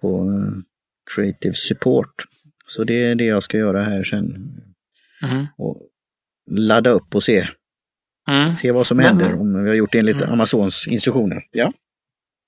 på 0.00 0.24
uh, 0.24 0.52
Creative 1.14 1.54
Support. 1.54 2.24
Så 2.66 2.84
det 2.84 3.04
är 3.04 3.14
det 3.14 3.24
jag 3.24 3.42
ska 3.42 3.58
göra 3.58 3.84
här 3.84 4.02
sen. 4.02 4.24
Mm. 5.22 5.46
Och 5.56 5.82
ladda 6.50 6.90
upp 6.90 7.14
och 7.14 7.22
se 7.22 7.48
Mm. 8.28 8.54
Se 8.54 8.72
vad 8.72 8.86
som 8.86 8.98
händer 8.98 9.28
men, 9.28 9.40
om 9.40 9.62
vi 9.62 9.68
har 9.68 9.76
gjort 9.76 9.94
enligt 9.94 10.22
mm. 10.22 10.32
Amazons 10.32 10.86
instruktioner. 10.88 11.46
Ja. 11.50 11.72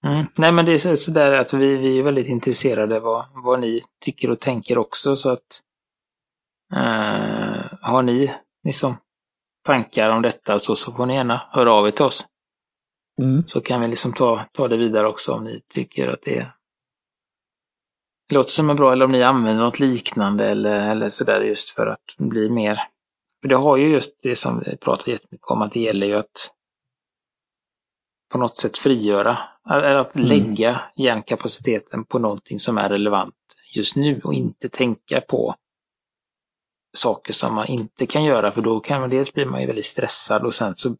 Mm. 0.05 0.27
Nej 0.39 0.53
men 0.53 0.65
det 0.65 0.73
är 0.73 0.95
sådär, 0.95 1.33
alltså 1.33 1.57
vi, 1.57 1.77
vi 1.77 1.99
är 1.99 2.03
väldigt 2.03 2.29
intresserade 2.29 3.01
vad, 3.01 3.27
vad 3.35 3.61
ni 3.61 3.83
tycker 4.01 4.31
och 4.31 4.41
tänker 4.41 4.79
också 4.79 5.17
så 5.17 5.31
att 5.31 5.61
uh, 6.73 7.79
har 7.81 8.03
ni 8.03 8.35
liksom 8.65 8.97
tankar 9.67 10.11
om 10.11 10.23
detta 10.23 10.59
så, 10.59 10.77
så 10.77 10.93
får 10.93 11.07
ni 11.07 11.15
gärna 11.15 11.43
höra 11.51 11.73
av 11.73 11.87
er 11.87 11.91
till 11.91 12.05
oss. 12.05 12.27
Mm. 13.23 13.43
Så 13.47 13.61
kan 13.61 13.81
vi 13.81 13.89
liksom 13.89 14.13
ta, 14.13 14.49
ta 14.53 14.69
det 14.69 14.77
vidare 14.77 15.09
också 15.09 15.33
om 15.33 15.45
ni 15.45 15.61
tycker 15.75 16.09
att 16.09 16.23
det 16.23 16.47
låter 18.33 18.51
som 18.51 18.71
en 18.71 18.77
bra 18.77 18.93
eller 18.93 19.05
om 19.05 19.13
ni 19.13 19.23
använder 19.23 19.65
något 19.65 19.81
liknande 19.81 20.49
eller, 20.49 20.91
eller 20.91 21.11
sådär 21.11 21.41
just 21.41 21.71
för 21.71 21.87
att 21.87 22.15
bli 22.19 22.51
mer 22.51 22.81
för 23.41 23.49
det 23.49 23.57
har 23.57 23.77
ju 23.77 23.89
just 23.89 24.23
det 24.23 24.37
som 24.37 24.63
vi 24.67 24.77
pratar 24.77 25.13
jättemycket 25.13 25.47
om, 25.47 25.63
att 25.63 25.73
det 25.73 25.81
gäller 25.81 26.07
ju 26.07 26.17
att 26.17 26.53
på 28.33 28.39
något 28.39 28.59
sätt 28.59 28.79
frigöra, 28.79 29.39
eller 29.71 29.97
att 29.97 30.15
mm. 30.15 30.29
lägga 30.29 30.83
hjärnkapaciteten 30.97 32.05
på 32.05 32.19
någonting 32.19 32.61
som 32.61 32.79
är 32.79 32.89
relevant 32.89 33.35
just 33.75 33.97
nu 33.97 34.21
och 34.25 34.35
inte 34.35 34.69
tänka 34.69 35.21
på 35.21 35.55
saker 36.97 37.33
som 37.33 37.55
man 37.55 37.67
inte 37.67 38.07
kan 38.07 38.25
göra 38.25 38.53
för 38.53 38.63
då 38.63 38.81
kan 38.81 39.01
man 39.01 39.11
dels 39.11 39.33
blir 39.33 39.47
man 39.47 39.61
ju 39.61 39.67
väldigt 39.67 39.85
stressad 39.85 40.45
och 40.45 40.55
sen 40.55 40.77
så 40.77 40.97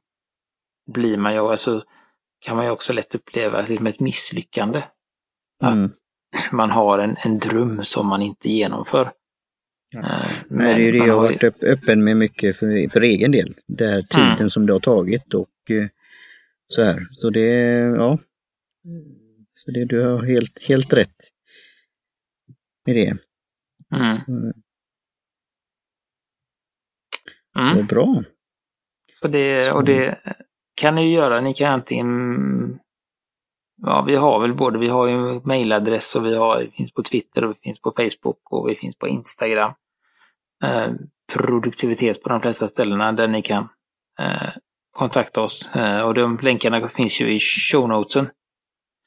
blir 0.93 1.19
man 1.19 1.35
ju, 1.35 1.41
alltså 1.41 1.83
kan 2.47 2.57
man 2.57 2.65
ju 2.65 2.71
också 2.71 2.93
lätt 2.93 3.15
uppleva 3.15 3.63
det 3.63 3.75
ett 3.75 4.01
misslyckande. 4.01 4.83
Mm. 5.63 5.85
Att 5.85 6.53
man 6.53 6.71
har 6.71 6.99
en, 6.99 7.17
en 7.17 7.39
dröm 7.39 7.85
som 7.85 8.07
man 8.07 8.23
inte 8.23 8.49
genomför. 8.49 9.13
Ja. 9.91 10.23
Men 10.49 10.67
det 10.67 10.73
är 10.73 10.79
ju 10.79 10.93
det 10.93 10.99
jag 10.99 11.17
har 11.17 11.23
varit 11.23 11.45
öppen 11.63 12.05
med 12.05 12.17
mycket 12.17 12.57
för, 12.57 12.89
för 12.91 13.01
egen 13.01 13.33
del. 13.33 13.55
Den 13.67 13.91
här 13.91 14.03
tiden 14.03 14.37
mm. 14.37 14.51
som 14.51 14.67
det 14.67 14.73
har 14.73 14.81
tagit 14.81 15.35
och 15.35 15.71
eh, 15.71 15.89
så 16.69 16.85
här. 16.85 17.09
Så 17.13 17.31
det, 17.31 17.49
ja. 17.97 18.19
Så 19.49 19.71
det, 19.71 19.85
du 19.85 20.03
har 20.03 20.23
helt, 20.23 20.59
helt 20.63 20.93
rätt 20.93 21.17
med 22.87 22.97
det. 22.97 23.17
Mm. 23.97 24.17
Så, 24.17 24.33
mm. 27.61 27.77
Så 27.77 27.83
bra. 27.83 28.25
Och 29.23 29.31
det, 29.31 29.73
och 29.73 29.85
det 29.85 30.19
kan 30.75 30.95
ni 30.95 31.15
göra. 31.15 31.41
Ni 31.41 31.55
kan 31.55 31.73
antingen 31.73 32.79
Ja, 33.83 34.03
vi 34.03 34.17
har 34.17 34.41
väl 34.41 34.55
både, 34.55 34.79
vi 34.79 34.89
har 34.89 35.07
ju 35.07 35.41
mailadress 35.45 36.15
och 36.15 36.27
vi, 36.27 36.37
har, 36.37 36.61
vi 36.61 36.71
finns 36.71 36.93
på 36.93 37.03
Twitter 37.03 37.45
och 37.45 37.51
vi 37.51 37.61
finns 37.63 37.81
på 37.81 37.93
Facebook 37.97 38.53
och 38.53 38.69
vi 38.69 38.75
finns 38.75 38.97
på 38.99 39.09
Instagram. 39.09 39.73
Eh, 40.65 40.89
produktivitet 41.37 42.23
på 42.23 42.29
de 42.29 42.41
flesta 42.41 42.69
ställena 42.69 43.13
där 43.13 43.29
ni 43.29 43.43
kan 43.43 43.69
eh, 44.19 44.49
kontakta 44.93 45.43
oss. 45.43 45.77
Eh, 45.77 46.03
och 46.03 46.15
de 46.15 46.39
länkarna 46.43 46.89
finns 46.89 47.21
ju 47.21 47.35
i 47.35 47.41
shownotesen. 47.41 48.31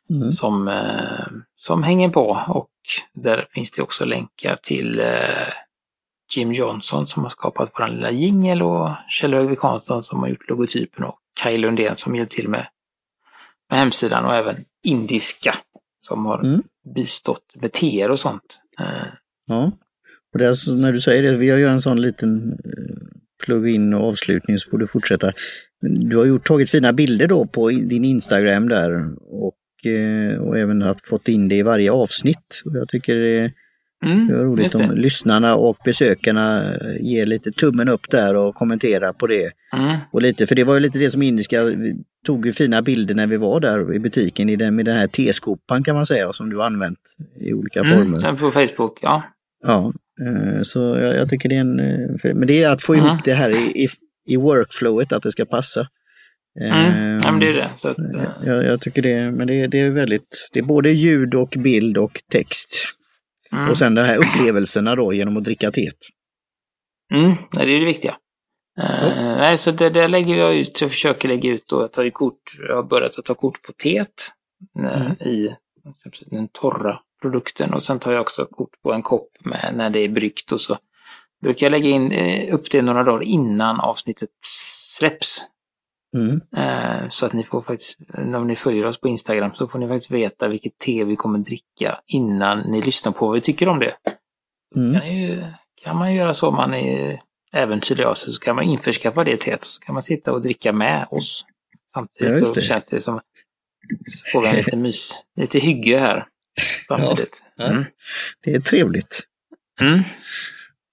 Mm. 0.09 0.32
Som, 0.32 0.67
eh, 0.67 1.26
som 1.55 1.84
hänger 1.84 2.09
på 2.09 2.43
och 2.47 2.69
där 3.13 3.47
finns 3.53 3.71
det 3.71 3.82
också 3.82 4.05
länkar 4.05 4.55
till 4.63 4.99
eh, 4.99 5.53
Jim 6.36 6.53
Johnson 6.53 7.07
som 7.07 7.24
har 7.24 7.30
skapat 7.30 7.71
vår 7.80 7.88
lilla 7.88 8.11
jingel 8.11 8.61
och 8.61 8.89
Kjell 9.09 9.34
Högvik 9.34 9.59
Hansson 9.59 10.03
som 10.03 10.19
har 10.19 10.28
gjort 10.28 10.49
logotypen 10.49 11.03
och 11.03 11.19
Kaj 11.41 11.57
Lundén 11.57 11.95
som 11.95 12.15
hjälpt 12.15 12.32
till 12.32 12.49
med 12.49 12.67
med 13.74 13.80
hemsidan 13.80 14.26
och 14.26 14.36
även 14.36 14.55
indiska 14.84 15.55
som 15.99 16.26
har 16.26 16.39
mm. 16.39 16.61
bistått 16.95 17.55
med 17.55 17.71
teer 17.71 18.11
och 18.11 18.19
sånt. 18.19 18.59
Eh, 18.80 19.07
Ja. 19.45 19.71
Och 20.34 20.39
det 20.39 20.45
är 20.45 20.49
alltså, 20.49 20.71
när 20.71 20.91
du 20.91 21.01
säger 21.01 21.24
det, 21.24 21.38
vi 21.38 21.45
gör 21.45 21.69
en 21.69 21.82
sån 21.82 22.01
liten 22.01 22.51
eh, 22.51 22.95
plug-in 23.45 23.93
och 23.93 24.07
avslutning 24.07 24.59
så 24.59 24.69
får 24.69 24.78
du 24.78 24.88
fortsätta. 24.88 25.34
Du 25.82 26.17
har 26.17 26.26
gjort, 26.26 26.47
tagit 26.47 26.69
fina 26.69 26.93
bilder 26.93 27.28
då 27.28 27.45
på 27.45 27.69
din 27.69 28.05
Instagram 28.05 28.69
där 28.69 29.15
och, 29.19 29.86
eh, 29.86 30.38
och 30.38 30.57
även 30.57 30.82
haft 30.82 31.07
fått 31.07 31.28
in 31.28 31.47
det 31.47 31.55
i 31.55 31.61
varje 31.61 31.91
avsnitt. 31.91 32.61
Och 32.65 32.76
jag 32.76 32.89
tycker 32.89 33.15
det 33.15 33.53
Mm, 34.04 34.28
det 34.28 34.38
var 34.38 34.43
roligt 34.43 34.76
om 34.76 34.91
lyssnarna 34.95 35.56
och 35.56 35.78
besökarna 35.86 36.78
ger 36.99 37.26
lite 37.26 37.51
tummen 37.51 37.89
upp 37.89 38.10
där 38.10 38.36
och 38.36 38.56
kommenterar 38.56 39.14
på 39.14 39.28
det. 39.28 39.51
Mm. 39.78 39.97
Och 40.12 40.22
lite, 40.22 40.47
för 40.47 40.56
det 40.56 40.64
var 40.64 40.74
ju 40.74 40.80
lite 40.80 40.99
det 40.99 41.10
som 41.10 41.22
Indiska 41.22 41.62
tog 42.26 42.45
ju 42.45 42.54
fina 42.54 42.82
bilder 42.82 43.16
när 43.16 43.28
vi 43.28 43.38
var 43.38 43.60
där 43.60 43.93
i 43.93 43.99
butiken 43.99 44.49
i 44.49 44.56
den, 44.56 44.76
med 44.76 44.86
den 44.86 44.97
här 44.97 45.08
teskopan 45.08 45.84
kan 45.84 45.95
man 45.95 46.06
säga 46.06 46.34
som 46.34 46.49
du 46.49 46.58
har 46.58 46.66
använt 46.66 46.99
i 47.39 47.54
olika 47.54 47.80
mm, 47.80 47.91
former. 47.91 48.38
På 48.38 48.51
Facebook, 48.51 48.99
ja. 49.01 49.24
Ja, 49.64 49.93
eh, 50.22 50.62
så 50.64 50.80
jag, 50.80 51.16
jag 51.16 51.30
tycker 51.30 51.49
det 51.49 51.56
är 51.56 51.60
en, 51.60 51.80
eh, 51.80 52.36
men 52.36 52.47
det 52.47 52.64
är 52.64 52.70
att 52.70 52.84
få 52.84 52.95
ihop 52.95 53.08
mm. 53.08 53.22
det 53.26 53.34
här 53.34 53.49
i, 53.49 53.84
i, 53.84 53.88
i 54.26 54.38
workflowet, 54.38 55.12
att 55.12 55.24
det 55.24 55.32
ska 55.32 55.45
passa. 55.45 55.88
Mm. 56.60 57.20
Ja, 57.24 57.32
men 57.32 57.39
det 57.39 57.47
är 57.47 57.54
det. 57.54 57.89
Att, 57.89 57.97
jag, 58.45 58.66
jag, 58.66 58.82
tycker 58.82 59.01
det, 59.01 59.32
men 59.32 59.47
det, 59.47 59.68
det 59.68 59.80
är 59.80 59.89
väldigt, 59.89 60.49
det 60.54 60.60
är 60.60 60.64
både 60.64 60.91
ljud 60.91 61.36
och 61.36 61.56
bild 61.58 61.97
och 61.97 62.22
text. 62.32 62.88
Mm. 63.54 63.70
Och 63.70 63.78
sen 63.78 63.95
de 63.95 64.01
här 64.01 64.18
upplevelserna 64.18 64.95
då 64.95 65.14
genom 65.14 65.38
att 65.38 65.43
dricka 65.43 65.72
teet. 65.72 65.97
Mm, 67.14 67.36
det 67.51 67.62
är 67.62 67.80
det 67.80 67.86
viktiga. 67.86 68.18
Uh, 68.80 69.38
nej, 69.38 69.58
så 69.58 69.72
det, 69.72 69.89
det 69.89 70.08
lägger 70.08 70.36
jag 70.36 70.56
ut. 70.56 70.82
Jag 70.82 70.89
försöker 70.89 71.28
lägga 71.28 71.49
ut 71.49 71.72
och 71.72 71.84
jag 71.84 71.91
tar 71.91 72.10
kort. 72.10 72.41
Jag 72.68 72.76
har 72.76 72.84
börjat 72.84 73.20
att 73.20 73.26
ta 73.26 73.34
kort 73.34 73.62
på 73.62 73.74
teet 73.74 74.34
uh, 74.80 75.01
mm. 75.01 75.12
i 75.12 75.56
den 76.26 76.47
torra 76.47 76.99
produkten 77.22 77.74
och 77.74 77.84
sen 77.84 77.99
tar 77.99 78.12
jag 78.12 78.22
också 78.22 78.45
kort 78.45 78.82
på 78.84 78.93
en 78.93 79.01
kopp 79.01 79.30
med 79.39 79.74
när 79.76 79.89
det 79.89 79.99
är 79.99 80.10
bryggt 80.10 80.51
och 80.51 80.62
så 80.62 80.78
brukar 81.41 81.66
jag 81.66 81.72
lägga 81.72 81.89
in 81.89 82.12
uh, 82.12 82.56
upp 82.56 82.72
det 82.72 82.82
några 82.82 83.04
dagar 83.04 83.24
innan 83.24 83.80
avsnittet 83.80 84.30
släpps. 84.97 85.41
Mm. 86.14 86.41
Eh, 86.57 87.09
så 87.09 87.26
att 87.26 87.34
ni 87.34 87.43
får 87.43 87.61
faktiskt, 87.61 87.97
om 88.18 88.47
ni 88.47 88.55
följer 88.55 88.86
oss 88.86 88.99
på 88.99 89.07
Instagram 89.07 89.53
så 89.53 89.68
får 89.68 89.80
ni 89.80 89.88
faktiskt 89.88 90.11
veta 90.11 90.47
vilket 90.47 90.78
te 90.78 91.03
vi 91.03 91.16
kommer 91.16 91.39
dricka 91.39 91.99
innan 92.07 92.59
ni 92.59 92.82
lyssnar 92.82 93.11
på 93.11 93.26
vad 93.26 93.36
vi 93.36 93.41
tycker 93.41 93.70
om 93.70 93.80
det. 93.80 93.95
Mm. 94.76 94.99
Kan, 94.99 95.16
ju, 95.18 95.43
kan 95.84 95.97
man 95.97 96.14
göra 96.14 96.34
så 96.34 96.47
om 96.47 96.55
man 96.55 96.74
är 96.74 97.22
äventyrlig 97.53 98.03
av 98.03 98.14
sig 98.14 98.34
så 98.34 98.39
kan 98.39 98.55
man 98.55 98.66
införskaffa 98.66 99.24
det 99.24 99.38
teet 99.38 99.59
och 99.59 99.66
så 99.66 99.82
kan 99.82 99.93
man 99.93 100.01
sitta 100.01 100.34
och 100.34 100.41
dricka 100.41 100.74
med 100.74 101.07
oss. 101.11 101.45
Samtidigt 101.93 102.41
ja, 102.41 102.47
så 102.47 102.61
känns 102.61 102.86
det 102.86 103.01
som 103.01 103.22
så 104.05 104.32
får 104.32 104.41
vi 104.41 104.47
en 104.47 104.55
lite 104.55 104.78
mys, 104.78 105.24
lite 105.36 105.59
hygge 105.59 105.97
här 105.97 106.28
samtidigt. 106.88 107.45
Ja, 107.55 107.66
mm. 107.66 107.86
Det 108.43 108.53
är 108.53 108.59
trevligt. 108.59 109.22
Mm. 109.82 110.03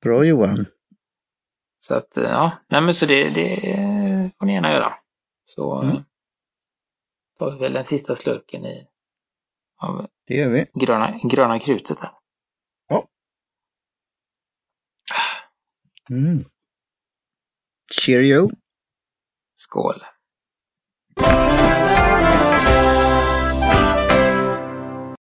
Bra 0.03 0.25
Johan. 0.25 0.67
Så 1.79 1.95
att 1.95 2.13
ja, 2.15 2.53
nej 2.69 2.83
men 2.83 2.95
så 2.95 3.07
det, 3.07 3.35
det 3.35 3.57
får 4.39 4.47
ni 4.47 4.53
gärna 4.53 4.73
göra. 4.73 4.95
Så 5.55 5.83
mm. 5.83 6.05
tar 7.39 7.51
vi 7.51 7.59
väl 7.59 7.73
den 7.73 7.85
sista 7.85 8.17
slurken 8.17 8.65
i 8.65 8.87
av 9.77 10.07
det 10.27 10.35
gör 10.35 10.49
vi. 10.49 10.67
Gröna, 10.75 11.21
gröna 11.25 11.59
krutet 11.61 12.01
här. 12.01 12.13
Ja. 12.89 13.09
Mm. 16.11 16.45
Cheerio! 18.01 18.51
Skål! 19.55 20.05